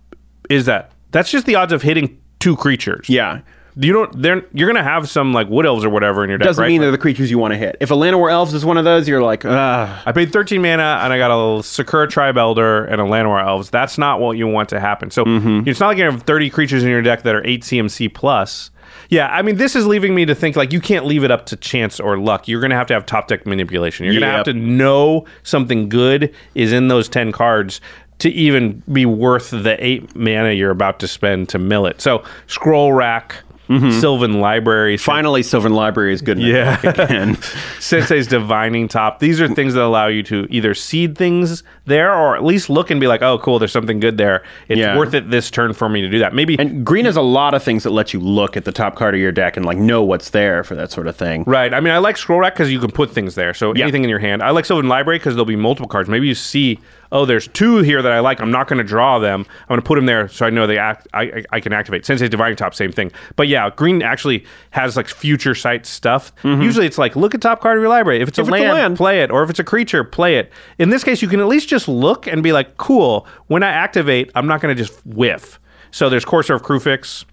[0.50, 3.10] is that that's just the odds of hitting two creatures.
[3.10, 3.42] Yeah.
[3.82, 4.22] You don't.
[4.22, 6.48] They're you're gonna have some like wood elves or whatever in your deck.
[6.48, 6.68] Doesn't right?
[6.68, 7.78] mean they're the creatures you want to hit.
[7.80, 10.04] If a Llanowar Elves is one of those, you're like, ah.
[10.06, 13.70] I paid 13 mana and I got a Sakura Tribe Elder and a Llanowar Elves.
[13.70, 15.12] That's not what you want to happen.
[15.12, 15.70] So Mm-hmm.
[15.70, 18.72] it's not like you have 30 creatures in your deck that are 8 CMC plus.
[19.10, 21.46] Yeah, I mean, this is leaving me to think like you can't leave it up
[21.48, 22.48] to chance or luck.
[22.48, 24.06] You're going to have to have top deck manipulation.
[24.06, 27.80] You're going to have to know something good is in those 10 cards
[28.20, 32.02] to even be worth the 8 mana you're about to spend to mill it.
[32.02, 33.36] So, Scroll Rack,
[33.70, 34.00] Mm-hmm.
[34.00, 36.84] Sylvan Library, Finally, Sylvan Library is good enough.
[36.84, 36.92] Yeah.
[37.04, 37.36] Again.
[37.80, 39.20] Sensei's divining top.
[39.20, 42.90] These are things that allow you to either seed things there or at least look
[42.90, 44.44] and be like, oh, cool, there's something good there.
[44.70, 44.98] It's Yeah.
[44.98, 46.34] worth it this turn for me to do that.
[46.34, 46.58] Maybe.
[46.58, 49.14] and green has a lot of things that let you look at the top card
[49.16, 51.44] of your deck and like know what's there for that sort of thing.
[51.46, 51.74] Right.
[51.74, 53.54] I mean, I like Scroll Rack because you can put things there.
[53.54, 53.84] So Yeah.
[53.84, 54.42] anything in your hand.
[54.42, 56.08] I like Sylvan Library because there'll be multiple cards.
[56.08, 56.80] Maybe you see,
[57.12, 58.40] oh, there's two here that I like.
[58.40, 59.46] I'm not going to draw them.
[59.64, 61.08] I'm going to put them there so I know they act.
[61.14, 62.06] I, I, can activate.
[62.06, 63.12] Sensei's Divining Top, same thing.
[63.36, 66.32] But yeah, green actually has like future sight stuff.
[66.44, 68.22] Usually it's like look at top card of your library.
[68.22, 68.54] If it's, Mm-hmm.
[68.54, 68.98] If a, it's a land, land.
[68.98, 69.32] play it.
[69.32, 70.52] Or if it's a creature, play it.
[70.78, 73.28] In this case, you can at least just look and be like, cool.
[73.48, 75.60] When I activate, I'm not going to just whiff.
[75.92, 77.26] So there's Courser of Kruphix.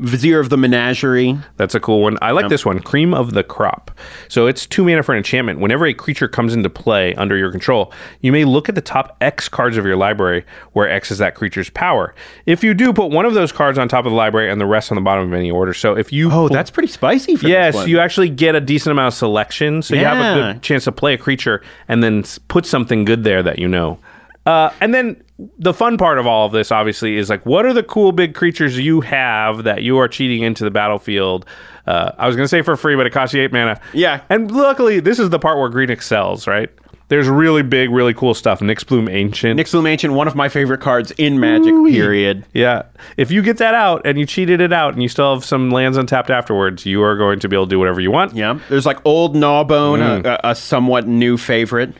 [0.00, 1.38] Vizier of the Menagerie.
[1.56, 2.18] That's a cool one.
[2.20, 3.92] I like this one, Cream of the Crop.
[4.26, 5.60] So it's two mana for an enchantment.
[5.60, 9.16] Whenever a creature comes into play under your control, you may look at the top
[9.20, 12.12] X cards of your library, where X is that creature's power.
[12.44, 14.66] If you do, put one of those cards on top of the library and the
[14.66, 15.72] rest on the bottom of any order.
[15.72, 17.88] So if you Oh, pull- that's pretty spicy for Yes, this one.
[17.88, 20.92] you actually get a decent amount of selection, so you have a good chance to
[20.92, 24.00] play a creature and then put something good there that you know.
[24.44, 25.22] Uh, and then
[25.58, 28.34] the fun part of all of this, obviously, is like, what are the cool big
[28.34, 31.44] creatures you have that you are cheating into the battlefield?
[31.86, 33.80] Uh, I was going to say for free, but it costs you eight mana.
[33.92, 34.22] Yeah.
[34.30, 36.70] And luckily, this is the part where green excels, right?
[37.08, 38.60] There's really big, really cool stuff.
[38.60, 39.60] Nyxbloom Ancient.
[39.60, 42.46] Nyxbloom Ancient, one of my favorite cards in Magic, period.
[42.54, 42.84] Yeah.
[43.18, 45.70] If you get that out and you cheated it out and you still have some
[45.70, 48.34] lands untapped afterwards, you are going to be able to do whatever you want.
[48.34, 48.58] Yeah.
[48.70, 50.24] There's like Old Gnawbone, Mm.
[50.24, 51.92] a, a somewhat new favorite.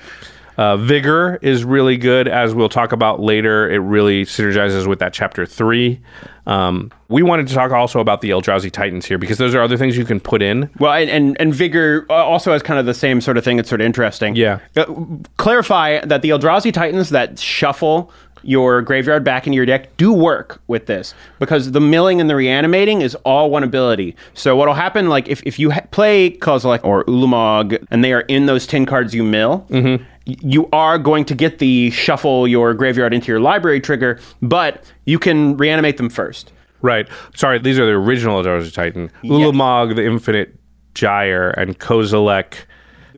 [0.57, 3.69] Uh, Vigor is really good, as we'll talk about later.
[3.69, 6.01] It really synergizes with that chapter three.
[6.47, 9.77] Um, we wanted to talk also about the Eldrazi Titans here because those are other
[9.77, 10.69] things you can put in.
[10.79, 13.59] Well, and, and, and Vigor uh, also has kind of the same sort of thing.
[13.59, 14.37] It's sort of interesting.
[14.37, 14.59] Yeah.
[14.77, 14.85] Uh,
[15.39, 18.13] clarify that the Eldrazi Titans that shuffle
[18.47, 22.37] your graveyard back into your deck do work with this because the milling and the
[22.37, 24.15] reanimating is all one ability.
[24.35, 28.21] So what'll happen, like if, if you ha- play Kozilek or Ulamog and they are
[28.21, 32.75] in those 10 cards you mill, y- you are going to get the shuffle your
[32.75, 36.53] graveyard into your library trigger, but you can reanimate them first.
[36.81, 37.09] Right.
[37.35, 39.11] Sorry, these are the original Eldrazi Titan.
[39.23, 40.55] Ulamog, the Infinite
[40.95, 42.55] Gyre, and Kozilek.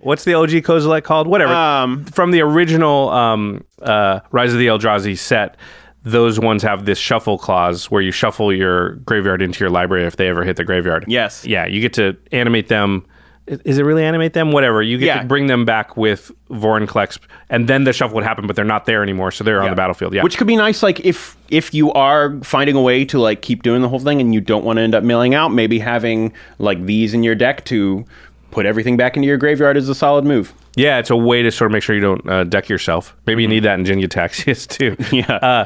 [0.01, 1.27] What's the OG Kozilek called?
[1.27, 1.53] Whatever.
[1.53, 5.57] Um, From the original um, uh, Rise of the Eldrazi set,
[6.05, 10.15] those ones have this shuffle clause where you shuffle your graveyard into your library if
[10.17, 11.05] they ever hit the graveyard.
[11.09, 11.45] Yes.
[11.45, 13.05] Yeah, you get to animate them.
[13.47, 14.51] Is it really animate them?
[14.51, 14.83] Whatever.
[14.83, 15.21] You get Yeah.
[15.23, 17.19] to bring them back with Vorinclex,
[17.49, 19.77] and then the shuffle would happen, but they're not there anymore, so they're on the
[19.77, 20.15] battlefield.
[20.15, 20.23] Yeah.
[20.25, 23.63] Which could be nice, like if if you are finding a way to like keep
[23.63, 26.33] doing the whole thing and you don't want to end up milling out, maybe having
[26.59, 28.05] like these in your deck to
[28.51, 30.53] put everything back into your graveyard is a solid move.
[30.75, 33.15] Yeah, it's a way to sort of make sure you don't uh, deck yourself.
[33.27, 34.97] Maybe you need that in Jin Gitaxias too.
[35.17, 35.33] Yeah.
[35.37, 35.65] Uh,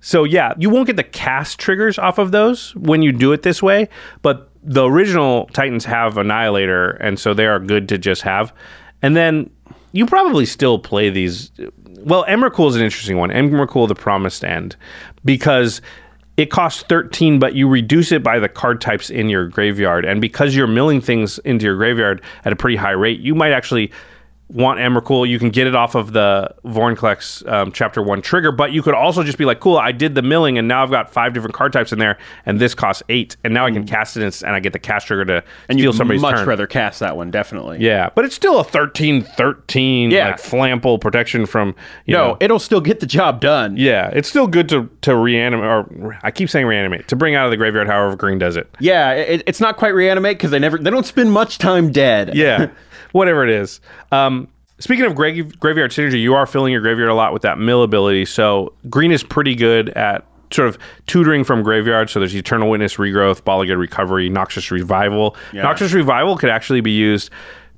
[0.00, 3.42] so yeah, you won't get the cast triggers off of those when you do it
[3.42, 3.88] this way,
[4.20, 8.52] but the original Titans have Annihilator, and so they are good to just have.
[9.02, 9.50] And then
[9.92, 11.52] you probably still play these.
[12.00, 13.30] Well, Emrakul is an interesting one.
[13.30, 14.76] Emrakul, the Promised End,
[15.24, 15.80] because
[16.36, 20.20] it costs 13 but you reduce it by the card types in your graveyard and
[20.20, 23.92] because you're milling things into your graveyard at a pretty high rate you might actually
[24.48, 28.72] want Emrakul, you can get it off of the Vorinclex um, Chapter 1 trigger, but
[28.72, 31.10] you could also just be like, cool, I did the milling and now I've got
[31.10, 33.36] five different card types in there and this costs eight.
[33.42, 35.78] And now I can cast it and, and I get the cast trigger to And
[35.78, 36.46] steal somebody's much turn.
[36.48, 37.78] rather cast that one, definitely.
[37.80, 40.26] Yeah, but it's still a 13 13 Yeah.
[40.28, 42.36] like flample protection from, you No, know.
[42.40, 43.76] it'll still get the job done.
[43.78, 47.46] yeah, it's still good to, to reanimate, or I keep saying reanimate, to bring out
[47.46, 48.68] of the graveyard however Green does it.
[48.78, 52.34] Yeah, it, it's not quite reanimate because they never they don't spend much time dead.
[52.34, 52.68] yeah,
[53.12, 53.80] whatever it is.
[54.12, 54.48] Um,
[54.78, 57.82] speaking of gra- graveyard synergy, you are filling your graveyard a lot with that mill
[57.82, 58.24] ability.
[58.24, 62.10] So green is pretty good at sort of tutoring from graveyard.
[62.10, 65.36] So there's Eternal Witness, Regrowth, Bala Ged Recovery, Noxious Revival.
[65.52, 67.30] Noxious Revival could actually be used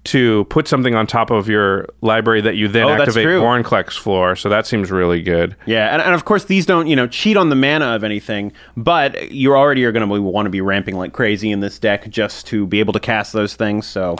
[0.04, 3.26] to put something on top of your library that you then Oh, activate.
[3.26, 4.36] Vorinclex floor.
[4.36, 5.56] So that seems really good.
[5.66, 8.52] Yeah, and, and of course these don't, you know, cheat on the mana of anything,
[8.76, 12.08] but you already are going to want to be ramping like crazy in this deck
[12.08, 13.84] just to be able to cast those things.
[13.84, 14.14] So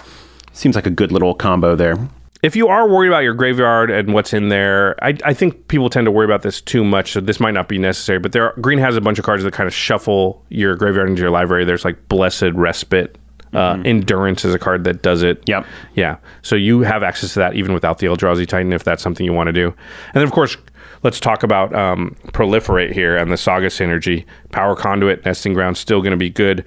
[0.56, 1.96] seems like a good little combo there.
[2.42, 5.90] if you are worried about your graveyard and what's in there, I, I think people
[5.90, 7.12] tend to worry about this too much.
[7.12, 8.18] So this might not be necessary.
[8.18, 11.08] But there, are, green has a bunch of cards that kind of shuffle your graveyard
[11.08, 11.64] into your library.
[11.64, 13.16] There's like Blessed Respite.
[13.52, 15.42] Uh, Endurance is a card that does it.
[15.48, 15.66] Yep.
[15.94, 16.16] Yeah.
[16.42, 19.32] So you have access to that even without the Eldrazi Titan if that's something you
[19.32, 19.68] want to do.
[19.68, 20.56] And then of course,
[21.02, 24.26] let's talk about um, Proliferate here and the Saga synergy.
[24.50, 26.64] Power Conduit, Nesting Ground, still going to be good.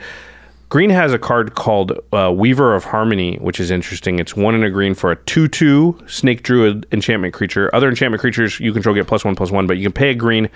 [0.70, 4.20] Green has a card called uh, Weaver of Harmony, which is interesting.
[4.20, 7.74] It's one in a green for a 2 2 Snake Druid enchantment creature.
[7.74, 10.16] Other enchantment creatures you control get plus one, plus one, but you can pay a
[10.16, 10.48] green,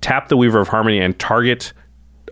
[0.00, 1.74] tap the Weaver of Harmony, and target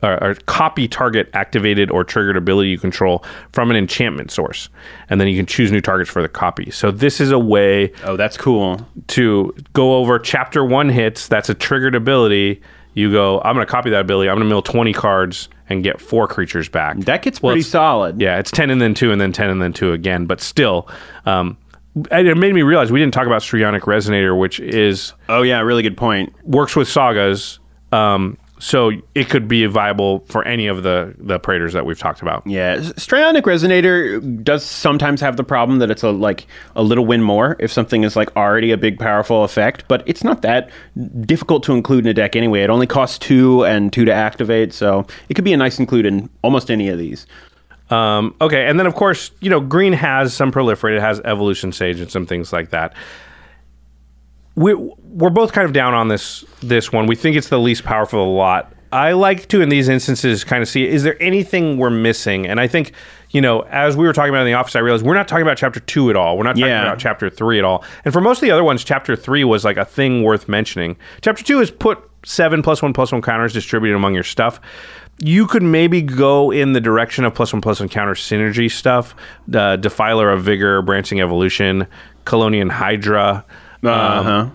[0.03, 3.23] uh, or copy target activated or triggered ability you control
[3.53, 4.71] from an enchantment source.
[5.11, 6.71] And then you can choose new targets for the copy.
[6.71, 8.87] So this is a way Oh, that's cool.
[9.09, 11.29] to go over chapter one hits.
[11.29, 12.63] That's a triggered ability.
[12.95, 14.31] You go, I'm going to copy that ability.
[14.31, 16.99] I'm going to mill 20 cards and get four creatures back.
[17.01, 18.21] That gets Well, pretty solid.
[18.21, 20.27] Yeah, it's 10 and then 2 and then 10 and then 2 again.
[20.27, 20.89] But still,
[21.25, 21.57] um,
[22.11, 25.83] it made me realize we didn't talk about Strionic Resonator, which is Oh yeah, really
[25.83, 26.33] good point.
[26.45, 27.59] works with sagas.
[27.93, 32.23] Um, so it could be viable for any of the the Praetors that we've talked
[32.23, 32.47] about.
[32.47, 37.23] Yeah, Strionic Resonator does sometimes have the problem that it's a like a little win
[37.23, 40.71] more if something is like already a big powerful effect, but it's not that
[41.23, 42.63] difficult to include in a deck anyway.
[42.63, 46.07] It only costs two and two to activate, so it could be a nice include
[46.07, 47.27] in almost any of these.
[47.91, 50.97] Um, okay, and then of course, you know, green has some proliferate.
[50.97, 52.95] It has evolution sage and some things like that.
[54.57, 57.07] We we're both kind of down on this this one.
[57.07, 58.73] We think it's the least powerful of the lot.
[58.93, 62.59] I like to in these instances kind of see is there anything we're missing, and
[62.61, 62.93] I think
[63.31, 65.43] you know, as we were talking about in the office, I realized we're not talking
[65.43, 66.37] about chapter two at all.
[66.39, 66.83] We're not talking Yeah.
[66.85, 67.85] about chapter three at all.
[68.05, 70.97] And for most of the other ones, chapter three was like a thing worth mentioning.
[71.21, 74.61] Chapter two is put seven plus one plus one counters distributed among your stuff.
[75.19, 79.15] You could maybe go in the direction of plus one plus one counter synergy stuff,
[79.53, 81.87] uh, Defiler of Vigor, Branching Evolution,
[82.25, 83.45] Kalonian Hydra.
[83.87, 84.47] Um, Uh-huh.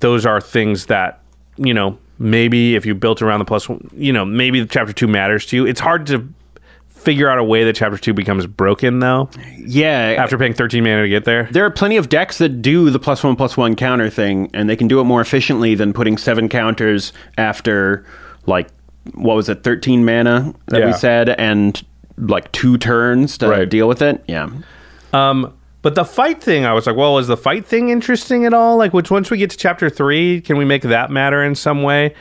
[0.00, 1.20] those are things that
[1.56, 5.06] you know maybe if you built around the plus one, you know maybe chapter two
[5.08, 5.66] matters to you.
[5.66, 6.26] It's hard to
[6.88, 9.28] figure out a way that chapter two becomes broken though
[9.58, 10.14] Yeah.
[10.18, 11.48] after paying 13 mana to get there.
[11.50, 14.70] There are plenty of decks that do the plus one plus one counter thing, and
[14.70, 18.04] they can do it more efficiently than putting seven counters after
[18.46, 18.68] like
[19.14, 21.82] what was it, thirteen mana that we said, and
[22.18, 23.68] like two turns to Right.
[23.68, 24.22] deal with it.
[24.28, 24.48] Yeah.
[25.12, 25.52] Um,
[25.82, 28.76] but the fight thing, I was like, well, is the fight thing interesting at all?
[28.76, 31.82] Like, which once we get to chapter three, can we make that matter in some
[31.82, 32.14] way?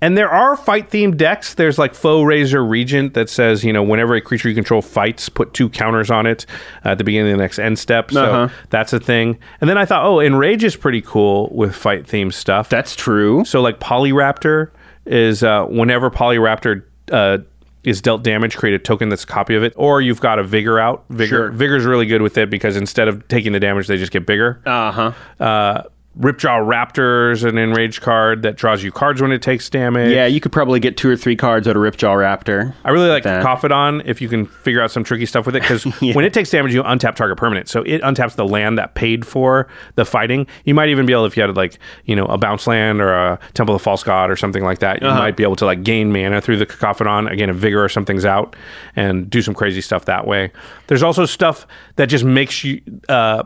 [0.00, 1.54] And there are fight themed decks.
[1.54, 5.54] There's like Foe-Razer Regent that says, you know, whenever a creature you control fights, put
[5.54, 6.44] two counters on it
[6.82, 8.10] at the beginning of the next end step.
[8.10, 8.54] So Uh-huh.
[8.68, 9.38] that's a thing.
[9.62, 12.68] And then I thought, oh, Enrage is pretty cool with fight themed stuff.
[12.68, 13.46] That's true.
[13.46, 14.70] So like Polyraptor
[15.06, 17.38] is uh, whenever Polyraptor uh,
[17.84, 20.42] is dealt damage, create a token that's a copy of it, or you've got a
[20.42, 21.04] Vigor out.
[21.10, 21.50] Vigor Sure.
[21.50, 24.60] Vigor's really good with it because instead of taking the damage, they just get bigger.
[24.66, 25.12] Uh huh.
[25.44, 25.82] Uh,
[26.18, 30.12] Ripjaw Raptor's an enraged card that draws you cards when it takes damage.
[30.12, 32.72] Yeah, you could probably get two or three cards out of Ripjaw Raptor.
[32.84, 33.24] I really like.
[33.24, 35.84] Cacophodon if you can figure out some tricky stuff with it because
[36.14, 37.68] when it takes damage, you untap target permanent.
[37.68, 39.66] So it untaps the land that paid for
[39.96, 40.46] the fighting.
[40.64, 43.12] You might even be able, if you had like you know a bounce land or
[43.12, 45.82] a Temple of False God or something like that, you might be able to like
[45.82, 47.28] gain mana through the Cacophodon.
[47.30, 48.54] Again, if Vigor or something's out,
[48.94, 50.52] and do some crazy stuff that way.
[50.86, 51.66] There's also stuff
[51.96, 52.80] that just makes you.
[53.08, 53.44] Uh,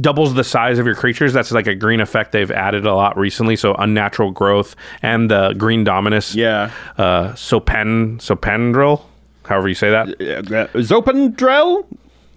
[0.00, 1.32] doubles the size of your creatures.
[1.32, 3.56] That's like a green effect they've added a lot recently.
[3.56, 6.34] So unnatural growth and the green dominus.
[6.34, 6.70] Yeah.
[6.98, 9.02] Uh, Sopen Zopandrel,
[9.44, 10.08] however you say that.
[10.08, 11.86] Uh, Zopandrel?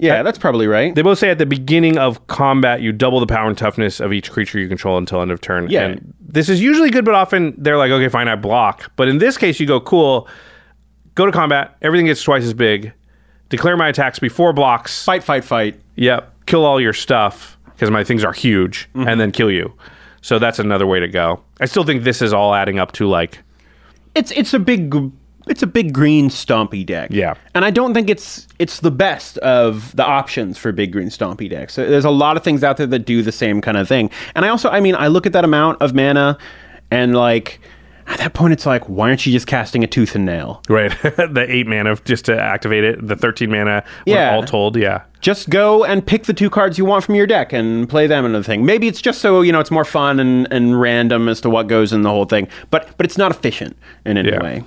[0.01, 0.95] Yeah, that's probably right.
[0.95, 4.13] They both say at the beginning of combat you double the power and toughness of
[4.13, 5.69] each creature you control until end of turn.
[5.69, 5.87] Yeah.
[5.87, 8.93] And this is usually good, but often they're like, okay, fine, I block.
[8.95, 10.29] But in this case, you go, cool,
[11.15, 12.93] go to combat, everything gets twice as big,
[13.49, 15.03] declare my attacks before blocks.
[15.03, 15.77] fight, fight, fight.
[15.95, 16.33] Yep.
[16.49, 19.07] Kill all your stuff because my things are huge Mm-hmm.
[19.07, 19.73] and then kill you.
[20.21, 21.41] So that's another way to go.
[21.61, 23.39] I still think this is all adding up to like,
[24.15, 24.93] It's it's a big
[25.47, 27.09] it's a big green stompy deck.
[27.11, 27.33] Yeah.
[27.55, 31.49] And I don't think it's it's the best of the options for big green stompy
[31.49, 31.75] decks.
[31.75, 34.11] There's a lot of things out there that do the same kind of thing.
[34.35, 36.37] And I also I mean I look at that amount of mana
[36.91, 37.61] and like
[38.09, 40.61] at that point it's like why aren't you just casting a tooth and nail?
[40.67, 44.35] right, the eight mana just to activate it, the 13 mana, Yeah.
[44.35, 44.75] all told.
[44.75, 45.03] Yeah.
[45.21, 48.25] Just go and pick the two cards you want from your deck and play them
[48.25, 48.65] into the thing.
[48.65, 51.67] Maybe it's just so you know it's more fun and, and random as to what
[51.67, 52.47] goes in the whole thing.
[52.71, 53.75] But but it's not efficient
[54.05, 54.41] in any Yeah.
[54.43, 54.63] way.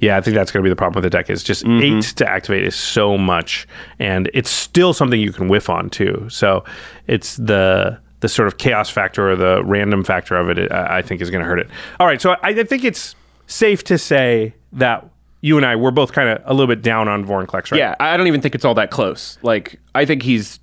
[0.00, 1.30] Yeah, I think that's going to be the problem with the deck.
[1.30, 1.98] Is just Mm-hmm.
[1.98, 3.66] eight to activate is so much,
[3.98, 6.26] and it's still something you can whiff on too.
[6.28, 6.64] So
[7.06, 10.72] it's the the sort of chaos factor or the random factor of it.
[10.72, 11.68] I I think is going to hurt it.
[12.00, 13.14] All right, so I, I think it's
[13.46, 15.06] safe to say that
[15.42, 17.74] you and I we're both kind of a little bit down on Vorinclex, right?
[17.78, 19.36] Yeah, I don't even think it's all that close.
[19.42, 20.58] Like, I think he's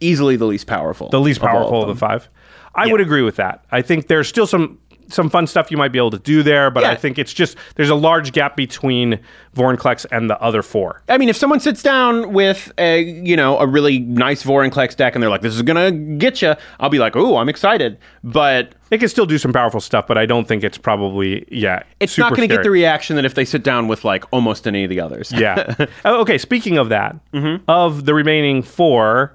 [0.00, 1.08] easily the least powerful.
[1.10, 1.94] the least of powerful of, them.
[1.94, 2.28] the five.
[2.74, 3.64] I would agree with that.
[3.70, 4.80] I think there's still some
[5.14, 7.56] some fun stuff you might be able to do there, but I think it's just
[7.76, 9.18] there's a large gap between
[9.56, 11.02] Vorinclex and the other four.
[11.08, 15.14] I mean, if someone sits down with a you know a really nice Vorinclex deck
[15.14, 18.74] and they're like, "This is gonna get you," I'll be like, "Ooh, I'm excited," but
[18.90, 21.82] It can still do some powerful stuff, but I don't think it's probably yeah.
[22.00, 24.66] it's not going to get the reaction that if they sit down with like almost
[24.68, 25.32] any of the others.
[25.32, 25.74] yeah.
[26.04, 26.38] Oh, okay.
[26.38, 27.64] Speaking of that, Mm-hmm.
[27.68, 29.34] of the remaining four,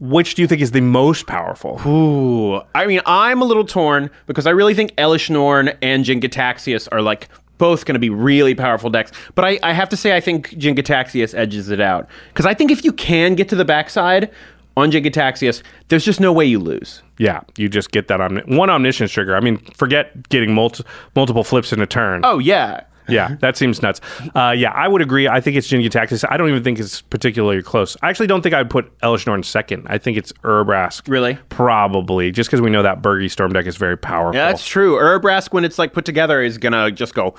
[0.00, 1.80] which do you think is the most powerful?
[1.86, 6.20] Ooh, I mean, I'm a little torn because I really think Elesh Norn and Jin
[6.20, 9.10] Gitaxias are like both going to be really powerful decks.
[9.34, 12.54] But I, I have to say, I think Jin Gitaxias edges it out because I
[12.54, 14.30] think if you can get to the backside
[14.76, 17.02] on Jin Gitaxias, there's just no way you lose.
[17.18, 19.34] Yeah, you just get that omni- one omniscience trigger.
[19.34, 20.84] I mean, forget getting multi-
[21.16, 22.20] multiple flips in a turn.
[22.22, 24.00] Oh yeah, Yeah, that seems nuts.
[24.34, 25.28] Uh, yeah, I would agree.
[25.28, 26.24] I think it's Jin Gitaxias.
[26.30, 27.96] I don't even think it's particularly close.
[28.02, 29.86] I actually don't think I'd put Elesh Norn second.
[29.88, 31.08] I think it's Urabrask.
[31.08, 31.38] Really?
[31.48, 34.34] Probably, just because we know that Birgi Storm deck is very powerful.
[34.38, 34.96] yeah, that's true.
[34.96, 37.34] Urabrask, when it's like put together, is gonna just go,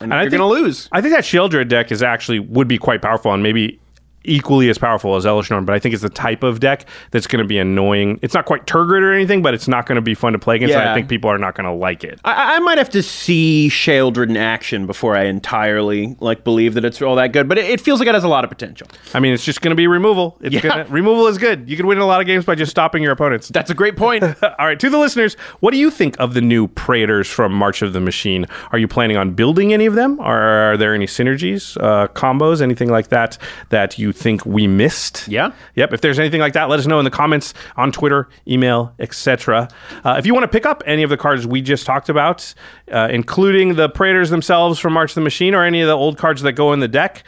[0.00, 0.88] and, I you're think- gonna lose.
[0.92, 3.78] I think that Sheoldred deck is actually would be quite powerful and maybe
[4.24, 7.26] equally as powerful as Elesh Norn, but I think it's the type of deck that's
[7.26, 8.18] going to be annoying.
[8.22, 10.56] It's not quite Tergrid or anything, but it's not going to be fun to play
[10.56, 10.74] against.
[10.74, 12.20] and I think people are not going to like it.
[12.24, 16.84] I, I might have to see Sheoldred in action before I entirely like believe that
[16.84, 18.86] it's all that good, but it, it feels like it has a lot of potential.
[19.14, 20.38] I mean, it's just going to be removal.
[20.40, 20.60] It's Yeah.
[20.62, 21.68] gonna, removal is good.
[21.68, 23.48] You can win a lot of games by just stopping your opponents.
[23.48, 24.22] That's a great point.
[24.42, 27.82] All right, to the listeners, what do you think of the new Praetors from March
[27.82, 28.46] of the Machine?
[28.72, 30.18] Are you planning on building any of them?
[30.20, 30.36] Or
[30.72, 33.38] are there any synergies, uh, combos, anything like that
[33.70, 35.26] that you you think we missed.
[35.28, 35.52] Yeah.
[35.74, 35.94] Yep.
[35.94, 39.68] If there's anything like that, let us know in the comments on Twitter, email, etc.
[40.04, 42.54] Uh, if you want to pick up any of the cards we just talked about,
[42.90, 46.42] uh, including the Praetors themselves from March the Machine or any of the old cards
[46.42, 47.24] that go in the deck,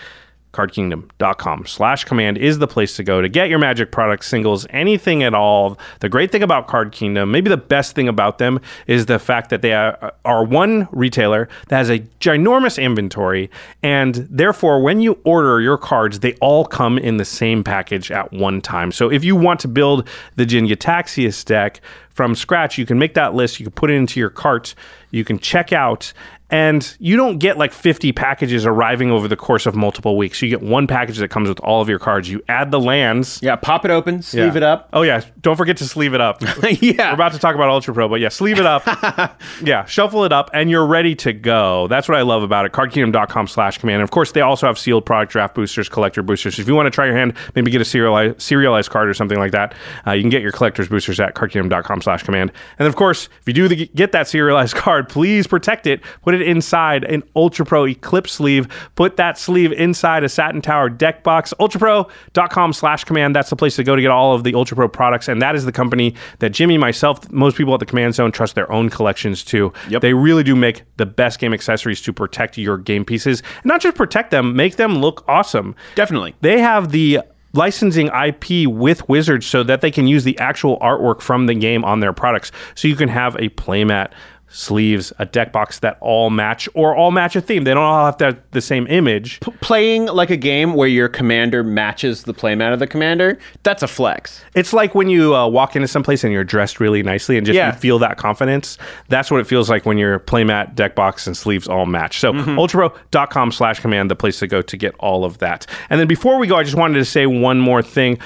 [0.54, 5.22] cardkingdom.com slash command is the place to go to get your magic products singles anything
[5.22, 5.78] at all.
[6.00, 9.50] The great thing about card kingdom maybe the best thing about them is the fact
[9.50, 13.50] that they are, are one retailer that has a ginormous inventory
[13.82, 18.32] and therefore when you order your cards they all come in the same package at
[18.32, 18.92] one time.
[18.92, 23.14] So if you want to build the Jin Gitaxias deck from scratch you can make
[23.14, 24.74] that list you can put it into your cart
[25.10, 26.12] you can check out
[26.50, 30.40] and you don't get like 50 packages arriving over the course of multiple weeks.
[30.42, 32.30] You get one package that comes with all of your cards.
[32.30, 33.40] You add the lands.
[33.42, 34.56] Yeah, pop it open, sleeve Yeah.
[34.58, 34.88] it up.
[34.92, 36.42] Oh yeah, don't forget to sleeve it up.
[36.80, 37.10] Yeah.
[37.10, 38.84] We're about to talk about Ultra Pro, but yeah, sleeve it up.
[39.62, 41.86] yeah, shuffle it up, and you're ready to go.
[41.88, 42.72] That's what I love about it.
[42.72, 43.96] CardKingdom.com slash command.
[43.96, 46.58] And of course, they also have sealed product draft boosters, collector boosters.
[46.58, 49.38] If you want to try your hand, maybe get a serialized, serialized card or something
[49.38, 49.74] like that,
[50.06, 52.52] uh, you can get your collector's boosters at CardKingdom.com slash command.
[52.78, 56.00] And of course, if you do the, get that serialized card, please protect it.
[56.22, 58.68] Put it inside an Ultra Pro Eclipse sleeve.
[58.94, 61.54] Put that sleeve inside a Satin Tower deck box.
[61.60, 63.34] UltraPro.com slash command.
[63.34, 65.28] That's the place to go to get all of the Ultra Pro products.
[65.28, 68.54] And that is the company that Jimmy, myself, most people at the Command Zone trust
[68.54, 69.72] their own collections to.
[69.88, 70.02] Yep.
[70.02, 73.42] They really do make the best game accessories to protect your game pieces.
[73.62, 75.74] And not just protect them, make them look awesome.
[75.94, 76.34] Definitely.
[76.40, 77.20] They have the
[77.54, 81.84] licensing IP with Wizards so that they can use the actual artwork from the game
[81.84, 82.52] on their products.
[82.74, 84.10] So you can have a playmat,
[84.48, 87.64] sleeves, a deck box that all match or all match a theme.
[87.64, 89.40] They don't all have to have the same image.
[89.60, 93.88] Playing like a game where your commander matches the playmat of the commander, that's a
[93.88, 94.44] flex.
[94.54, 97.56] It's like when you uh, walk into someplace and you're dressed really nicely and just
[97.56, 97.72] Yeah.
[97.74, 98.78] you feel that confidence.
[99.08, 102.20] That's what it feels like when your playmat, deck box, and sleeves all match.
[102.20, 105.66] So ultrapro.com slash command, the place to go to get all of that.
[105.90, 108.18] And then before we go, I just wanted to say one more thing.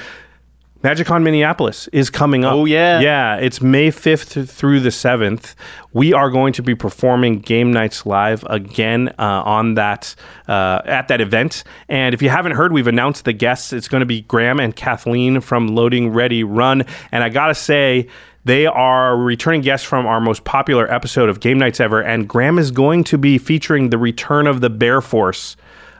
[0.83, 2.55] MagicCon Minneapolis is coming up.
[2.55, 3.01] Oh, yeah.
[3.01, 5.57] Yeah, it's May 5th through the 7th.
[5.93, 10.15] We are going to be performing Game Nights Live again uh, on that
[10.47, 11.65] uh, at that event.
[11.89, 13.73] And if you haven't heard, we've announced the guests.
[13.73, 16.85] It's going to be Graham and Kathleen from Loading Ready Run.
[17.11, 18.07] And I got to say,
[18.45, 22.01] they are returning guests from our most popular episode of Game Nights ever.
[22.01, 25.57] And Graham is going to be featuring the return of the Bear Force.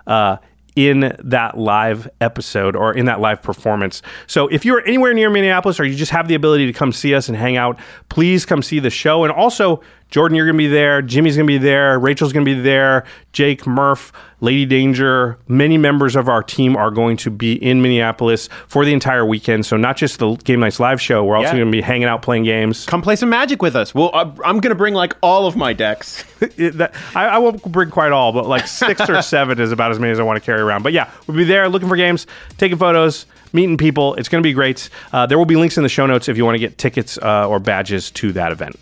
[0.07, 0.37] Uh,
[0.79, 4.01] in that live episode or in that live performance.
[4.29, 7.17] So if you're anywhere near Minneapolis or you just have the ability to come see
[7.17, 9.25] us and hang out, please come see the show.
[9.25, 11.03] And also, Jordan, you're going to be there.
[11.03, 11.99] Jimmy's going to be there.
[11.99, 13.05] Rachel's going to be there.
[13.33, 14.11] Jake, Murph,
[14.41, 18.93] Lady Danger, many members of our team are going to be in Minneapolis for the
[18.95, 19.67] entire weekend.
[19.67, 21.57] So not just the Game Knights live show, we're also Yeah.
[21.59, 22.87] going to be hanging out playing games.
[22.87, 23.95] Come play some magic with us.
[23.95, 26.25] Well, uh, I'm going to bring like all of my decks.
[26.57, 29.99] That, I, I won't bring quite all, but like six or seven is about as
[29.99, 30.83] many as I want to carry around.
[30.83, 32.27] But yeah, we'll be there looking for games,
[32.59, 34.15] taking photos, meeting people.
[34.15, 34.89] It's going to be great.
[35.13, 37.19] Uh, there will be links in the show notes if you want to get tickets
[37.19, 38.77] uh, or badges to that event.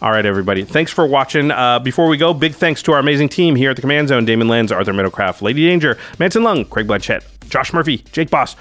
[0.00, 0.64] All right, everybody.
[0.64, 1.50] Thanks for watching.
[1.50, 4.24] Uh, before we go, big thanks to our amazing team here at the Command Zone
[4.24, 8.56] Damon Lenz, Arthur Middlecraft, Lady Danger, Manson Lung, Craig Blanchett, Josh Murphy, Jake Boss,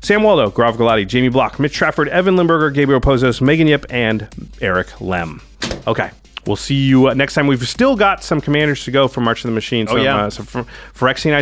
[0.00, 4.28] Sam Waldo, Grav Galati, Jamie Block, Mitch Trafford, Evan Limburger, Gabriel Pozos, Megan Yip, and
[4.60, 5.40] Eric Lem.
[5.86, 6.10] Okay.
[6.46, 7.46] We'll see you uh, next time.
[7.46, 9.86] We've still got some commanders to go for March of the Machine.
[9.86, 10.26] Some, yeah.
[10.26, 10.66] uh, some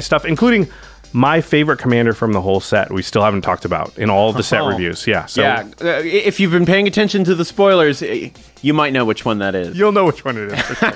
[0.00, 0.68] stuff, including
[1.12, 2.90] my favorite commander from the whole set.
[2.90, 4.68] We still haven't talked about in all of the set Oh.
[4.68, 5.06] reviews.
[5.06, 5.26] Yeah.
[5.26, 5.64] So yeah.
[5.80, 8.30] Uh, if you've been paying attention to the spoilers, eh,
[8.62, 9.76] you might know which one that is.
[9.76, 10.82] You'll know which one it is.
[10.82, 10.88] all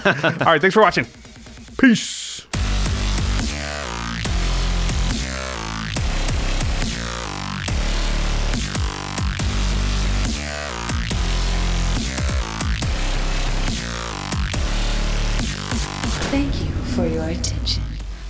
[0.47, 0.61] right.
[0.61, 1.07] thanks for watching.
[1.79, 2.47] Peace.